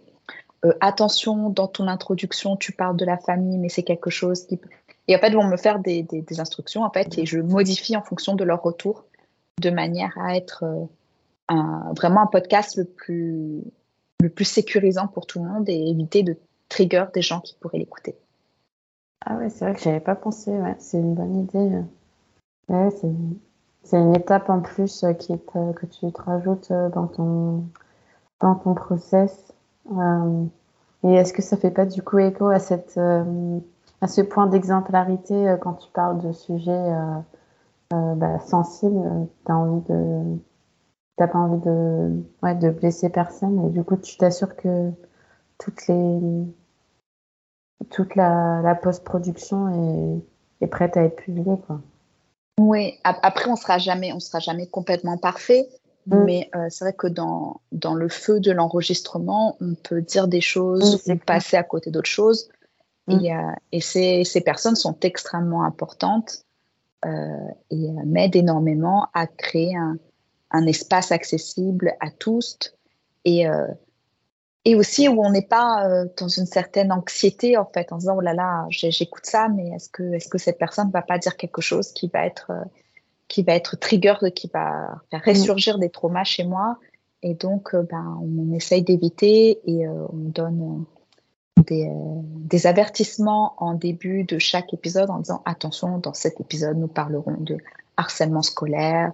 attention, 0.80 1.50
dans 1.50 1.68
ton 1.68 1.88
introduction, 1.88 2.56
tu 2.56 2.72
parles 2.72 2.98
de 2.98 3.06
la 3.06 3.18
famille, 3.18 3.58
mais 3.58 3.70
c'est 3.70 3.84
quelque 3.84 4.10
chose 4.10 4.46
qui 4.46 4.60
et 5.08 5.16
en 5.16 5.20
fait, 5.20 5.30
ils 5.30 5.36
vont 5.36 5.48
me 5.48 5.58
faire 5.58 5.80
des, 5.80 6.04
des, 6.04 6.40
instructions, 6.40 6.84
en 6.84 6.92
fait, 6.92 7.18
et 7.18 7.26
je 7.26 7.40
modifie 7.40 7.98
en 7.98 8.04
fonction 8.04 8.36
de 8.36 8.44
leur 8.44 8.62
retour, 8.62 9.04
de 9.60 9.72
manière 9.72 10.16
à 10.20 10.38
être 10.38 10.64
vraiment 11.96 12.22
un 12.22 12.28
podcast 12.28 12.78
le 12.78 12.86
plus, 12.86 13.64
le 14.22 14.30
plus 14.30 14.46
sécurisant 14.46 15.08
pour 15.08 15.26
tout 15.26 15.40
le 15.44 15.50
monde 15.50 15.68
et 15.70 15.90
éviter 15.90 16.24
de 16.24 16.38
trigger 16.70 17.06
des 17.14 17.22
gens 17.22 17.42
qui 17.42 17.56
pourraient 17.60 17.80
l'écouter. 17.80 18.16
Ah 19.26 19.38
ouais, 19.38 19.50
c'est 19.50 19.66
vrai 19.66 19.74
que 19.76 19.82
j'avais 19.82 20.00
pas 20.00 20.16
pensé. 20.16 20.52
Ouais. 20.52 20.76
C'est 20.80 20.98
une 21.00 21.14
bonne 21.14 21.42
idée. 21.42 21.84
Ouais, 22.70 22.90
c'est 23.84 23.98
une 23.98 24.16
étape 24.16 24.50
en 24.50 24.62
plus 24.62 25.04
euh, 25.04 25.14
qui 25.14 25.38
que 25.40 25.86
tu 25.86 26.12
te 26.12 26.22
rajoutes 26.22 26.72
euh, 26.72 26.90
dans 26.90 27.08
ton 27.08 27.66
dans 28.40 28.56
ton 28.56 28.74
process. 28.74 29.54
Euh, 29.92 30.46
et 31.04 31.14
est-ce 31.16 31.34
que 31.34 31.42
ça 31.42 31.58
fait 31.58 31.72
pas 31.72 31.86
du 31.86 32.02
coup 32.04 32.20
écho 32.20 32.48
à 32.48 32.60
cette 32.60 33.00
à 34.02 34.08
ce 34.08 34.22
point 34.22 34.48
d'exemplarité 34.48 35.56
quand 35.62 35.74
tu 35.74 35.92
parles 35.92 36.20
de 36.22 36.32
sujets 36.32 36.92
bah, 37.92 38.40
sensibles 38.40 39.28
T'as 39.46 39.54
envie 39.54 39.82
de 39.90 40.38
t'as 41.18 41.28
pas 41.28 41.40
envie 41.40 41.62
de 41.62 42.24
ouais, 42.44 42.56
de 42.56 42.70
blesser 42.70 43.10
personne 43.10 43.68
et 43.68 43.70
du 43.72 43.84
coup 43.84 43.98
tu 43.98 44.18
t'assures 44.18 44.56
que 44.56 44.92
toutes 45.58 45.88
les 45.88 46.20
toute 47.90 48.16
la, 48.16 48.78
post-production 48.82 50.22
est, 50.62 50.68
prête 50.68 50.98
à 50.98 51.04
être 51.04 51.16
publiée. 51.16 51.58
Quoi. 51.66 51.82
Oui, 52.60 53.00
après, 53.04 53.50
on 53.50 53.56
sera 53.56 53.78
jamais, 53.78 54.14
on 54.14 54.20
sera 54.20 54.40
jamais 54.40 54.68
complètement 54.68 55.18
parfait. 55.18 55.68
Mm. 56.08 56.24
Mais 56.24 56.50
euh, 56.56 56.68
c'est 56.70 56.86
vrai 56.86 56.94
que 56.94 57.08
dans, 57.08 57.62
dans 57.72 57.94
le 57.94 58.10
feu 58.10 58.40
de 58.40 58.52
l'enregistrement, 58.52 59.58
on 59.62 59.76
peut 59.76 60.02
dire 60.02 60.28
des 60.28 60.42
choses 60.42 61.02
ou 61.08 61.16
passer 61.18 61.58
à 61.58 61.64
côté 61.64 61.92
d'autres 61.92 62.10
choses. 62.10 62.50
Mm. 63.08 63.26
Et, 63.26 63.36
euh, 63.36 63.52
et 63.72 63.82
ces, 63.82 64.24
ces, 64.24 64.42
personnes 64.42 64.76
sont 64.76 64.98
extrêmement 65.02 65.64
importantes 65.64 66.44
euh, 67.06 67.48
et 67.72 67.90
m'aident 68.06 68.36
énormément 68.36 69.08
à 69.14 69.28
créer 69.28 69.76
un, 69.76 69.98
un, 70.52 70.66
espace 70.68 71.12
accessible 71.12 71.94
à 72.00 72.12
tous 72.12 72.58
et 73.26 73.46
et 74.64 74.76
aussi 74.76 75.08
où 75.08 75.24
on 75.24 75.32
n'est 75.32 75.42
pas 75.42 75.88
euh, 75.88 76.06
dans 76.18 76.28
une 76.28 76.46
certaine 76.46 76.92
anxiété 76.92 77.58
en 77.58 77.66
fait 77.66 77.92
en 77.92 77.98
disant 77.98 78.16
oh 78.18 78.22
là 78.22 78.34
là 78.34 78.66
j'écoute 78.70 79.26
ça 79.26 79.50
mais 79.50 79.70
est-ce 79.70 79.90
que 79.90 80.04
est-ce 80.14 80.30
que 80.30 80.38
cette 80.38 80.60
personne 80.60 80.92
va 80.92 81.02
pas 81.02 81.18
dire 81.18 81.36
quelque 81.36 81.62
chose 81.62 81.92
qui 81.94 82.08
va 82.08 82.26
être 82.26 82.52
euh, 82.52 82.64
qui 83.28 83.44
va 83.44 83.54
être 83.54 83.78
trigger 83.78 84.16
qui 84.36 84.50
va 84.54 85.02
faire 85.10 85.24
ressurgir 85.26 85.80
des 85.80 85.90
traumas 85.90 86.26
chez 86.26 86.44
moi. 86.44 86.78
Et 87.24 87.34
donc 87.34 87.74
euh, 87.74 87.84
ben 87.90 88.20
on 88.22 88.54
essaye 88.54 88.84
d'éviter 88.84 89.60
et 89.66 89.88
on 89.88 90.10
donne 90.12 90.86
des, 91.66 91.90
des, 91.92 92.68
avertissements 92.68 93.54
en 93.58 93.74
début 93.74 94.24
de 94.24 94.38
chaque 94.40 94.74
épisode 94.74 95.10
en 95.10 95.20
disant 95.20 95.42
attention 95.46 95.98
dans 96.00 96.14
cet 96.14 96.42
épisode 96.42 96.78
nous 96.78 96.88
parlerons 96.88 97.38
de 97.40 97.58
harcèlement 97.98 98.42
scolaire 98.42 99.14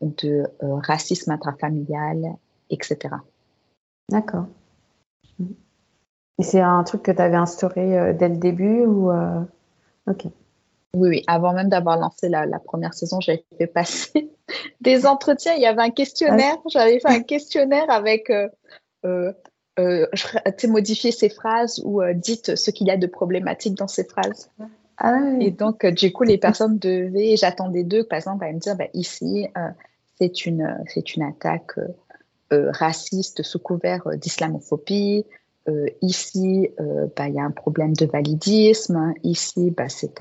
de 0.00 0.44
racisme 0.60 1.32
intrafamilial 1.32 2.36
etc 2.70 3.16
d'accord 4.08 4.46
et 6.38 6.42
c'est 6.44 6.60
un 6.60 6.82
truc 6.84 7.02
que 7.02 7.10
tu 7.10 7.20
avais 7.20 7.36
instauré 7.36 7.98
euh, 7.98 8.12
dès 8.12 8.28
le 8.28 8.36
début 8.36 8.84
ou 8.84 9.10
euh, 9.10 9.40
Ok. 10.06 10.24
Oui, 10.94 11.08
oui. 11.10 11.24
Avant 11.26 11.52
même 11.52 11.68
d'avoir 11.68 11.98
lancé 11.98 12.28
la, 12.28 12.46
première 12.60 12.94
saison, 12.94 13.20
j'avais 13.20 13.44
fait 13.58 13.66
passer 13.66 14.30
des 14.80 15.06
entretiens. 15.06 15.52
Il 15.54 15.62
y 15.62 15.66
avait 15.66 15.82
un 15.82 15.90
questionnaire. 15.90 16.54
Ah 16.56 16.68
j'avais 16.68 17.00
fait 17.00 17.08
un 17.08 17.22
questionnaire 17.22 17.90
avec 17.90 18.30
euh, 18.30 18.48
euh, 19.78 20.06
modifier 20.68 21.12
ces 21.12 21.28
phrases 21.28 21.82
ou 21.84 22.00
dites 22.14 22.56
ce 22.56 22.70
qu'il 22.70 22.86
y 22.86 22.90
a 22.90 22.96
de 22.96 23.06
problématique 23.06 23.74
dans 23.74 23.88
ces 23.88 24.04
phrases. 24.04 24.50
Ah 24.96 25.20
Et 25.40 25.50
donc, 25.50 25.84
du 25.86 26.12
coup, 26.12 26.24
les 26.24 26.38
personnes 26.38 26.78
devaient, 26.78 27.36
j'attendais 27.36 27.84
d'eux, 27.84 28.04
par 28.04 28.16
exemple, 28.16 28.44
à 28.44 28.52
me 28.52 28.58
dire, 28.58 28.74
bah, 28.74 28.88
ici, 28.94 29.46
c'est 30.18 30.46
une, 30.46 30.76
c'est 30.88 31.14
une 31.14 31.22
attaque 31.22 31.72
raciste 32.50 33.42
sous 33.42 33.58
couvert 33.58 34.08
d'islamophobie. 34.16 35.26
Euh, 35.68 35.86
ici, 36.00 36.70
euh, 36.80 37.08
bah, 37.16 37.28
il 37.28 37.34
y 37.34 37.38
a 37.38 37.44
un 37.44 37.50
problème 37.50 37.92
de 37.92 38.06
validisme. 38.06 39.12
Ici, 39.22 39.70
bah, 39.70 39.88
c'est 39.88 40.14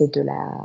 de 0.00 0.20
la, 0.20 0.56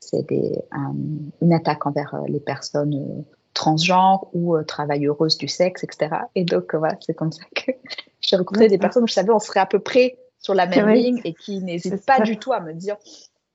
c'est 0.00 0.26
une 0.30 1.52
attaque 1.52 1.86
envers 1.86 2.14
euh, 2.14 2.24
les 2.28 2.40
personnes 2.40 3.24
transgenres 3.54 4.28
ou 4.34 4.56
travailleuses 4.62 5.36
du 5.36 5.48
sexe, 5.48 5.82
etc. 5.82 6.16
Et 6.36 6.44
donc, 6.44 6.74
voilà, 6.74 6.96
c'est 7.00 7.14
comme 7.14 7.32
ça 7.32 7.42
que 7.54 7.72
j'ai 8.20 8.36
recruté 8.36 8.68
des 8.68 8.78
personnes 8.78 9.02
où 9.02 9.08
je 9.08 9.14
savais 9.14 9.32
on 9.32 9.40
serait 9.40 9.60
à 9.60 9.66
peu 9.66 9.80
près 9.80 10.18
sur 10.38 10.54
la 10.54 10.66
même 10.66 10.88
ligne 10.90 11.20
et 11.24 11.34
qui 11.34 11.60
n'hésitent 11.60 12.06
pas 12.06 12.20
du 12.20 12.38
tout 12.38 12.52
à 12.52 12.60
me 12.60 12.72
dire 12.72 12.96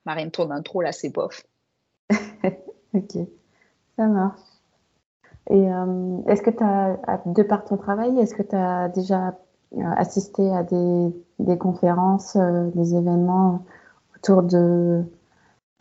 Marine, 0.04 0.30
ton 0.30 0.50
intro 0.50 0.82
là, 0.82 0.92
c'est 0.92 1.08
bof. 1.08 1.46
ok, 2.12 3.16
ça 3.96 4.06
marche. 4.06 4.40
Et 5.48 5.62
est-ce 6.26 6.42
que 6.42 6.50
tu 6.50 6.62
as, 6.62 7.22
de 7.24 7.42
par 7.42 7.64
ton 7.64 7.78
travail, 7.78 8.18
est-ce 8.18 8.34
que 8.34 8.42
tu 8.42 8.56
as 8.56 8.88
déjà 8.88 9.28
euh, 9.28 9.43
assister 9.96 10.50
à 10.54 10.62
des, 10.62 11.24
des 11.38 11.58
conférences, 11.58 12.36
euh, 12.36 12.70
des 12.74 12.94
événements 12.94 13.64
autour 14.16 14.42
de, 14.42 15.04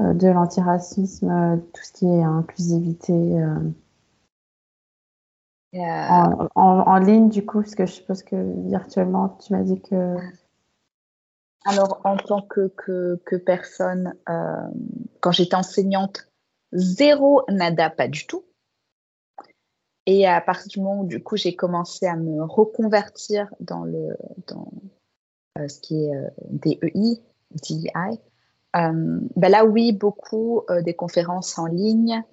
euh, 0.02 0.14
de 0.14 0.28
l'antiracisme, 0.28 1.62
tout 1.74 1.84
ce 1.84 1.92
qui 1.94 2.06
est 2.06 2.24
inclusivité. 2.24 3.44
En, 5.76 6.50
en, 6.56 6.98
ligne, 7.00 7.30
du 7.30 7.46
coup, 7.46 7.62
parce 7.62 7.74
que 7.74 7.86
je 7.86 7.94
suppose 7.94 8.22
que 8.22 8.36
virtuellement, 8.68 9.30
tu 9.40 9.54
m'as 9.54 9.64
dit 9.64 9.82
que. 9.82 10.16
Alors, 11.66 12.02
en 12.04 12.18
tant 12.18 12.42
que, 12.42 12.68
que, 12.68 13.20
que 13.26 13.36
personne, 13.36 14.14
quand 15.20 15.32
j'étais 15.32 15.56
enseignante, 15.56 16.28
zéro, 16.74 17.42
nada, 17.50 17.90
pas 17.90 18.08
du 18.08 18.28
tout. 18.28 18.44
Et 20.06 20.28
à 20.28 20.42
partir 20.42 20.68
du 20.68 20.80
moment 20.80 21.02
où 21.02 21.08
du 21.08 21.24
coup 21.24 21.38
j'ai 21.38 21.56
commencé 21.56 22.06
à 22.06 22.16
me 22.16 22.44
reconvertir 22.44 23.48
dans 23.60 23.86
le 23.86 24.18
dans 24.48 24.68
euh, 25.60 25.68
ce 25.68 25.80
qui 25.80 26.06
est 26.06 26.16
euh, 26.16 26.30
DEI, 26.50 27.22
DEI, 27.52 28.20
euh, 28.76 29.20
ben 29.36 29.50
là 29.52 29.66
oui 29.66 29.94
beaucoup 29.94 30.64
euh, 30.70 30.82
des 30.82 30.94
conférences 30.94 31.58
en 31.58 31.68
ligne, 31.68 32.24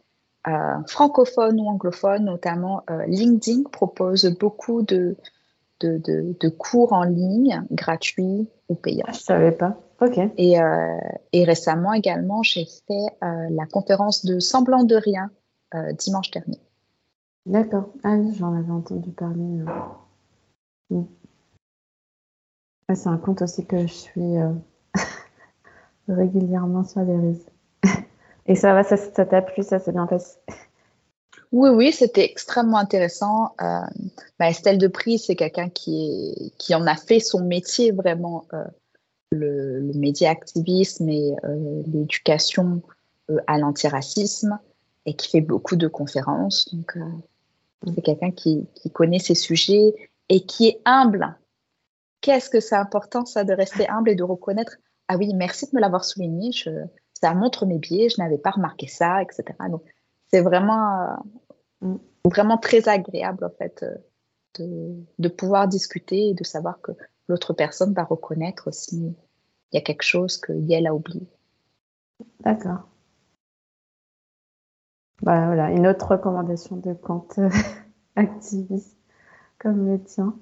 euh, 0.49 0.53
francophones 0.87 1.61
ou 1.61 1.69
anglophones, 1.69 2.25
notamment 2.25 2.83
LinkedIn 3.07 3.65
propose 3.71 4.25
beaucoup 4.39 4.83
de 4.83 5.17
de, 5.81 5.99
de 5.99 6.37
de, 6.41 6.49
cours 6.49 6.93
en 6.93 7.05
ligne 7.05 7.65
gratuits 7.71 8.49
ou 8.69 8.75
payants. 8.75 9.07
Ah, 9.09 9.13
je 9.13 9.21
savais 9.21 9.53
pas. 9.53 9.79
Ok. 10.01 10.19
Et, 10.39 10.57
et 11.33 11.45
récemment 11.45 11.93
également 11.93 12.43
j'ai 12.43 12.65
fait 12.65 13.07
la 13.21 13.67
conférence 13.67 14.25
de 14.25 14.41
Semblant 14.41 14.83
de 14.85 14.97
rien 14.97 15.31
dimanche 15.99 16.31
dernier. 16.31 16.59
D'accord. 17.51 17.93
Ah 18.05 18.15
oui, 18.15 18.33
j'en 18.39 18.55
avais 18.55 18.71
entendu 18.71 19.11
parler. 19.11 19.65
Euh. 20.93 21.03
c'est 22.95 23.09
un 23.09 23.17
compte 23.17 23.43
aussi 23.43 23.67
que 23.67 23.89
je 23.89 23.93
suis 23.93 24.39
euh, 24.39 24.53
régulièrement 26.09 26.85
sur 26.85 27.01
les 27.01 27.17
réseaux. 27.17 27.51
Et 28.47 28.55
ça 28.55 28.73
va, 28.73 28.85
ça 28.85 29.27
t'a 29.27 29.43
plu, 29.43 29.65
ça 29.65 29.81
s'est 29.81 29.91
bien 29.91 30.07
passé? 30.07 30.39
Oui, 31.51 31.71
oui, 31.71 31.91
c'était 31.91 32.25
extrêmement 32.25 32.79
intéressant. 32.79 33.57
Euh, 33.61 33.81
Estelle 34.39 34.79
Depris, 34.79 35.19
c'est 35.19 35.35
quelqu'un 35.35 35.71
qui, 35.71 36.55
qui 36.57 36.73
en 36.77 36.87
a 36.87 36.95
fait 36.95 37.19
son 37.19 37.45
métier 37.45 37.91
vraiment, 37.91 38.45
le, 39.33 39.91
média 39.97 40.31
activisme 40.31 41.09
et 41.09 41.35
l'éducation 41.87 42.81
à 43.49 43.59
l'antiracisme 43.59 44.61
et 45.05 45.15
qui 45.15 45.31
fait 45.31 45.41
beaucoup 45.41 45.75
de 45.75 45.89
conférences. 45.89 46.73
C'est 47.87 48.03
quelqu'un 48.03 48.31
qui, 48.31 48.69
connaît 48.93 49.19
ses 49.19 49.35
sujets 49.35 49.95
et 50.29 50.45
qui 50.45 50.69
est 50.69 50.81
humble. 50.85 51.37
Qu'est-ce 52.21 52.51
que 52.51 52.61
c'est 52.61 52.77
important, 52.77 53.25
ça, 53.25 53.45
de 53.45 53.53
rester 53.53 53.89
humble 53.89 54.11
et 54.11 54.15
de 54.15 54.23
reconnaître 54.23 54.77
Ah 55.09 55.17
oui, 55.17 55.33
merci 55.35 55.67
de 55.67 55.75
me 55.75 55.81
l'avoir 55.81 56.05
souligné, 56.05 56.51
ça 57.15 57.35
montre 57.35 57.67
mes 57.67 57.79
biais, 57.79 58.09
je 58.09 58.21
n'avais 58.21 58.39
pas 58.39 58.51
remarqué 58.51 58.87
ça, 58.87 59.23
etc. 59.23 59.45
Donc, 59.71 59.83
c'est 60.29 60.43
vraiment, 60.43 61.17
euh, 61.83 61.95
vraiment 62.25 62.59
très 62.59 62.89
agréable, 62.89 63.45
en 63.45 63.51
fait, 63.51 63.83
euh, 63.83 63.95
de, 64.59 64.95
de, 65.19 65.29
pouvoir 65.29 65.69
discuter 65.69 66.29
et 66.29 66.35
de 66.35 66.45
savoir 66.45 66.81
que 66.81 66.93
l'autre 67.29 67.55
personne 67.55 67.95
va 67.95 68.05
reconnaître 68.05 68.73
s'il 68.73 69.15
y 69.73 69.79
a 69.79 69.81
quelque 69.81 70.03
chose 70.03 70.39
qu'elle 70.39 70.87
a 70.87 70.95
oublié. 70.95 71.27
D'accord. 72.41 72.89
Bah, 75.23 75.47
voilà, 75.47 75.71
une 75.71 75.87
autre 75.87 76.13
recommandation 76.13 76.77
de 76.77 76.95
compte 76.95 77.39
euh, 77.39 77.51
activiste 78.17 78.97
comme 79.59 79.87
le 79.87 80.03
tien. 80.03 80.35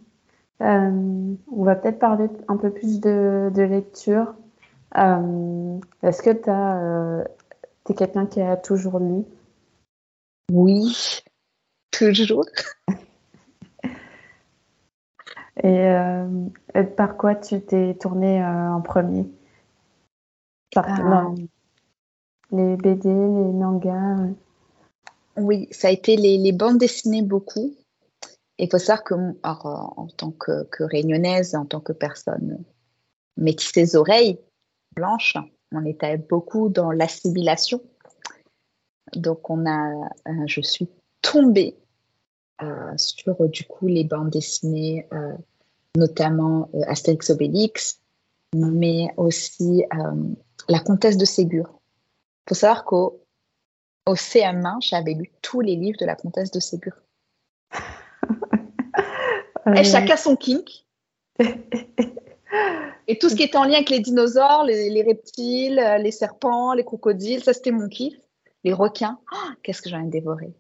Euh, 0.61 1.35
on 1.51 1.65
va 1.65 1.75
peut-être 1.75 1.99
parler 1.99 2.29
un 2.47 2.57
peu 2.57 2.71
plus 2.71 3.01
de, 3.01 3.51
lecture. 3.57 4.35
Euh, 4.97 5.79
est-ce 6.03 6.23
que 6.23 6.31
tu 6.31 7.93
es 7.93 7.95
quelqu'un 7.95 8.27
qui 8.27 8.41
a 8.41 8.57
toujours 8.57 9.01
lu? 9.01 9.25
Oui, 10.53 11.23
toujours. 11.91 12.47
Et 15.65 15.93
par 16.97 17.17
quoi 17.17 17.35
tu 17.35 17.61
t'es 17.61 17.97
tournée 18.01 18.45
en 18.45 18.81
premier? 18.81 19.29
Par, 20.73 20.87
ah. 20.89 21.35
Les 22.53 22.77
BD, 22.77 23.09
les 23.09 23.53
mangas 23.53 24.29
Oui, 25.41 25.69
ça 25.71 25.89
a 25.89 25.91
été 25.91 26.17
les, 26.17 26.53
bandes 26.53 26.79
dessinées 26.79 27.23
beaucoup. 27.23 27.75
Il 28.59 28.69
faut 28.71 28.79
savoir 28.79 29.05
que, 29.05 29.15
en 29.43 30.09
tant 30.17 30.33
que, 30.33 30.67
réunionnaise, 30.81 31.55
en 31.55 31.65
tant 31.65 31.81
que 31.81 31.93
personne 31.93 32.63
métissée 33.37 33.95
oreilles 33.95 34.39
blanches, 34.95 35.37
on 35.73 35.85
était 35.85 36.17
beaucoup 36.17 36.69
dans 36.69 36.91
l'assimilation. 36.91 37.81
Donc, 39.15 39.49
on 39.49 39.65
a, 39.67 39.93
euh, 40.27 40.47
je 40.47 40.61
suis 40.61 40.89
tombée 41.23 41.77
euh, 42.63 42.93
sur 42.97 43.49
du 43.49 43.65
coup 43.65 43.87
les 43.87 44.05
bandes 44.05 44.31
dessinées, 44.31 45.07
euh, 45.13 45.35
notamment 45.97 46.69
Astérix 46.87 47.31
Obélix, 47.31 48.01
mais 48.55 49.09
aussi 49.17 49.85
La 50.69 50.81
Comtesse 50.81 51.17
de 51.17 51.25
Ségur 51.25 51.79
faut 52.49 52.55
savoir 52.55 52.85
qu'au 52.85 53.21
au 54.09 54.15
CM1, 54.15 54.79
j'avais 54.81 55.13
lu 55.13 55.31
tous 55.43 55.61
les 55.61 55.77
livres 55.77 55.99
de 56.01 56.07
la 56.07 56.17
comtesse 56.17 56.51
de 56.51 56.61
Ségur. 56.61 56.95
Et 59.77 59.85
chacun 59.85 60.17
son 60.17 60.35
kink. 60.35 60.87
Et 63.07 63.19
tout 63.19 63.29
ce 63.29 63.37
qui 63.37 63.43
était 63.43 63.59
en 63.59 63.65
lien 63.65 63.75
avec 63.75 63.91
les 63.91 64.01
dinosaures, 64.01 64.65
les, 64.65 65.03
reptiles, 65.03 65.83
les 66.01 66.11
serpents, 66.11 66.73
les 66.73 66.85
crocodiles, 66.85 67.45
ça 67.45 67.53
c'était 67.53 67.71
mon 67.71 67.89
kiff. 67.89 68.19
Les 68.65 68.73
requins, 68.73 69.19
oh, 69.31 69.51
qu'est-ce 69.63 69.83
que 69.83 69.91
j'en 69.91 70.03
ai 70.05 70.09
dévoré 70.09 70.55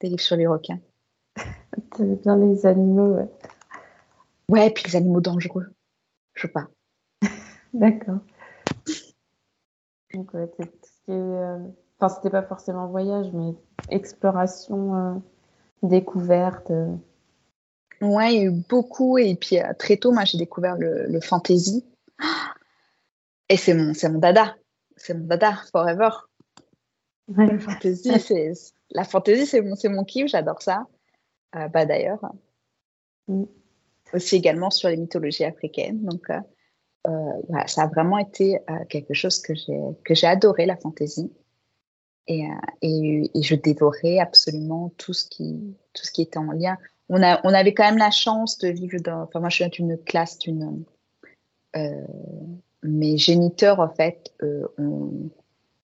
Des 0.00 0.08
livres 0.08 0.22
sur 0.22 0.36
les 0.36 0.46
requins. 0.46 0.80
T'aimes 1.96 2.16
bien 2.16 2.36
les 2.36 2.64
animaux, 2.64 3.16
ouais. 3.16 3.28
Ouais, 4.48 4.70
puis 4.70 4.84
les 4.86 4.96
animaux 4.96 5.20
dangereux. 5.20 5.66
Je 6.34 6.42
sais 6.42 6.48
pas. 6.48 6.68
D'accord. 7.74 8.20
Donc, 10.14 10.32
ouais, 10.34 10.50
euh, 11.08 11.58
enfin, 12.02 12.14
c'était 12.14 12.30
pas 12.30 12.42
forcément 12.42 12.86
voyage, 12.88 13.30
mais 13.32 13.54
exploration, 13.88 14.94
euh, 14.94 15.14
découverte. 15.82 16.70
Euh. 16.70 16.94
Ouais, 18.00 18.34
il 18.34 18.38
y 18.38 18.40
a 18.40 18.44
eu 18.44 18.64
beaucoup. 18.68 19.18
Et 19.18 19.34
puis 19.36 19.58
très 19.78 19.96
tôt, 19.96 20.12
moi, 20.12 20.24
j'ai 20.24 20.38
découvert 20.38 20.76
le, 20.76 21.20
fantasy. 21.20 21.84
Et 23.48 23.56
c'est 23.56 23.74
mon, 23.74 23.94
c'est 23.94 24.08
mon 24.08 24.18
dada. 24.18 24.56
C'est 24.96 25.14
mon 25.14 25.26
dada, 25.26 25.54
forever. 25.70 26.10
Le 27.28 27.58
fantasy, 27.58 28.18
c'est, 28.18 28.52
la 28.90 29.04
fantasy, 29.04 29.46
c'est 29.46 29.62
mon, 29.62 29.76
c'est 29.76 29.88
mon 29.88 30.04
kiff, 30.04 30.26
j'adore 30.26 30.60
ça. 30.62 30.86
bah 31.52 31.86
d'ailleurs. 31.86 32.20
Mm. 33.28 33.44
Aussi 34.12 34.36
également 34.36 34.70
sur 34.70 34.88
les 34.88 34.96
mythologies 34.96 35.44
africaines. 35.44 36.02
Donc, 36.02 36.28
euh, 37.08 37.66
ça 37.66 37.82
a 37.82 37.86
vraiment 37.88 38.18
été 38.18 38.58
euh, 38.70 38.84
quelque 38.88 39.14
chose 39.14 39.40
que 39.40 39.54
j'ai 39.54 39.80
que 40.04 40.14
j'ai 40.14 40.28
adoré 40.28 40.66
la 40.66 40.76
fantaisie 40.76 41.32
et, 42.26 42.44
euh, 42.44 43.28
et, 43.34 43.42
je 43.42 43.54
dévorais 43.54 44.18
absolument 44.18 44.92
tout 44.96 45.12
ce 45.12 45.28
qui 45.28 45.76
tout 45.92 46.04
ce 46.04 46.12
qui 46.12 46.22
était 46.22 46.38
en 46.38 46.52
lien. 46.52 46.76
On 47.08 47.22
a 47.22 47.40
on 47.44 47.52
avait 47.52 47.74
quand 47.74 47.84
même 47.84 47.98
la 47.98 48.10
chance 48.10 48.58
de 48.58 48.68
vivre 48.68 48.98
dans. 49.00 49.22
Enfin 49.22 49.40
moi 49.40 49.48
je 49.48 49.56
suis 49.56 49.70
d'une 49.70 49.98
classe 49.98 50.38
d'une 50.38 50.84
mes 52.82 53.16
géniteurs 53.16 53.80
en 53.80 53.88
fait 53.88 54.34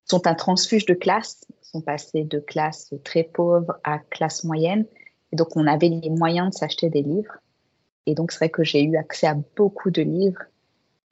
sont 0.05 0.26
un 0.26 0.34
transfuge 0.34 0.84
de 0.84 0.95
classe, 0.95 1.45
sont 1.62 1.80
passés 1.80 2.24
de 2.24 2.39
classe 2.39 2.93
très 3.05 3.22
pauvre 3.22 3.78
à 3.84 3.99
classe 3.99 4.45
moyenne 4.45 4.84
et 5.32 5.36
donc 5.36 5.57
on 5.57 5.66
avait 5.66 5.89
les 5.89 6.11
moyens 6.11 6.51
de 6.51 6.55
s'acheter 6.55 6.91
des 6.91 7.03
livres 7.03 7.39
et 8.05 8.14
donc 8.14 8.32
c'est 8.32 8.39
vrai 8.39 8.51
que 8.51 8.64
j'ai 8.64 8.82
eu 8.82 8.97
accès 8.97 9.26
à 9.26 9.36
beaucoup 9.57 9.91
de 9.91 10.03
livres 10.03 10.43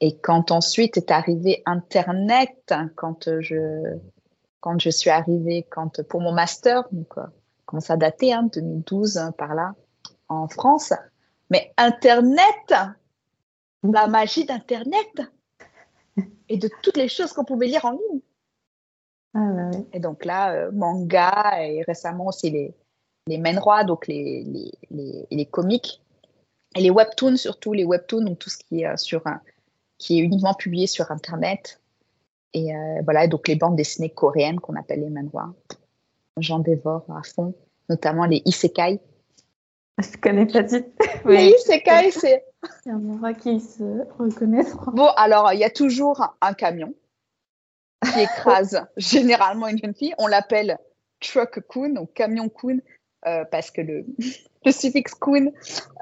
et 0.00 0.16
quand 0.18 0.50
ensuite 0.50 0.96
est 0.96 1.10
arrivé 1.10 1.62
Internet, 1.64 2.74
quand 2.96 3.28
je, 3.40 3.96
quand 4.66 4.80
je 4.80 4.90
suis 4.90 5.10
arrivée, 5.10 5.64
quand, 5.70 6.02
pour 6.08 6.20
mon 6.20 6.32
master, 6.32 6.88
donc, 6.90 7.06
euh, 7.18 7.26
commence 7.66 7.88
à 7.88 7.96
dater, 7.96 8.32
hein, 8.32 8.50
2012 8.52 9.16
hein, 9.16 9.30
par 9.30 9.54
là, 9.54 9.76
en 10.28 10.48
France, 10.48 10.92
mais 11.50 11.72
Internet, 11.76 12.74
la 13.84 14.08
magie 14.08 14.44
d'Internet 14.44 15.22
et 16.48 16.58
de 16.58 16.68
toutes 16.82 16.96
les 16.96 17.06
choses 17.06 17.32
qu'on 17.32 17.44
pouvait 17.44 17.68
lire 17.68 17.84
en 17.84 17.92
ligne. 17.92 18.20
Ah. 19.34 19.70
Et 19.92 20.00
donc 20.00 20.24
là, 20.24 20.52
euh, 20.52 20.72
manga 20.72 21.60
et 21.60 21.84
récemment 21.84 22.26
aussi 22.26 22.50
les, 22.50 22.74
les 23.28 23.38
main 23.38 23.60
rois, 23.60 23.84
donc 23.84 24.08
les, 24.08 24.42
les, 24.42 24.72
les, 24.90 25.28
les, 25.30 25.46
comics 25.46 26.02
et 26.74 26.80
les 26.80 26.90
webtoons 26.90 27.36
surtout, 27.36 27.72
les 27.72 27.84
webtoons, 27.84 28.24
donc 28.24 28.40
tout 28.40 28.50
ce 28.50 28.58
qui 28.58 28.80
est 28.80 28.88
euh, 28.88 28.96
sur 28.96 29.28
un 29.28 29.40
qui 29.98 30.18
est 30.18 30.22
uniquement 30.22 30.54
publié 30.54 30.88
sur 30.88 31.12
Internet. 31.12 31.80
Et 32.52 32.74
euh, 32.74 33.00
voilà, 33.04 33.26
donc 33.26 33.48
les 33.48 33.56
bandes 33.56 33.76
dessinées 33.76 34.10
coréennes 34.10 34.60
qu'on 34.60 34.76
appelle 34.76 35.00
les 35.00 35.10
manhwa. 35.10 35.54
J'en 36.38 36.58
dévore 36.58 37.04
à 37.08 37.22
fond, 37.22 37.54
notamment 37.88 38.26
les 38.26 38.42
isekai. 38.44 39.00
Je 39.98 40.18
connais 40.18 40.46
pas 40.46 40.62
du 40.62 40.82
tout. 40.82 40.88
Les 41.28 41.54
isekai, 41.58 42.10
c'est. 42.10 42.44
Il 42.84 42.90
y 42.90 42.94
en 42.94 43.16
aura 43.16 43.32
qui 43.32 43.60
se 43.60 44.06
reconnaissent. 44.18 44.74
Bon, 44.92 45.08
alors, 45.16 45.52
il 45.54 45.60
y 45.60 45.64
a 45.64 45.70
toujours 45.70 46.36
un 46.42 46.52
camion 46.52 46.92
qui 48.04 48.20
écrase 48.20 48.86
généralement 48.98 49.68
une 49.68 49.78
jeune 49.78 49.94
fille. 49.94 50.14
On 50.18 50.26
l'appelle 50.26 50.78
truck-kun 51.20 51.96
ou 51.96 52.06
camion-kun 52.06 52.80
euh, 53.26 53.44
parce 53.50 53.70
que 53.70 53.80
le, 53.80 54.04
le 54.66 54.72
suffixe 54.72 55.14
kun 55.14 55.52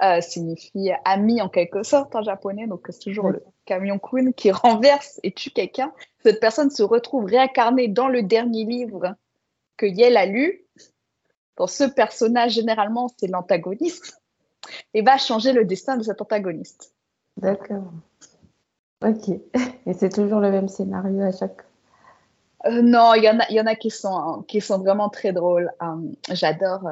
euh, 0.02 0.20
signifie 0.20 0.90
ami 1.04 1.40
en 1.40 1.48
quelque 1.48 1.82
sorte 1.82 2.16
en 2.16 2.22
japonais. 2.22 2.66
Donc, 2.66 2.86
c'est 2.88 2.98
toujours 2.98 3.28
le 3.28 3.42
camion 3.66 3.98
kun 3.98 4.32
qui 4.32 4.50
renverse 4.50 5.20
et 5.22 5.32
tue 5.32 5.50
quelqu'un. 5.50 5.92
Cette 6.22 6.40
personne 6.40 6.70
se 6.70 6.82
retrouve 6.82 7.26
réincarnée 7.26 7.88
dans 7.88 8.08
le 8.08 8.22
dernier 8.22 8.64
livre 8.64 9.14
que 9.76 9.86
Yel 9.86 10.16
a 10.16 10.26
lu. 10.26 10.64
Pour 11.54 11.70
ce 11.70 11.84
personnage, 11.84 12.52
généralement, 12.52 13.08
c'est 13.16 13.28
l'antagoniste 13.28 14.20
et 14.94 15.02
va 15.02 15.18
changer 15.18 15.52
le 15.52 15.64
destin 15.64 15.96
de 15.96 16.02
cet 16.02 16.20
antagoniste. 16.20 16.94
D'accord. 17.36 17.92
Ok. 19.04 19.28
Et 19.86 19.92
c'est 19.92 20.08
toujours 20.08 20.40
le 20.40 20.50
même 20.50 20.68
scénario 20.68 21.22
à 21.22 21.32
chaque 21.32 21.62
euh, 22.66 22.80
non, 22.80 23.12
il 23.12 23.22
y 23.22 23.28
en 23.28 23.38
a, 23.40 23.52
y 23.52 23.60
en 23.60 23.66
a 23.66 23.74
qui 23.74 23.90
sont 23.90 24.42
qui 24.48 24.62
sont 24.62 24.78
vraiment 24.78 25.10
très 25.10 25.34
drôles. 25.34 25.70
Euh, 25.82 25.96
j'adore 26.30 26.88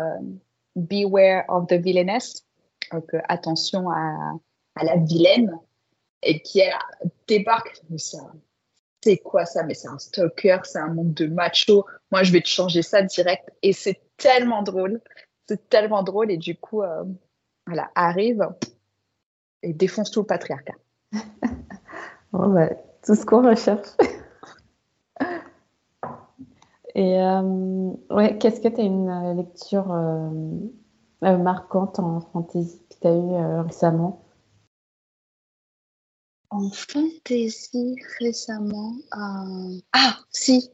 Beware 0.77 1.45
of 1.49 1.67
the 1.67 1.75
Villainess, 1.75 2.45
donc 2.91 3.11
attention 3.29 3.91
à, 3.91 4.35
à, 4.77 4.85
la 4.85 4.97
vilaine, 4.97 5.53
et 6.23 6.41
qui 6.41 6.63
débarque. 7.27 7.83
C'est 9.03 9.19
quoi 9.19 9.45
ça? 9.45 9.65
Mais 9.65 9.75
c'est 9.75 9.89
un 9.89 9.99
stalker, 9.99 10.59
c'est 10.65 10.79
un 10.79 10.95
monde 10.95 11.13
de 11.15 11.27
macho. 11.27 11.85
Moi, 12.11 12.23
je 12.23 12.33
vais 12.33 12.41
te 12.41 12.49
changer 12.49 12.83
ça 12.83 13.03
direct. 13.03 13.51
Et 13.63 13.73
c'est 13.73 14.01
tellement 14.17 14.63
drôle. 14.63 15.01
C'est 15.49 15.69
tellement 15.69 16.05
drôle. 16.05 16.31
Et 16.31 16.37
du 16.37 16.57
coup, 16.57 16.83
euh, 16.83 17.05
voilà, 17.67 17.91
arrive 17.95 18.49
et 19.63 19.73
défonce 19.73 20.11
tout 20.11 20.21
le 20.21 20.27
patriarcat. 20.27 20.75
bon, 22.33 22.49
bah, 22.49 22.71
tout 23.05 23.15
ce 23.15 23.27
qu'on 23.27 23.43
recherche. 23.49 23.89
Et 26.95 27.19
euh, 27.19 27.93
ouais, 28.11 28.37
qu'est-ce 28.39 28.61
que 28.61 28.69
tu 28.69 28.81
as 28.81 28.85
une 28.85 29.09
euh, 29.09 29.35
lecture 29.35 29.91
euh, 29.93 31.39
marquante 31.39 31.99
en 31.99 32.21
fantasy 32.21 32.83
que 32.91 32.97
tu 33.01 33.07
as 33.07 33.15
eue 33.15 33.61
récemment? 33.63 34.27
En 36.51 36.69
fantasy 36.71 37.97
récemment 38.21 38.93
Ah, 39.11 40.19
si 40.31 40.71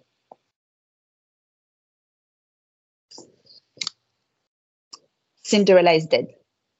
Cinderella 5.44 5.94
is 5.94 6.08
Dead. 6.08 6.28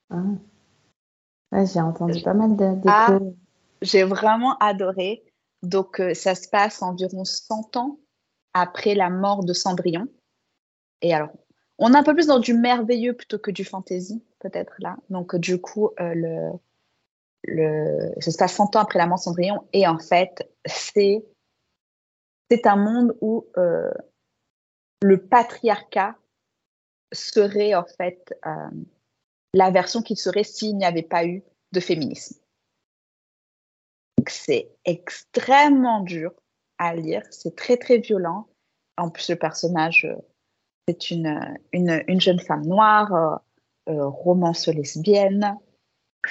Ah. 0.09 1.65
j'ai 1.65 1.79
entendu 1.79 2.21
pas 2.21 2.33
mal 2.33 2.55
de, 2.57 2.75
ah, 2.87 3.17
J'ai 3.81 4.03
vraiment 4.03 4.57
adoré. 4.57 5.23
Donc, 5.63 6.01
ça 6.13 6.35
se 6.35 6.47
passe 6.49 6.81
environ 6.81 7.25
100 7.25 7.77
ans 7.77 7.99
après 8.53 8.95
la 8.95 9.09
mort 9.09 9.43
de 9.43 9.53
Cendrillon. 9.53 10.07
Et 11.01 11.13
alors, 11.13 11.29
on 11.77 11.93
est 11.93 11.97
un 11.97 12.03
peu 12.03 12.13
plus 12.13 12.27
dans 12.27 12.39
du 12.39 12.53
merveilleux 12.53 13.13
plutôt 13.13 13.39
que 13.39 13.51
du 13.51 13.63
fantasy, 13.63 14.23
peut-être 14.39 14.73
là. 14.79 14.97
Donc, 15.09 15.35
du 15.35 15.59
coup, 15.59 15.91
euh, 15.99 16.51
le, 17.43 18.11
ça 18.19 18.31
se 18.31 18.37
passe 18.37 18.53
100 18.53 18.75
ans 18.75 18.81
après 18.81 18.99
la 18.99 19.07
mort 19.07 19.17
de 19.17 19.23
Cendrillon. 19.23 19.63
Et 19.73 19.87
en 19.87 19.97
fait, 19.97 20.51
c'est, 20.65 21.23
c'est 22.51 22.67
un 22.67 22.75
monde 22.75 23.15
où 23.21 23.47
euh, 23.57 23.91
le 25.01 25.25
patriarcat 25.25 26.15
serait 27.13 27.75
en 27.75 27.85
fait 27.85 28.37
euh, 28.45 28.69
la 29.53 29.71
version 29.71 30.01
qu'il 30.01 30.17
serait 30.17 30.43
s'il 30.43 30.77
n'y 30.77 30.85
avait 30.85 31.01
pas 31.01 31.25
eu 31.25 31.43
de 31.71 31.79
féminisme. 31.79 32.35
C'est 34.27 34.69
extrêmement 34.85 36.01
dur 36.01 36.33
à 36.79 36.95
lire. 36.95 37.21
C'est 37.29 37.55
très, 37.55 37.77
très 37.77 37.99
violent. 37.99 38.47
En 38.97 39.09
plus, 39.09 39.29
le 39.29 39.35
personnage 39.35 40.05
euh, 40.05 40.15
C'est 40.87 41.11
une, 41.11 41.39
une, 41.71 42.03
une, 42.07 42.19
jeune 42.19 42.39
femme 42.39 42.65
noire, 42.65 43.41
romance 43.85 44.67
lesbienne. 44.67 45.55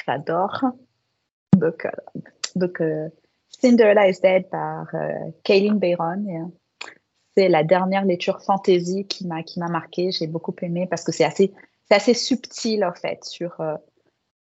J'adore. 0.05 0.65
Donc, 1.57 1.87
donc 2.57 2.83
Cinderella 3.49 4.09
is 4.09 4.21
Dead 4.21 4.49
par 4.49 4.87
Kaylin 5.45 5.77
Bayron. 5.77 6.53
C'est 7.37 7.49
la 7.49 7.65
dernière 7.65 8.05
lecture 8.05 8.43
fantasy 8.43 9.07
qui 9.07 9.27
m'a 9.27 9.43
qui 9.43 9.61
m'a 9.61 9.69
marqué. 9.69 10.11
J'ai 10.11 10.27
beaucoup 10.27 10.55
aimé 10.63 10.87
parce 10.89 11.05
que 11.05 11.13
c'est 11.13 11.25
assez 11.25 11.53
c'est 11.89 11.95
assez 11.97 12.15
subtil 12.15 12.85
en 12.85 12.95
fait 12.95 13.25
sur 13.25 13.61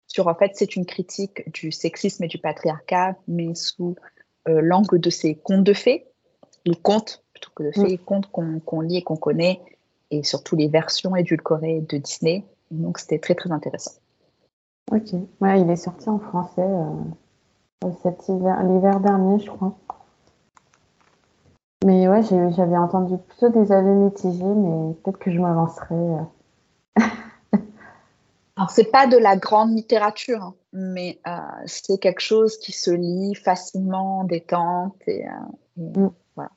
sur 0.08 0.26
en 0.26 0.34
fait 0.34 0.52
c'est 0.54 0.74
une 0.74 0.86
critique 0.86 1.50
du 1.52 1.70
sexisme 1.70 2.24
et 2.24 2.28
du 2.28 2.38
patriarcat, 2.38 3.16
mais 3.28 3.54
sous 3.54 3.94
euh, 3.98 4.17
l'angle 4.46 4.98
de 4.98 5.10
ces 5.10 5.34
contes 5.34 5.64
de 5.64 5.72
fées, 5.74 6.06
les 6.64 6.76
contes 6.76 7.22
plutôt 7.32 7.50
que 7.54 7.62
de 7.64 7.70
fées, 7.72 7.86
les 7.86 7.98
contes 7.98 8.30
qu'on 8.30 8.80
lit 8.80 8.98
et 8.98 9.02
qu'on 9.02 9.16
connaît, 9.16 9.60
et 10.10 10.22
surtout 10.22 10.56
les 10.56 10.68
versions 10.68 11.14
édulcorées 11.16 11.80
de 11.80 11.98
Disney. 11.98 12.44
donc 12.70 12.98
c'était 12.98 13.18
très 13.18 13.34
très 13.34 13.52
intéressant. 13.52 13.92
Ok, 14.90 15.12
ouais, 15.40 15.60
il 15.60 15.70
est 15.70 15.76
sorti 15.76 16.08
en 16.08 16.18
français 16.18 16.62
euh, 16.62 17.90
cet 18.02 18.28
hiver, 18.28 18.62
l'hiver 18.64 19.00
dernier, 19.00 19.38
je 19.38 19.50
crois. 19.50 19.76
Mais 21.84 22.08
ouais, 22.08 22.22
j'avais 22.22 22.76
entendu 22.76 23.16
plutôt 23.18 23.50
des 23.50 23.70
avis 23.70 23.90
mitigés, 23.90 24.44
mais 24.44 24.94
peut-être 24.94 25.18
que 25.18 25.30
je 25.30 25.38
m'avancerai. 25.38 25.94
Euh, 25.94 27.56
alors, 28.56 28.70
c'est 28.70 28.90
pas 28.90 29.06
de 29.06 29.16
la 29.16 29.36
grande 29.36 29.70
littérature, 29.70 30.42
hein, 30.42 30.54
mais 30.78 31.18
euh, 31.26 31.30
c'est 31.66 31.98
quelque 31.98 32.20
chose 32.20 32.56
qui 32.58 32.72
se 32.72 32.90
lit 32.90 33.34
facilement, 33.34 34.24
détente. 34.24 34.96
Et, 35.06 35.26
euh, 35.26 35.30
mm. 35.76 36.10
voilà. 36.36 36.50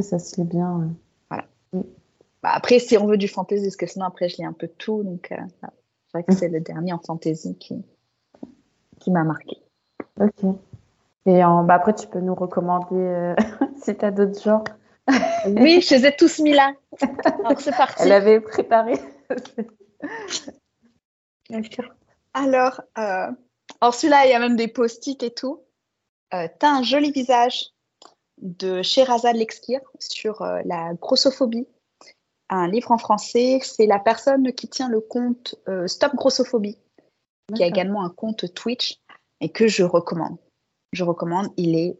ça 0.00 0.18
se 0.18 0.40
lit 0.40 0.46
bien. 0.46 0.90
Voilà. 1.28 1.44
Mm. 1.72 1.82
Bah, 2.42 2.50
après, 2.54 2.78
si 2.78 2.96
on 2.96 3.06
veut 3.06 3.18
du 3.18 3.28
fantasy, 3.28 3.62
parce 3.64 3.76
que 3.76 3.86
sinon, 3.86 4.06
après, 4.06 4.28
je 4.28 4.38
lis 4.38 4.44
un 4.44 4.52
peu 4.52 4.68
tout. 4.68 5.02
Donc, 5.02 5.30
euh, 5.32 5.36
c'est 5.60 6.12
vrai 6.14 6.24
que 6.24 6.32
mm. 6.32 6.36
c'est 6.36 6.48
le 6.48 6.60
dernier 6.60 6.92
en 6.92 6.98
fantasy 6.98 7.56
qui, 7.58 7.84
qui 8.98 9.10
m'a 9.10 9.24
marqué. 9.24 9.58
Ok. 10.18 10.56
Et 11.26 11.44
en, 11.44 11.62
bah, 11.64 11.74
après, 11.74 11.94
tu 11.94 12.06
peux 12.06 12.20
nous 12.20 12.34
recommander 12.34 13.34
si 13.82 13.96
tu 13.96 14.04
as 14.04 14.10
d'autres 14.10 14.42
genres. 14.42 14.64
oui, 15.46 15.80
je 15.80 15.94
les 15.94 16.06
ai 16.06 16.16
tous 16.16 16.38
mis 16.40 16.54
là. 16.54 16.72
Donc, 17.44 17.60
c'est 17.60 17.76
parti. 17.76 18.02
Elle 18.04 18.12
avait 18.12 18.40
préparé. 18.40 18.94
Alors, 22.34 22.80
euh, 22.98 23.30
celui-là, 23.92 24.26
il 24.26 24.30
y 24.30 24.34
a 24.34 24.38
même 24.38 24.56
des 24.56 24.68
post-it 24.68 25.22
et 25.22 25.32
tout. 25.32 25.62
Euh, 26.34 26.48
tu 26.58 26.66
as 26.66 26.74
un 26.74 26.82
joli 26.82 27.12
visage 27.12 27.70
de 28.38 28.82
Sherazade 28.82 29.36
Lexkir 29.36 29.80
sur 29.98 30.42
euh, 30.42 30.60
la 30.64 30.94
grossophobie. 30.94 31.66
Un 32.48 32.68
livre 32.68 32.90
en 32.90 32.98
français, 32.98 33.60
c'est 33.62 33.86
la 33.86 33.98
personne 33.98 34.52
qui 34.52 34.68
tient 34.68 34.88
le 34.88 35.00
compte 35.00 35.54
euh, 35.68 35.86
Stop 35.86 36.14
Grossophobie, 36.14 36.78
qui 37.54 37.62
a 37.62 37.66
également 37.66 38.04
un 38.04 38.10
compte 38.10 38.52
Twitch 38.54 39.00
et 39.40 39.50
que 39.50 39.68
je 39.68 39.84
recommande. 39.84 40.36
Je 40.92 41.04
recommande, 41.04 41.48
il 41.56 41.76
est 41.76 41.96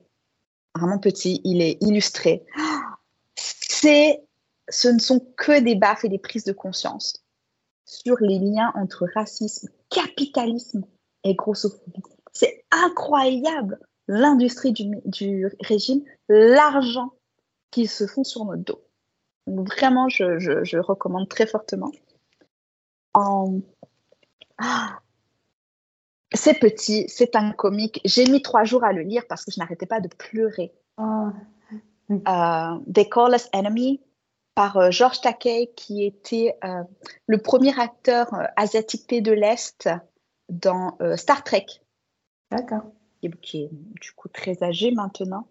vraiment 0.75 0.99
petit, 0.99 1.41
il 1.45 1.63
est 1.63 1.79
illustré. 1.83 2.45
C'est, 3.37 4.23
ce 4.69 4.89
ne 4.89 4.99
sont 4.99 5.21
que 5.37 5.61
des 5.61 5.75
baffes 5.75 6.05
et 6.05 6.09
des 6.09 6.19
prises 6.19 6.45
de 6.45 6.53
conscience 6.53 7.25
sur 7.87 8.17
les 8.21 8.39
liens 8.39 8.73
entre 8.75 9.07
racisme, 9.15 9.69
capitalisme 9.93 10.85
et 11.25 11.35
grossophobie. 11.35 12.03
C'est 12.33 12.65
incroyable 12.71 13.79
l'industrie 14.09 14.73
du, 14.73 15.49
régime, 15.61 16.03
l'argent 16.29 17.13
qu'ils 17.71 17.89
se 17.89 18.07
font 18.07 18.25
sur 18.25 18.45
notre 18.45 18.63
dos. 18.63 18.83
vraiment, 19.47 20.09
je, 20.09 20.79
recommande 20.79 21.29
très 21.29 21.47
fortement. 21.47 21.93
Ah, 23.15 24.99
c'est 26.33 26.59
petit, 26.59 27.05
c'est 27.09 27.37
un 27.37 27.53
comique. 27.53 28.01
J'ai 28.05 28.27
mis 28.27 28.43
trois 28.43 28.65
jours 28.65 28.85
à 28.85 28.93
le 28.93 29.03
lire 29.03 29.25
parce 29.29 29.45
que 29.45 29.51
je 29.51 29.61
n'arrêtais 29.61 29.87
pas 29.87 30.01
de 30.01 30.09
pleurer. 30.09 30.73
Oh. 30.99 31.29
They 32.09 33.09
Call 33.09 33.35
Us 33.35 33.49
Enemy, 33.53 34.01
par 34.55 34.77
euh, 34.77 34.91
George 34.91 35.21
Takei, 35.21 35.71
qui 35.77 36.05
était 36.05 36.57
euh, 36.65 36.83
le 37.27 37.39
premier 37.39 37.79
acteur 37.79 38.33
euh, 38.35 38.45
asiatique 38.57 39.09
de 39.23 39.33
l'Est 39.33 39.89
dans 40.49 40.99
Star 41.17 41.45
Trek. 41.45 41.67
D'accord. 42.51 42.83
Qui 43.41 43.63
est 43.63 43.71
du 43.71 44.13
coup 44.13 44.29
très 44.29 44.63
âgé 44.63 44.91
maintenant. 44.91 45.47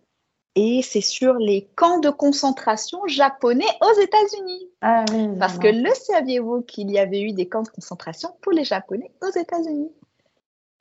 Et 0.56 0.82
c'est 0.84 1.02
sur 1.02 1.36
les 1.36 1.70
camps 1.76 2.00
de 2.00 2.10
concentration 2.10 3.00
japonais 3.08 3.66
aux 3.82 4.00
États-Unis. 4.00 4.70
Ah, 4.82 5.06
oui, 5.12 5.30
Parce 5.40 5.58
que 5.58 5.70
le 5.70 5.90
saviez-vous 5.96 6.62
qu'il 6.62 6.92
y 6.92 7.00
avait 7.00 7.22
eu 7.22 7.32
des 7.32 7.48
camps 7.48 7.64
de 7.64 7.70
concentration 7.70 8.36
pour 8.42 8.52
les 8.52 8.66
Japonais 8.66 9.12
aux 9.22 9.40
États-Unis? 9.40 9.92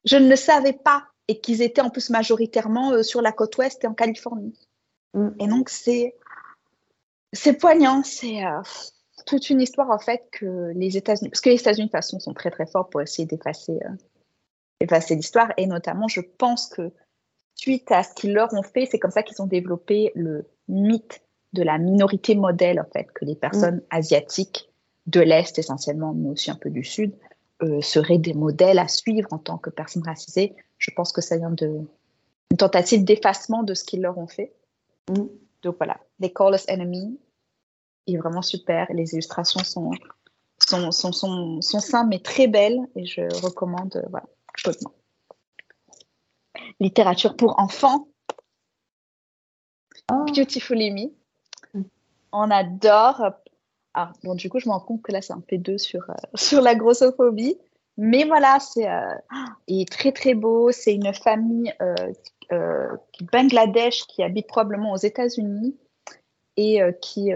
Je 0.04 0.16
ne 0.16 0.28
le 0.28 0.36
savais 0.36 0.72
pas. 0.72 1.04
Et 1.28 1.40
qu'ils 1.40 1.62
étaient 1.62 1.80
en 1.80 1.90
plus 1.90 2.10
majoritairement 2.10 3.04
sur 3.04 3.22
la 3.22 3.30
côte 3.30 3.56
ouest 3.58 3.84
et 3.84 3.86
en 3.86 3.94
Californie. 3.94 4.58
Mm. 5.14 5.28
Et 5.38 5.46
donc, 5.46 5.68
c'est 5.68 6.16
c'est 7.32 7.54
poignant, 7.54 8.02
c'est 8.02 8.44
euh, 8.44 8.60
toute 9.26 9.50
une 9.50 9.60
histoire 9.60 9.90
en 9.90 9.98
fait 9.98 10.22
que 10.32 10.72
les 10.74 10.96
États-Unis, 10.96 11.30
parce 11.30 11.40
que 11.40 11.50
les 11.50 11.60
États-Unis 11.60 11.86
de 11.86 11.90
toute 11.90 11.98
façon 11.98 12.18
sont 12.18 12.34
très 12.34 12.50
très 12.50 12.66
forts 12.66 12.88
pour 12.88 13.00
essayer 13.00 13.26
d'effacer 13.26 13.78
euh, 13.84 14.98
l'histoire, 15.10 15.52
et 15.56 15.66
notamment 15.66 16.08
je 16.08 16.20
pense 16.20 16.66
que 16.66 16.90
suite 17.54 17.90
à 17.92 18.02
ce 18.02 18.14
qu'ils 18.14 18.32
leur 18.32 18.52
ont 18.54 18.62
fait, 18.62 18.86
c'est 18.90 18.98
comme 18.98 19.10
ça 19.10 19.22
qu'ils 19.22 19.40
ont 19.42 19.46
développé 19.46 20.12
le 20.14 20.46
mythe 20.68 21.22
de 21.52 21.62
la 21.62 21.78
minorité 21.78 22.34
modèle 22.34 22.80
en 22.80 22.90
fait, 22.92 23.06
que 23.12 23.24
les 23.24 23.34
personnes 23.34 23.76
mm. 23.76 23.86
asiatiques 23.90 24.70
de 25.06 25.20
l'Est 25.20 25.58
essentiellement, 25.58 26.14
mais 26.14 26.30
aussi 26.30 26.50
un 26.50 26.56
peu 26.56 26.70
du 26.70 26.84
Sud, 26.84 27.12
euh, 27.62 27.80
seraient 27.80 28.18
des 28.18 28.34
modèles 28.34 28.78
à 28.78 28.88
suivre 28.88 29.32
en 29.32 29.38
tant 29.38 29.58
que 29.58 29.70
personnes 29.70 30.04
racisées. 30.04 30.54
Je 30.78 30.90
pense 30.92 31.12
que 31.12 31.20
ça 31.20 31.36
vient 31.36 31.50
de 31.50 31.80
une 32.50 32.56
tentative 32.56 33.04
d'effacement 33.04 33.62
de 33.62 33.74
ce 33.74 33.84
qu'ils 33.84 34.00
leur 34.00 34.18
ont 34.18 34.26
fait. 34.26 34.52
Mm. 35.10 35.26
Donc 35.62 35.76
voilà, 35.78 35.98
Call 36.34 36.54
Us 36.54 36.64
Enemy 36.68 37.18
est 38.06 38.16
vraiment 38.16 38.42
super. 38.42 38.86
Les 38.90 39.12
illustrations 39.12 39.62
sont, 39.64 39.90
sont, 40.58 40.90
sont, 40.90 41.12
sont, 41.12 41.60
sont 41.60 41.80
simples 41.80 42.10
mais 42.10 42.18
très 42.20 42.46
belles 42.46 42.80
et 42.96 43.04
je 43.04 43.22
recommande 43.44 43.96
euh, 43.96 44.08
voilà, 44.10 44.26
chaudement. 44.56 44.92
Littérature 46.78 47.36
pour 47.36 47.58
enfants. 47.58 48.08
Oh. 50.10 50.24
Beautiful 50.34 50.80
Amy. 50.80 51.12
Mm. 51.74 51.82
On 52.32 52.50
adore. 52.50 53.32
Ah, 53.92 54.12
bon, 54.22 54.34
du 54.34 54.48
coup, 54.48 54.60
je 54.60 54.68
me 54.68 54.72
rends 54.72 54.80
compte 54.80 55.02
que 55.02 55.12
là, 55.12 55.20
c'est 55.20 55.32
un 55.32 55.40
P2 55.40 55.78
sur, 55.78 56.08
euh, 56.10 56.14
sur 56.34 56.62
la 56.62 56.74
grossophobie. 56.74 57.58
Mais 58.02 58.24
voilà, 58.24 58.58
c'est 58.60 58.88
euh, 58.88 59.14
est 59.68 59.86
très 59.92 60.10
très 60.10 60.32
beau. 60.32 60.72
C'est 60.72 60.94
une 60.94 61.12
famille 61.12 61.70
euh, 61.82 61.94
euh, 62.50 62.96
Bangladesh 63.30 64.06
qui 64.06 64.22
habite 64.22 64.46
probablement 64.46 64.92
aux 64.92 64.96
États-Unis 64.96 65.76
et 66.56 66.80
qui, 67.00 67.30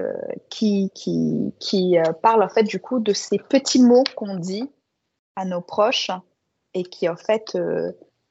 qui, 0.50 0.90
qui, 0.94 1.54
qui 1.58 1.96
parle 2.20 2.42
en 2.42 2.48
fait 2.48 2.64
du 2.64 2.78
coup 2.78 2.98
de 2.98 3.14
ces 3.14 3.38
petits 3.38 3.80
mots 3.80 4.04
qu'on 4.16 4.36
dit 4.36 4.70
à 5.36 5.46
nos 5.46 5.62
proches 5.62 6.10
et 6.74 6.82
qui 6.82 7.08
en 7.08 7.16
fait 7.16 7.56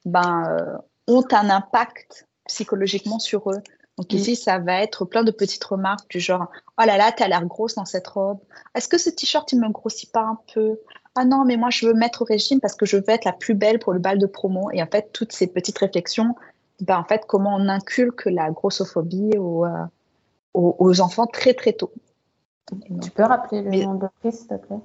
ben, 0.04 0.80
ont 1.08 1.24
un 1.32 1.50
impact 1.50 2.28
psychologiquement 2.46 3.18
sur 3.18 3.50
eux. 3.50 3.60
Donc 3.96 4.12
ici, 4.12 4.36
ça 4.36 4.58
va 4.58 4.82
être 4.82 5.04
plein 5.04 5.24
de 5.24 5.32
petites 5.32 5.64
remarques 5.64 6.08
du 6.10 6.20
genre 6.20 6.48
«Oh 6.80 6.84
là 6.84 6.96
là, 6.96 7.10
t'as 7.10 7.26
l'air 7.26 7.44
grosse 7.46 7.74
dans 7.74 7.84
cette 7.84 8.06
robe. 8.08 8.40
Est-ce 8.74 8.88
que 8.88 8.98
ce 8.98 9.10
t-shirt, 9.10 9.50
il 9.52 9.60
me 9.60 9.70
grossit 9.70 10.12
pas 10.12 10.22
un 10.22 10.38
peu? 10.52 10.78
Ah 11.16 11.24
non, 11.24 11.44
mais 11.44 11.56
moi, 11.56 11.70
je 11.70 11.86
veux 11.86 11.94
mettre 11.94 12.22
au 12.22 12.24
régime 12.24 12.60
parce 12.60 12.74
que 12.74 12.86
je 12.86 12.96
veux 12.96 13.08
être 13.08 13.24
la 13.24 13.32
plus 13.32 13.54
belle 13.54 13.78
pour 13.78 13.92
le 13.92 14.00
bal 14.00 14.18
de 14.18 14.26
promo.» 14.26 14.70
Et 14.72 14.82
en 14.82 14.86
fait, 14.86 15.12
toutes 15.12 15.32
ces 15.32 15.46
petites 15.46 15.78
réflexions, 15.78 16.34
ben, 16.80 16.98
en 16.98 17.04
fait, 17.04 17.24
comment 17.26 17.54
on 17.54 17.68
inculque 17.68 18.24
la 18.26 18.50
grossophobie 18.50 19.38
aux, 19.38 19.64
euh, 19.64 19.86
aux, 20.54 21.00
enfants 21.00 21.26
très 21.26 21.54
très 21.54 21.72
tôt. 21.72 21.92
Tu 23.02 23.10
peux 23.10 23.22
rappeler 23.22 23.62
le 23.62 23.84
nom 23.84 23.94
de 23.94 24.08
prix, 24.20 24.32
s'il 24.32 24.48
te 24.48 24.54
plaît? 24.54 24.80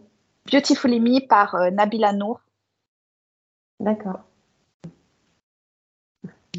Beautiful 0.52 0.94
Amy 0.94 1.22
par 1.22 1.56
euh, 1.56 1.72
Nabila 1.72 2.14
Nour. 2.14 2.42
D'accord. 3.80 4.20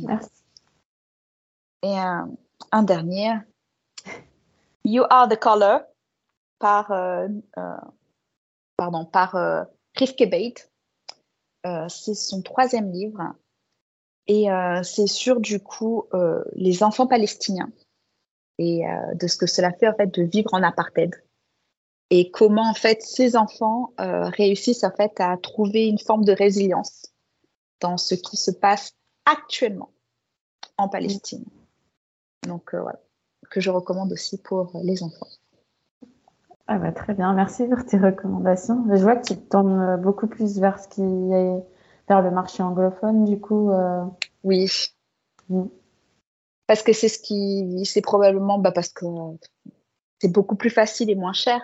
Merci. 0.02 0.30
Et 1.82 1.96
un, 1.96 2.82
dernier, 2.82 3.34
You 4.84 5.04
Are 5.10 5.28
the 5.28 5.38
Color 5.38 5.80
par, 6.58 6.90
euh, 6.92 7.28
pardon, 8.80 9.04
par 9.04 9.36
Rifke 9.94 10.24
Bate. 10.30 10.70
c'est 11.90 12.14
son 12.14 12.40
troisième 12.40 12.90
livre 12.90 13.34
et 14.30 14.48
euh, 14.48 14.84
c'est 14.84 15.08
sur 15.08 15.40
du 15.40 15.58
coup 15.58 16.06
euh, 16.14 16.44
les 16.54 16.84
enfants 16.84 17.08
palestiniens 17.08 17.72
et 18.58 18.86
euh, 18.86 19.14
de 19.14 19.26
ce 19.26 19.36
que 19.36 19.46
cela 19.46 19.72
fait 19.72 19.88
en 19.88 19.94
fait 19.94 20.06
de 20.06 20.22
vivre 20.22 20.54
en 20.54 20.62
apartheid 20.62 21.10
et 22.10 22.30
comment 22.30 22.70
en 22.70 22.74
fait 22.74 23.02
ces 23.02 23.36
enfants 23.36 23.92
réussissent 23.98 24.84
en 24.84 24.92
fait 24.92 25.20
à 25.20 25.36
trouver 25.36 25.86
une 25.86 25.98
forme 25.98 26.24
de 26.24 26.32
résilience 26.32 27.06
dans 27.80 27.96
ce 27.96 28.14
qui 28.14 28.36
se 28.36 28.52
passe 28.52 28.92
actuellement 29.26 29.90
en 30.76 30.88
Palestine. 30.88 31.44
Donc 32.48 32.74
voilà, 32.74 33.00
que 33.48 33.60
je 33.60 33.70
recommande 33.70 34.12
aussi 34.12 34.38
pour 34.38 34.72
les 34.82 35.04
enfants. 35.04 35.28
Ah 36.72 36.78
bah, 36.78 36.92
très 36.92 37.14
bien, 37.14 37.34
merci 37.34 37.66
pour 37.66 37.84
tes 37.84 37.98
recommandations. 37.98 38.84
Je 38.94 39.02
vois 39.02 39.16
que 39.16 39.26
tu 39.26 39.34
te 39.34 39.50
tournes 39.50 40.00
beaucoup 40.00 40.28
plus 40.28 40.60
vers 40.60 40.78
ce 40.78 40.86
qui 40.86 41.02
est 41.02 41.64
vers 42.08 42.22
le 42.22 42.30
marché 42.30 42.62
anglophone, 42.62 43.24
du 43.24 43.40
coup. 43.40 43.72
Euh, 43.72 44.04
oui. 44.44 44.70
Mm. 45.48 45.64
Parce 46.68 46.84
que 46.84 46.92
c'est 46.92 47.08
ce 47.08 47.18
qui, 47.18 47.84
c'est 47.86 48.02
probablement, 48.02 48.60
bah 48.60 48.70
parce 48.70 48.88
que 48.90 49.04
c'est 50.20 50.30
beaucoup 50.30 50.54
plus 50.54 50.70
facile 50.70 51.10
et 51.10 51.16
moins 51.16 51.32
cher, 51.32 51.60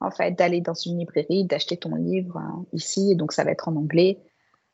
en 0.00 0.10
fait, 0.10 0.30
d'aller 0.30 0.62
dans 0.62 0.72
une 0.72 0.98
librairie, 1.00 1.44
d'acheter 1.44 1.76
ton 1.76 1.94
livre 1.94 2.38
hein, 2.38 2.64
ici, 2.72 3.12
et 3.12 3.16
donc 3.16 3.34
ça 3.34 3.44
va 3.44 3.50
être 3.50 3.68
en 3.68 3.76
anglais. 3.76 4.22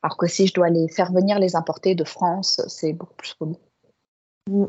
Alors 0.01 0.17
que 0.17 0.29
si 0.29 0.47
je 0.47 0.55
dois 0.55 0.69
les 0.69 0.87
faire 0.87 1.13
venir 1.13 1.41
les 1.41 1.57
importer 1.57 1.97
de 1.97 2.05
France, 2.05 2.63
c'est 2.69 2.93
beaucoup 2.93 3.15
plus 3.15 3.35
cool. 3.35 3.57
Mm. 4.49 4.67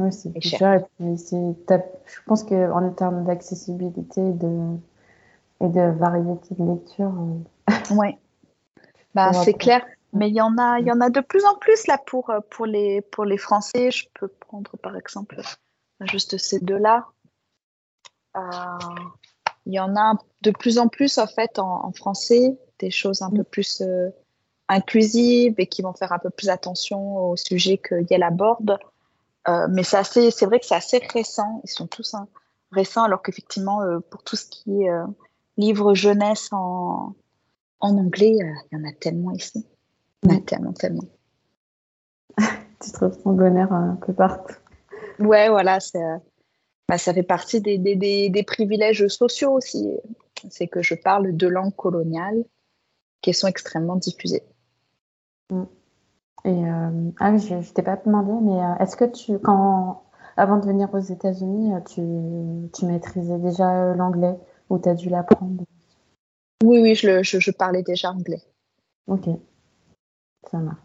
Oui, 0.00 0.12
c'est 0.12 0.30
plus 0.32 0.40
cher. 0.40 0.86
je 0.98 2.20
pense 2.26 2.42
qu'en 2.42 2.90
termes 2.92 3.24
d'accessibilité 3.24 4.20
et 4.20 4.32
de, 4.32 4.76
et 5.60 5.68
de 5.68 5.98
variété 5.98 6.54
de 6.58 6.72
lecture. 6.72 7.12
Euh, 7.12 7.74
oui. 7.92 8.16
Bah, 9.12 9.32
c'est 9.32 9.54
clair. 9.54 9.84
Mais 10.12 10.28
il 10.28 10.36
y 10.36 10.40
en 10.40 10.56
a, 10.56 10.78
il 10.78 10.86
y 10.86 10.92
en 10.92 11.00
a 11.00 11.10
de 11.10 11.20
plus 11.20 11.44
en 11.44 11.56
plus 11.56 11.88
là 11.88 11.98
pour, 12.06 12.30
euh, 12.30 12.38
pour, 12.48 12.64
les, 12.64 13.00
pour 13.00 13.24
les 13.24 13.36
Français. 13.36 13.90
Je 13.90 14.06
peux 14.14 14.28
prendre 14.28 14.76
par 14.76 14.96
exemple 14.96 15.40
juste 16.02 16.38
ces 16.38 16.60
deux-là. 16.60 17.06
Euh, 18.36 18.40
il 19.66 19.74
y 19.74 19.80
en 19.80 19.96
a 19.96 20.14
de 20.42 20.50
plus 20.52 20.78
en 20.78 20.86
plus 20.88 21.18
en 21.18 21.26
fait 21.26 21.58
en, 21.58 21.92
français, 21.92 22.56
des 22.78 22.90
choses 22.90 23.22
un 23.22 23.30
peu 23.30 23.42
plus 23.42 23.80
euh, 23.80 24.10
inclusives 24.68 25.54
et 25.58 25.66
qui 25.66 25.82
vont 25.82 25.92
faire 25.92 26.12
un 26.12 26.18
peu 26.18 26.30
plus 26.30 26.48
attention 26.48 27.30
au 27.30 27.36
sujet 27.36 27.78
que 27.78 27.96
Yel 28.10 28.22
aborde. 29.44 29.72
mais 29.72 29.82
c'est 29.82 29.96
assez, 29.96 30.30
c'est 30.30 30.46
vrai 30.46 30.60
que 30.60 30.66
c'est 30.66 30.74
assez 30.74 30.98
récent. 31.12 31.60
Ils 31.64 31.70
sont 31.70 31.86
tous 31.86 32.14
hein, 32.14 32.28
récents 32.72 33.04
alors 33.04 33.22
qu'effectivement 33.22 33.80
pour 34.10 34.22
tout 34.22 34.36
ce 34.36 34.46
qui 34.46 34.82
est 34.82 34.90
livre 35.56 35.94
jeunesse 35.94 36.48
en, 36.52 37.14
en 37.80 37.98
anglais, 37.98 38.36
il 38.36 38.56
y 38.72 38.76
en 38.76 38.84
a 38.88 38.92
tellement 38.92 39.32
ici. 39.32 39.66
Il 40.22 40.32
y 40.32 40.34
en 40.34 40.38
a 40.38 40.40
tellement, 40.40 40.72
tellement. 40.72 41.04
tu 42.82 42.92
trouves 42.92 43.20
ton 43.22 43.32
bonheur 43.32 43.72
un 43.72 43.96
peu 43.96 44.12
partout. 44.12 44.54
Ouais, 45.18 45.48
voilà, 45.48 45.78
euh, 45.96 46.18
bah, 46.88 46.98
ça 46.98 47.12
fait 47.12 47.22
partie 47.22 47.60
des, 47.60 47.78
des, 47.78 48.42
privilèges 48.42 49.06
sociaux 49.08 49.52
aussi. 49.52 49.88
C'est 50.50 50.68
que 50.68 50.82
je 50.82 50.94
parle 50.94 51.32
deux 51.32 51.48
langues 51.48 51.76
coloniales 51.76 52.44
qui 53.20 53.34
sont 53.34 53.46
extrêmement 53.46 53.96
diffusées. 53.96 54.44
Mm. 55.50 55.64
Et 56.44 56.64
euh, 56.64 57.10
ah 57.20 57.36
je 57.36 57.54
ne 57.54 57.62
t'ai 57.62 57.82
pas 57.82 57.96
demandé, 57.96 58.32
mais 58.42 58.62
euh, 58.62 58.74
est-ce 58.80 58.96
que 58.96 59.04
tu, 59.04 59.38
quand, 59.38 60.02
avant 60.36 60.58
de 60.58 60.66
venir 60.66 60.88
aux 60.92 60.98
États-Unis, 60.98 61.72
tu, 61.88 62.02
tu 62.72 62.86
maîtrisais 62.86 63.38
déjà 63.38 63.94
l'anglais 63.94 64.36
ou 64.70 64.78
tu 64.78 64.88
as 64.88 64.94
dû 64.94 65.08
l'apprendre? 65.10 65.64
Oui, 66.64 66.80
oui, 66.80 66.94
je, 66.94 67.22
je, 67.22 67.38
je 67.38 67.50
parlais 67.50 67.82
déjà 67.82 68.10
anglais. 68.10 68.42
Ok, 69.06 69.28
ça 70.50 70.58
marche. 70.58 70.78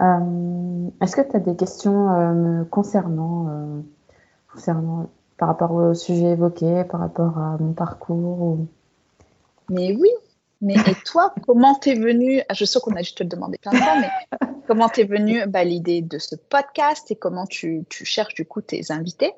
Euh, 0.00 0.90
est-ce 1.00 1.16
que 1.16 1.22
tu 1.22 1.36
as 1.36 1.40
des 1.40 1.56
questions 1.56 2.10
euh, 2.10 2.64
concernant, 2.64 3.48
euh, 3.48 3.80
concernant, 4.52 5.08
par 5.38 5.48
rapport 5.48 5.72
au 5.72 5.94
sujet 5.94 6.32
évoqué, 6.32 6.84
par 6.84 7.00
rapport 7.00 7.38
à 7.38 7.56
mon 7.58 7.72
parcours 7.72 8.58
Mais 9.70 9.96
oui, 9.98 10.10
mais 10.60 10.74
et 10.74 10.94
toi, 11.04 11.34
comment 11.46 11.74
t'es 11.74 11.94
venu 11.94 12.42
ah, 12.48 12.54
Je 12.54 12.64
sais 12.64 12.78
qu'on 12.80 12.94
a 12.96 13.02
dû 13.02 13.12
te 13.12 13.22
le 13.22 13.28
demander 13.28 13.58
plein 13.58 13.72
de 13.72 13.76
fois, 13.76 14.00
mais 14.00 14.10
comment 14.66 14.88
t'es 14.88 15.04
venu 15.04 15.46
bah, 15.46 15.64
l'idée 15.64 16.02
de 16.02 16.18
ce 16.18 16.36
podcast 16.36 17.10
et 17.10 17.16
comment 17.16 17.46
tu, 17.46 17.86
cherches 17.90 18.34
du 18.34 18.44
coup 18.44 18.60
tes 18.60 18.90
invités? 18.90 19.32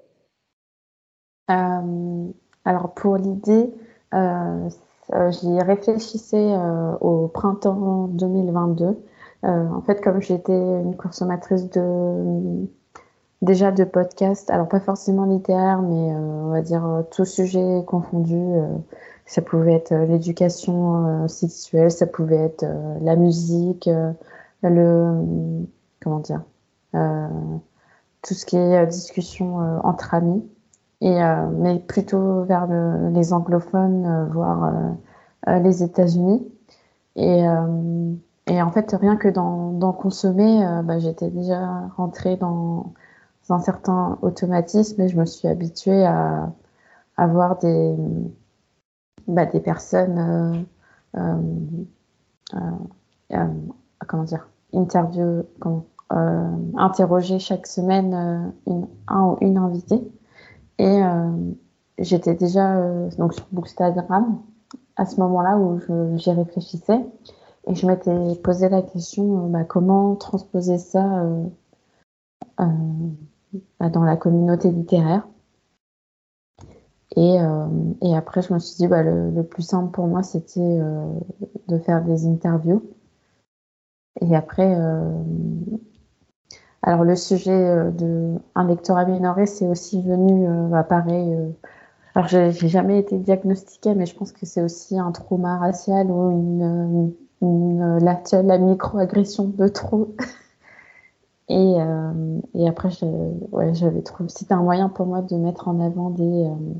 Alors 1.46 2.92
pour 2.94 3.16
l'idée, 3.16 3.70
j'y 4.12 5.60
réfléchissais 5.60 6.54
au 7.00 7.28
printemps 7.28 8.08
2022 8.08 8.96
euh, 9.44 9.68
en 9.68 9.80
fait, 9.82 10.00
comme 10.00 10.20
j'étais 10.20 10.52
une 10.52 10.96
consommatrice 10.96 11.70
de 11.70 12.66
déjà 13.40 13.70
de 13.70 13.84
podcasts, 13.84 14.50
alors 14.50 14.68
pas 14.68 14.80
forcément 14.80 15.24
littéraire, 15.24 15.80
mais 15.80 16.12
euh, 16.12 16.16
on 16.18 16.50
va 16.50 16.60
dire 16.60 16.84
euh, 16.84 17.02
tout 17.10 17.24
sujet 17.24 17.84
confondu. 17.86 18.36
ça 19.26 19.42
pouvait 19.42 19.74
être 19.74 19.94
l'éducation 19.94 21.28
sexuelle, 21.28 21.90
ça 21.90 22.06
pouvait 22.06 22.36
être 22.36 22.64
la 23.02 23.14
musique, 23.16 23.88
le 24.62 25.66
comment 26.02 26.20
dire, 26.20 26.42
tout 26.92 28.34
ce 28.34 28.46
qui 28.46 28.56
est 28.56 28.86
discussion 28.86 29.58
entre 29.84 30.14
amis, 30.14 30.44
et 31.00 31.18
mais 31.58 31.78
plutôt 31.78 32.42
vers 32.44 32.66
les 32.66 33.32
anglophones, 33.32 34.28
voire 34.32 34.72
les 35.46 35.82
États-Unis. 35.82 36.46
Et 37.16 37.44
et 38.48 38.62
en 38.62 38.70
fait, 38.70 38.96
rien 38.98 39.16
que 39.16 39.28
dans, 39.28 39.92
consommer, 39.92 40.66
euh, 40.66 40.82
bah, 40.82 40.98
j'étais 40.98 41.30
déjà 41.30 41.86
rentrée 41.96 42.36
dans, 42.36 42.94
un 43.50 43.60
certain 43.60 44.18
automatisme 44.20 45.00
et 45.00 45.08
je 45.08 45.16
me 45.16 45.24
suis 45.24 45.48
habituée 45.48 46.04
à, 46.04 46.52
avoir 47.16 47.58
des, 47.58 47.96
bah, 49.26 49.46
des 49.46 49.60
personnes, 49.60 50.66
euh, 51.16 51.36
euh, 53.32 53.46
comment 54.08 54.24
dire, 54.24 54.48
interview, 54.72 55.44
interroger 56.76 57.38
chaque 57.38 57.66
semaine 57.66 58.52
une, 58.66 58.88
un 59.06 59.24
ou 59.24 59.38
une 59.40 59.58
invitée. 59.58 60.10
Et 60.78 61.00
j'étais 61.98 62.34
déjà 62.34 63.08
donc 63.18 63.34
sur 63.34 63.46
Bookstagram 63.52 64.42
à 64.96 65.06
ce 65.06 65.20
moment-là 65.20 65.56
où 65.58 65.78
j'y 66.16 66.30
réfléchissais. 66.30 67.04
Et 67.68 67.74
je 67.74 67.86
m'étais 67.86 68.34
posé 68.42 68.68
la 68.68 68.82
question, 68.82 69.44
euh, 69.44 69.48
bah, 69.48 69.64
comment 69.64 70.16
transposer 70.16 70.78
ça 70.78 71.20
euh, 71.20 71.44
euh, 72.60 73.88
dans 73.90 74.04
la 74.04 74.16
communauté 74.16 74.70
littéraire. 74.70 75.28
Et, 77.16 77.38
et, 78.02 78.14
après, 78.14 78.42
je 78.42 78.52
me 78.52 78.58
suis 78.60 78.76
dit, 78.76 78.86
bah, 78.86 79.02
le, 79.02 79.42
plus 79.42 79.62
simple 79.62 79.90
pour 79.90 80.06
moi, 80.06 80.22
c'était 80.22 80.78
de 81.66 81.78
faire 81.78 82.04
des 82.04 82.26
interviews. 82.26 82.82
Et 84.20 84.34
après, 84.34 84.76
alors 86.82 87.04
le 87.04 87.14
sujet 87.14 87.92
de 87.92 88.34
un 88.54 88.66
lectorat 88.66 89.04
minoré, 89.04 89.46
c'est 89.46 89.66
aussi 89.66 90.02
venu, 90.02 90.46
bah, 90.70 90.82
pareil. 90.82 91.36
alors, 92.14 92.28
j'ai 92.28 92.68
jamais 92.68 92.98
été 92.98 93.18
diagnostiquée, 93.18 93.94
mais 93.94 94.06
je 94.06 94.16
pense 94.16 94.32
que 94.32 94.44
c'est 94.44 94.62
aussi 94.62 94.98
un 94.98 95.12
trauma 95.12 95.58
racial 95.58 96.10
ou 96.10 96.30
une 96.30 97.14
une, 97.40 97.98
la, 97.98 98.58
microagression 98.58 99.48
de 99.48 99.68
trop. 99.68 100.14
et, 101.48 101.74
euh, 101.80 102.40
et 102.54 102.68
après, 102.68 102.90
ouais, 103.52 103.74
j'avais 103.74 104.02
trouvé. 104.02 104.28
C'était 104.28 104.54
un 104.54 104.62
moyen 104.62 104.88
pour 104.88 105.06
moi 105.06 105.22
de 105.22 105.36
mettre 105.36 105.68
en 105.68 105.80
avant 105.80 106.10
des, 106.10 106.46
euh, 106.46 106.74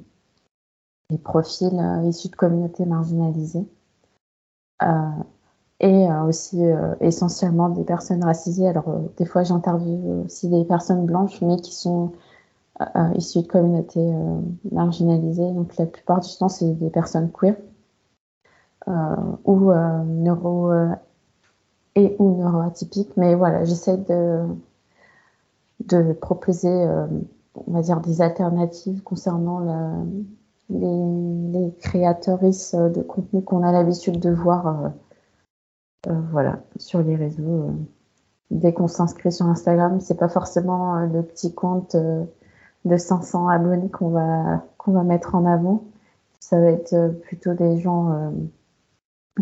des 1.11 1.19
profils 1.19 1.79
euh, 1.79 2.09
issus 2.09 2.29
de 2.29 2.37
communautés 2.37 2.85
marginalisées. 2.85 3.67
Et 5.81 6.09
aussi 6.27 6.61
essentiellement 7.01 7.69
des 7.69 7.85
personnes 7.85 8.25
racisées. 8.25 8.69
Alors, 8.69 8.87
des 9.17 9.25
fois, 9.25 9.45
j'interviewe 9.45 10.25
aussi 10.25 10.49
des 10.49 10.65
personnes 10.65 11.07
blanches, 11.07 11.41
mais 11.41 11.57
qui 11.57 11.75
sont 11.75 12.13
issues 13.15 13.43
de 13.43 13.47
communautés 13.47 14.13
marginalisées. 14.73 15.53
Donc, 15.53 15.77
la 15.77 15.87
plupart 15.87 16.21
du 16.21 16.37
temps, 16.37 16.49
c'est 16.49 16.73
des 16.73 16.91
personnes 16.91 17.31
queer. 17.31 17.55
Euh, 18.89 19.17
ou 19.45 19.71
euh, 19.71 20.03
neuro 20.05 20.71
euh, 20.71 20.95
et 21.95 22.17
ou 22.19 22.37
neuroatypiques. 22.37 23.17
Mais 23.17 23.35
voilà, 23.35 23.65
j'essaie 23.65 23.99
de, 23.99 24.47
de 25.85 26.13
proposer, 26.15 26.87
on 27.67 27.73
va 27.73 27.83
dire, 27.83 28.01
des 28.01 28.23
alternatives 28.23 29.03
concernant 29.03 29.61
les, 30.71 31.59
les 31.61 31.75
créatrices 31.81 32.75
de 32.75 33.03
contenu 33.03 33.43
qu'on 33.43 33.63
a 33.63 33.73
l'habitude 33.73 34.21
de 34.21 34.31
voir 34.31 34.93
voilà, 36.07 36.61
sur 36.77 37.03
les 37.03 37.17
réseaux. 37.17 37.71
dès 38.51 38.73
qu'on 38.73 38.89
s'inscrit 38.89 39.33
sur 39.33 39.47
Instagram, 39.47 40.01
c'est 40.01 40.19
pas 40.19 40.29
forcément 40.29 41.01
le 41.01 41.23
petit 41.23 41.55
compte 41.55 41.97
de 42.85 42.97
500 42.97 43.49
abonnés 43.49 43.91
qu'on 43.91 44.11
va, 44.11 44.63
mettre 45.05 45.35
en 45.35 45.45
avant. 45.45 45.85
Ça 46.41 46.59
va 46.61 46.71
être 46.71 47.09
plutôt 47.23 47.55
des 47.55 47.79
gens 47.79 48.33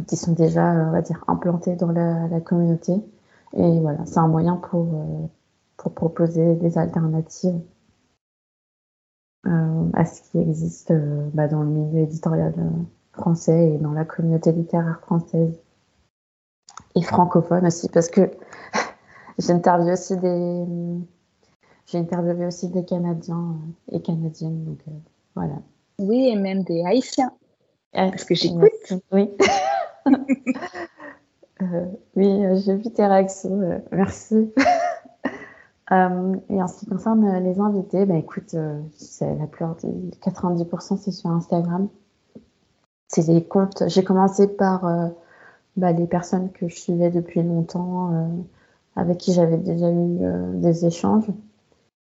qui 0.07 0.17
sont 0.17 0.33
déjà, 0.33 0.75
euh, 0.75 0.89
on 0.89 0.93
va 0.93 1.03
dire, 1.03 1.25
implantés 1.29 1.77
dans 1.77 1.91
la, 1.91 2.41
communauté. 2.41 2.95
Et 3.55 3.81
voilà, 3.81 4.05
c'est 4.07 4.19
un 4.19 4.29
moyen 4.29 4.57
pour, 4.57 4.87
euh, 4.95 5.27
pour 5.77 5.95
proposer 5.95 6.57
des 6.57 6.79
alternatives 6.79 7.61
euh, 9.47 9.91
à 9.95 10.05
ce 10.05 10.23
qui 10.23 10.39
existe 10.39 10.93
bah, 11.33 11.49
dans 11.49 11.63
le 11.63 11.71
milieu 11.71 12.01
éditorial 12.01 12.55
français 13.13 13.71
et 13.71 13.79
dans 13.79 13.93
la 13.93 14.05
communauté 14.05 14.53
littéraire 14.53 15.01
française 15.01 15.59
et 16.97 17.03
francophone 17.03 17.67
aussi, 17.67 17.89
parce 17.89 18.09
que 18.09 18.31
j'ai 19.39 19.53
interviewé 19.53 19.93
aussi 19.93 20.17
des 20.17 20.65
j'ai 21.87 21.99
interviewé 21.99 22.47
aussi 22.47 22.69
des 22.69 22.85
Canadiens 22.85 23.55
et 23.93 24.03
Canadiennes, 24.03 24.65
donc 24.65 24.81
voilà. 25.37 25.55
Oui, 26.01 26.31
et 26.33 26.37
même 26.37 26.65
des 26.65 26.85
Haïtiens. 26.85 27.31
Ah, 27.95 28.09
parce 28.11 28.25
que 28.25 28.35
j'écoute. 28.35 28.71
Oui. 29.13 29.31
Euh, 31.63 31.87
oui, 32.17 32.61
j'ai 32.65 32.77
vu 32.77 32.91
tes 32.93 33.07
réactions. 33.07 33.81
merci. 33.91 34.53
et 35.91 36.63
en 36.63 36.69
ce 36.69 36.81
qui 36.81 36.87
concerne 36.87 37.43
les 37.43 37.59
invités, 37.59 38.05
bah, 38.05 38.17
écoute, 38.17 38.55
c'est 38.97 39.35
la 39.37 39.47
plupart, 39.47 39.75
90% 39.77 40.99
c'est 40.99 41.13
sur 41.13 41.31
Instagram. 41.31 41.89
C'est 43.09 43.27
des 43.27 43.43
comptes. 43.43 43.85
J'ai 43.87 44.05
commencé 44.05 44.49
par 44.49 44.85
bah, 45.77 45.93
les 45.93 46.07
personnes 46.07 46.51
que 46.53 46.69
je 46.69 46.75
suivais 46.77 47.11
depuis 47.11 47.43
longtemps, 47.43 48.13
euh, 48.13 48.29
avec 48.97 49.19
qui 49.19 49.33
j'avais 49.33 49.59
déjà 49.59 49.91
eu 49.91 50.19
euh, 50.23 50.53
des 50.55 50.87
échanges. 50.87 51.31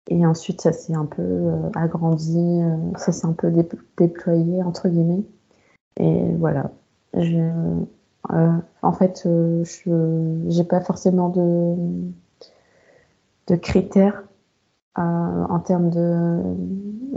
Et 0.09 0.26
ensuite, 0.26 0.61
ça 0.61 0.72
s'est 0.72 0.95
un 0.95 1.05
peu 1.05 1.22
euh, 1.22 1.70
agrandi, 1.76 2.61
ça 2.95 3.11
s'est 3.11 3.28
un 3.28 3.34
peu 3.34 3.51
déployé, 3.97 4.63
entre 4.63 4.88
guillemets. 4.88 5.24
Et 5.97 6.34
voilà. 6.36 6.72
En 8.82 8.91
fait, 8.93 9.22
je 9.26 9.89
n'ai 9.89 10.63
pas 10.63 10.80
forcément 10.82 11.30
de, 11.30 11.76
de 13.47 13.55
critères 13.55 14.24
en, 14.95 15.59
termes 15.59 15.89
de, 15.89 16.39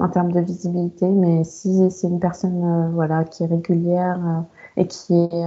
en 0.01 0.09
termes 0.09 0.32
de 0.32 0.40
visibilité, 0.40 1.09
mais 1.09 1.44
si 1.44 1.90
c'est 1.90 2.09
une 2.09 2.20
personne 2.20 2.92
voilà, 2.92 3.24
qui 3.24 3.44
est 3.44 3.46
régulière 3.46 4.44
et 4.76 4.86
qui 4.86 5.14
est 5.14 5.46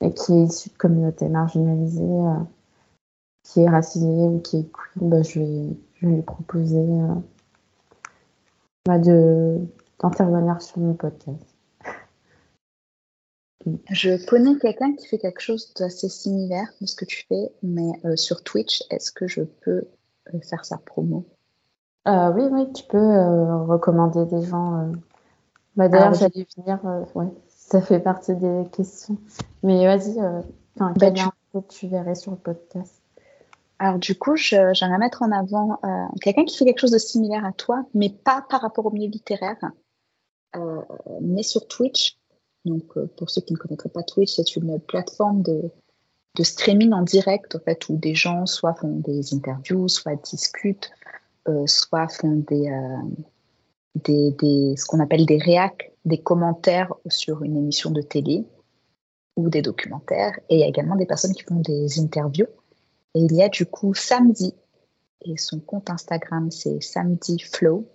et 0.00 0.12
qui 0.12 0.32
est 0.32 0.44
issu 0.44 0.70
de 0.70 0.76
communautés 0.76 1.28
marginalisées, 1.28 2.02
euh, 2.02 2.40
qui 3.42 3.60
est 3.60 3.68
racisé 3.68 4.06
ou 4.06 4.40
qui 4.40 4.58
est 4.58 4.72
queer, 4.72 5.08
bah, 5.08 5.22
je, 5.22 5.40
vais, 5.40 5.76
je 5.94 6.06
lui 6.06 6.22
proposer 6.22 6.78
euh, 6.78 7.14
bah, 8.86 8.98
de, 8.98 9.58
d'intervenir 10.00 10.60
sur 10.60 10.78
mon 10.78 10.94
podcast. 10.94 11.42
Je 13.90 14.24
connais 14.26 14.56
quelqu'un 14.58 14.94
qui 14.94 15.08
fait 15.08 15.18
quelque 15.18 15.40
chose 15.40 15.74
d'assez 15.74 16.08
similaire 16.08 16.68
de 16.80 16.86
ce 16.86 16.94
que 16.94 17.04
tu 17.04 17.26
fais, 17.26 17.50
mais 17.64 17.90
euh, 18.04 18.14
sur 18.14 18.44
Twitch, 18.44 18.84
est-ce 18.90 19.10
que 19.10 19.26
je 19.26 19.42
peux 19.42 19.88
faire 20.42 20.64
sa 20.64 20.78
promo? 20.78 21.24
Oui, 22.06 22.44
oui, 22.52 22.72
tu 22.72 22.84
peux 22.84 22.96
recommander 23.66 24.24
des 24.26 24.46
gens. 24.46 24.92
Bah, 25.74 25.88
d'ailleurs, 25.88 26.14
j'allais 26.14 26.46
venir. 26.56 26.78
Ouais 27.16 27.26
ça 27.66 27.80
fait 27.80 27.98
partie 27.98 28.34
des 28.36 28.62
questions. 28.70 29.18
Mais 29.64 29.84
vas-y, 29.86 30.20
euh, 30.20 30.40
bah, 30.76 31.10
tu... 31.68 31.88
verrais 31.88 32.14
sur 32.14 32.30
le 32.30 32.36
podcast? 32.36 33.02
Alors 33.78 33.98
du 33.98 34.14
coup, 34.14 34.36
j'aimerais 34.36 34.98
mettre 34.98 35.22
en 35.22 35.32
avant 35.32 35.80
euh, 35.84 36.06
quelqu'un 36.22 36.44
qui 36.44 36.56
fait 36.56 36.64
quelque 36.64 36.78
chose 36.78 36.92
de 36.92 36.98
similaire 36.98 37.44
à 37.44 37.52
toi, 37.52 37.84
mais 37.92 38.08
pas 38.08 38.46
par 38.48 38.62
rapport 38.62 38.86
au 38.86 38.90
milieu 38.90 39.10
littéraire, 39.10 39.58
euh, 40.54 40.80
mais 41.20 41.42
sur 41.42 41.66
Twitch. 41.66 42.18
Donc 42.64 42.84
euh, 42.96 43.10
pour 43.16 43.30
ceux 43.30 43.40
qui 43.40 43.52
ne 43.52 43.58
connaîtraient 43.58 43.90
pas 43.90 44.04
Twitch, 44.04 44.36
c'est 44.36 44.56
une 44.56 44.78
plateforme 44.78 45.42
de, 45.42 45.70
de, 46.36 46.42
streaming 46.42 46.92
en 46.92 47.02
direct, 47.02 47.56
en 47.56 47.60
fait, 47.60 47.88
où 47.88 47.96
des 47.96 48.14
gens 48.14 48.46
soit 48.46 48.74
font 48.74 48.96
des 49.00 49.34
interviews, 49.34 49.88
soit 49.88 50.14
discutent, 50.14 50.90
soit 51.66 52.08
font 52.08 52.44
des, 52.48 52.70
des, 54.04 54.30
des 54.32 54.74
ce 54.76 54.84
qu'on 54.84 55.00
appelle 55.00 55.26
des 55.26 55.38
réacs, 55.38 55.92
des 56.04 56.18
commentaires 56.18 56.92
sur 57.08 57.42
une 57.42 57.56
émission 57.56 57.90
de 57.90 58.02
télé 58.02 58.44
ou 59.36 59.48
des 59.48 59.62
documentaires. 59.62 60.38
Et 60.48 60.56
il 60.56 60.60
y 60.60 60.64
a 60.64 60.68
également 60.68 60.96
des 60.96 61.06
personnes 61.06 61.32
qui 61.32 61.42
font 61.42 61.60
des 61.60 62.00
interviews. 62.00 62.46
Et 63.14 63.20
il 63.20 63.34
y 63.34 63.42
a 63.42 63.48
du 63.48 63.66
coup 63.66 63.94
Samedi, 63.94 64.54
et 65.22 65.36
son 65.36 65.60
compte 65.60 65.90
Instagram 65.90 66.50
c'est 66.50 66.82
Samedi 66.82 67.38
Flow, 67.38 67.88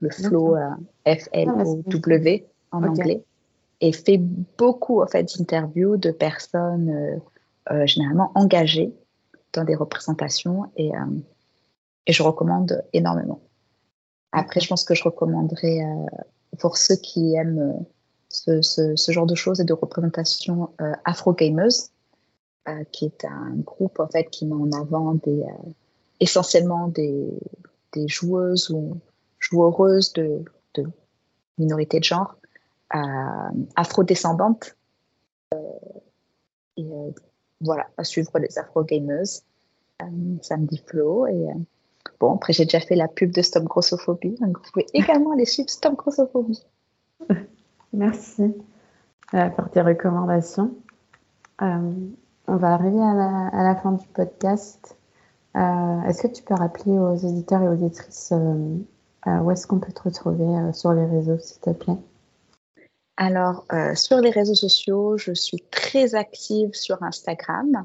le 0.00 0.10
flow 0.10 0.56
euh, 0.56 0.70
F-L-O-W 1.06 2.46
en 2.72 2.82
anglais, 2.84 3.22
et 3.80 3.92
fait 3.92 4.18
beaucoup 4.18 5.02
en 5.02 5.06
fait 5.06 5.24
d'interviews 5.36 5.96
de 5.96 6.10
personnes 6.10 6.90
euh, 6.90 7.16
euh, 7.72 7.86
généralement 7.86 8.32
engagées 8.34 8.92
dans 9.52 9.64
des 9.64 9.74
représentations 9.74 10.70
et, 10.76 10.90
et 12.06 12.12
je 12.12 12.22
recommande 12.22 12.84
énormément. 12.92 13.40
Après, 14.32 14.60
je 14.60 14.68
pense 14.68 14.84
que 14.84 14.94
je 14.94 15.04
recommanderais 15.04 15.80
pour 16.58 16.76
ceux 16.76 16.96
qui 16.96 17.34
aiment 17.34 17.84
euh, 18.48 18.62
ce, 18.62 19.10
genre 19.10 19.26
de 19.26 19.34
choses 19.34 19.60
et 19.60 19.64
de 19.64 19.72
représentation 19.72 20.70
euh, 20.80 20.92
Afro 21.04 21.32
Gamers, 21.32 21.88
euh, 22.68 22.84
qui 22.92 23.06
est 23.06 23.24
un 23.24 23.54
groupe 23.56 23.98
en 24.00 24.08
fait 24.08 24.24
qui 24.24 24.44
met 24.44 24.54
en 24.54 24.70
avant 24.72 25.14
des, 25.14 25.44
essentiellement 26.20 26.88
des, 26.88 27.26
des, 27.94 28.06
joueuses 28.06 28.70
ou 28.70 28.98
joueuses 29.38 30.12
de, 30.12 30.44
de 30.74 30.84
minorités 31.56 32.00
de 32.00 32.04
genre 32.04 32.36
afro-descendantes. 33.76 34.76
et 36.76 36.86
voilà, 37.60 37.88
à 37.96 38.04
suivre 38.04 38.38
les 38.38 38.58
Afro 38.58 38.84
Gamers. 38.84 39.42
samedi 40.42 40.82
Flow 40.86 41.26
et 41.26 41.46
Bon, 42.20 42.34
après, 42.34 42.52
j'ai 42.52 42.64
déjà 42.64 42.80
fait 42.80 42.96
la 42.96 43.08
pub 43.08 43.30
de 43.30 43.42
Stop 43.42 43.64
Grossophobie, 43.64 44.36
donc 44.40 44.58
vous 44.58 44.70
pouvez 44.72 44.86
également 44.92 45.32
aller 45.32 45.44
suivre 45.44 45.70
Stop 45.70 45.94
Grossophobie. 45.96 46.64
Merci 47.92 48.54
euh, 49.34 49.48
pour 49.50 49.70
tes 49.70 49.80
recommandations. 49.80 50.74
Euh, 51.62 51.92
on 52.46 52.56
va 52.56 52.74
arriver 52.74 53.00
à 53.00 53.62
la, 53.62 53.76
fin 53.76 53.92
du 53.92 54.06
podcast. 54.08 54.96
Euh, 55.56 56.02
est-ce 56.02 56.22
que 56.22 56.28
tu 56.28 56.42
peux 56.42 56.54
rappeler 56.54 56.92
aux 56.92 57.16
éditeurs 57.16 57.62
et 57.62 57.68
aux 57.68 57.72
auditrices 57.72 58.32
où 59.26 59.50
est-ce 59.50 59.66
qu'on 59.66 59.78
peut 59.78 59.92
te 59.92 60.02
retrouver 60.02 60.72
sur 60.72 60.92
les 60.94 61.04
réseaux, 61.04 61.38
s'il 61.38 61.60
te 61.60 61.70
plaît? 61.70 61.98
Alors, 63.18 63.66
sur 63.94 64.20
les 64.20 64.30
réseaux 64.30 64.54
sociaux, 64.54 65.18
je 65.18 65.32
suis 65.32 65.60
très 65.70 66.14
active 66.14 66.72
sur 66.72 67.02
Instagram, 67.02 67.84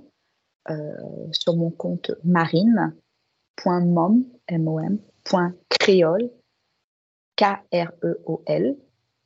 sur 1.31 1.57
mon 1.57 1.69
compte 1.69 2.11
Marine, 2.23 2.93
.mom, 3.63 4.23
M-O-M, 4.47 4.99
.créole, 5.69 6.29
K-R-E-O-L, 7.35 8.77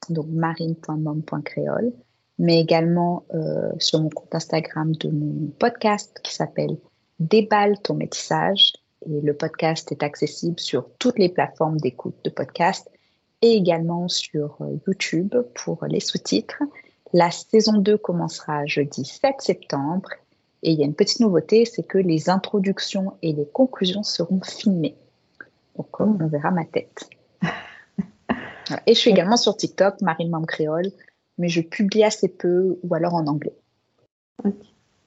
donc 0.09 0.27
marine.mom.créole, 0.29 1.93
mais 2.39 2.59
également 2.59 3.25
euh, 3.33 3.71
sur 3.79 4.01
mon 4.01 4.09
compte 4.09 4.33
Instagram 4.33 4.95
de 4.95 5.09
mon 5.09 5.47
podcast 5.59 6.19
qui 6.23 6.33
s'appelle 6.33 6.77
Déballe 7.19 7.79
ton 7.79 7.95
métissage. 7.95 8.73
Et 9.05 9.21
le 9.21 9.33
podcast 9.33 9.91
est 9.91 10.03
accessible 10.03 10.59
sur 10.59 10.89
toutes 10.99 11.19
les 11.19 11.29
plateformes 11.29 11.77
d'écoute 11.77 12.15
de 12.23 12.29
podcast 12.29 12.89
et 13.41 13.53
également 13.53 14.07
sur 14.07 14.57
euh, 14.61 14.77
YouTube 14.87 15.35
pour 15.53 15.85
les 15.85 15.99
sous-titres. 15.99 16.63
La 17.13 17.31
saison 17.31 17.77
2 17.77 17.97
commencera 17.97 18.65
jeudi 18.65 19.05
7 19.05 19.35
septembre 19.39 20.09
et 20.67 20.71
il 20.71 20.79
y 20.79 20.83
a 20.83 20.85
une 20.85 20.95
petite 20.95 21.21
nouveauté, 21.21 21.63
c'est 21.63 21.87
que 21.87 21.97
les 21.97 22.29
introductions 22.29 23.13
et 23.21 23.31
les 23.31 23.45
conclusions 23.45 24.03
seront 24.03 24.41
filmées. 24.41 24.97
Donc, 25.77 25.97
on 26.01 26.11
verra 26.27 26.51
ma 26.51 26.65
tête. 26.65 27.09
Et 28.85 28.93
je 28.93 28.99
suis 28.99 29.09
également 29.09 29.37
sur 29.37 29.55
TikTok, 29.55 30.01
Marine 30.01 30.29
Mam 30.29 30.45
Créole, 30.45 30.91
mais 31.37 31.47
je 31.47 31.61
publie 31.61 32.03
assez 32.03 32.27
peu 32.27 32.77
ou 32.83 32.93
alors 32.93 33.13
en 33.13 33.27
anglais. 33.27 33.55
Ok, 34.43 34.55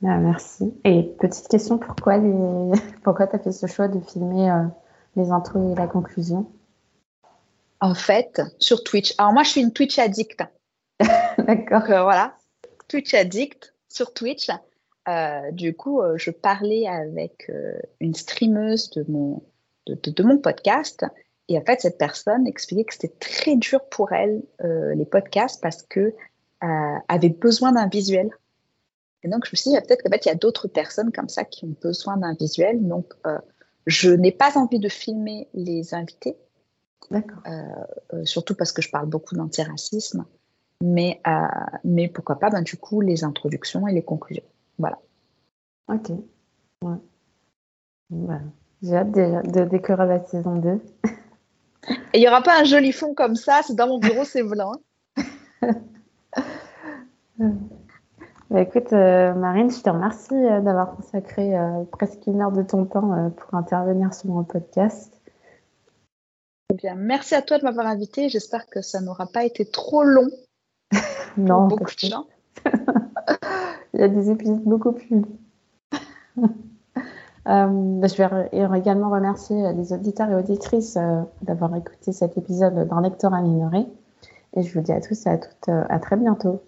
ah, 0.02 0.16
merci. 0.16 0.72
Et 0.84 1.02
petite 1.20 1.48
question, 1.48 1.76
pourquoi, 1.76 2.16
les... 2.16 2.72
pourquoi 3.04 3.26
tu 3.26 3.36
as 3.36 3.38
fait 3.38 3.52
ce 3.52 3.66
choix 3.66 3.88
de 3.88 4.00
filmer 4.00 4.50
euh, 4.50 4.64
les 5.16 5.30
intros 5.30 5.72
et 5.72 5.74
la 5.74 5.88
conclusion? 5.88 6.50
En 7.80 7.92
fait, 7.92 8.40
sur 8.58 8.82
Twitch. 8.82 9.14
Alors 9.18 9.34
moi, 9.34 9.42
je 9.42 9.50
suis 9.50 9.60
une 9.60 9.74
Twitch 9.74 9.98
addict. 9.98 10.42
D'accord. 11.38 11.82
Euh, 11.90 12.02
voilà, 12.02 12.34
Twitch 12.88 13.12
addict 13.12 13.74
sur 13.90 14.14
Twitch. 14.14 14.48
Euh, 15.10 15.50
du 15.50 15.74
coup, 15.74 16.00
euh, 16.00 16.16
je 16.16 16.30
parlais 16.30 16.86
avec 16.86 17.50
euh, 17.50 17.72
une 18.00 18.14
streameuse 18.14 18.90
de 18.90 19.04
mon, 19.08 19.42
de, 19.86 20.22
mon 20.22 20.38
podcast. 20.38 21.04
Et 21.48 21.58
en 21.58 21.62
fait, 21.62 21.80
cette 21.80 21.98
personne 21.98 22.46
expliquait 22.46 22.84
que 22.84 22.94
c'était 22.94 23.14
très 23.18 23.56
dur 23.56 23.84
pour 23.90 24.12
elle, 24.12 24.42
les 24.62 25.04
podcasts, 25.04 25.60
parce 25.60 25.82
que 25.82 26.14
avait 26.60 27.30
besoin 27.30 27.72
d'un 27.72 27.88
visuel. 27.88 28.30
Et 29.24 29.28
donc, 29.28 29.46
je 29.46 29.50
me 29.52 29.56
suis 29.56 29.70
dit, 29.70 29.76
peut-être 29.80 30.02
qu'en 30.02 30.10
fait, 30.10 30.26
il 30.26 30.28
y 30.28 30.32
a 30.32 30.36
d'autres 30.36 30.68
personnes 30.68 31.10
comme 31.10 31.28
ça 31.28 31.44
qui 31.44 31.64
ont 31.64 31.74
besoin 31.82 32.18
d'un 32.18 32.34
visuel. 32.34 32.86
Donc, 32.86 33.14
je 33.86 34.10
n'ai 34.10 34.30
pas 34.30 34.56
envie 34.58 34.78
de 34.78 34.88
filmer 34.88 35.48
les 35.52 35.92
invités. 35.92 36.36
Surtout 38.22 38.54
parce 38.54 38.70
que 38.70 38.80
je 38.80 38.90
parle 38.90 39.08
beaucoup 39.08 39.34
d'antiracisme. 39.34 40.24
Mais, 40.84 41.20
mais 41.82 42.06
pourquoi 42.06 42.38
pas, 42.38 42.50
ben, 42.50 42.62
du 42.62 42.76
coup, 42.76 43.00
les 43.00 43.24
introductions 43.24 43.88
et 43.88 43.92
les 43.92 44.04
conclusions. 44.04 44.44
Voilà. 44.80 44.98
Ok. 45.88 46.10
J'ai 48.82 48.96
hâte 48.96 49.12
de, 49.12 49.52
de, 49.52 49.64
découvrir 49.66 50.06
la 50.06 50.24
saison 50.26 50.56
2. 50.56 50.80
il 52.14 52.20
n'y 52.20 52.26
aura 52.26 52.42
pas 52.42 52.58
un 52.58 52.64
joli 52.64 52.92
fond 52.92 53.14
comme 53.14 53.36
ça, 53.36 53.60
c'est 53.64 53.76
dans 53.76 53.86
mon 53.86 53.98
bureau, 53.98 54.24
c'est 54.24 54.42
blanc. 54.42 54.72
Bah, 58.50 58.62
écoute, 58.62 58.92
euh, 58.92 59.32
Marine, 59.32 59.70
je 59.70 59.80
te 59.80 59.88
remercie 59.88 60.34
euh, 60.34 60.60
d'avoir 60.60 60.96
consacré 60.96 61.56
euh, 61.56 61.84
presque 61.92 62.26
une 62.26 62.42
heure 62.42 62.50
de 62.50 62.64
ton 62.64 62.84
temps 62.84 63.30
pour 63.30 63.54
intervenir 63.54 64.12
sur 64.12 64.28
mon 64.28 64.42
podcast. 64.42 65.14
Eh 66.72 66.76
bien, 66.76 66.96
merci 66.96 67.36
à 67.36 67.42
toi 67.42 67.58
de 67.58 67.64
m'avoir 67.64 67.86
invité. 67.86 68.28
J'espère 68.28 68.66
que 68.68 68.82
ça 68.82 69.00
n'aura 69.00 69.28
pas 69.28 69.44
été 69.44 69.64
trop 69.64 70.02
long. 70.02 70.28
non, 71.36 71.68
beaucoup 71.68 71.84
de 71.84 72.08
gens. 72.08 72.26
Il 74.00 74.04
y 74.04 74.06
a 74.06 74.08
des 74.08 74.30
épisodes 74.30 74.62
beaucoup 74.64 74.92
plus 74.92 75.20
euh, 76.38 76.46
bah, 77.44 78.06
je 78.06 78.16
vais 78.16 78.78
également 78.78 79.10
remercier 79.10 79.74
les 79.74 79.92
auditeurs 79.92 80.30
et 80.30 80.34
auditrices 80.34 80.96
euh, 80.96 81.20
d'avoir 81.42 81.76
écouté 81.76 82.12
cet 82.12 82.38
épisode 82.38 82.88
dans 82.88 83.00
Lecteur 83.00 83.34
à 83.34 83.42
Et 83.42 84.62
je 84.62 84.72
vous 84.72 84.80
dis 84.80 84.92
à 84.92 85.02
tous 85.02 85.26
et 85.26 85.28
à 85.28 85.36
toutes 85.36 85.68
à 85.68 85.98
très 85.98 86.16
bientôt. 86.16 86.62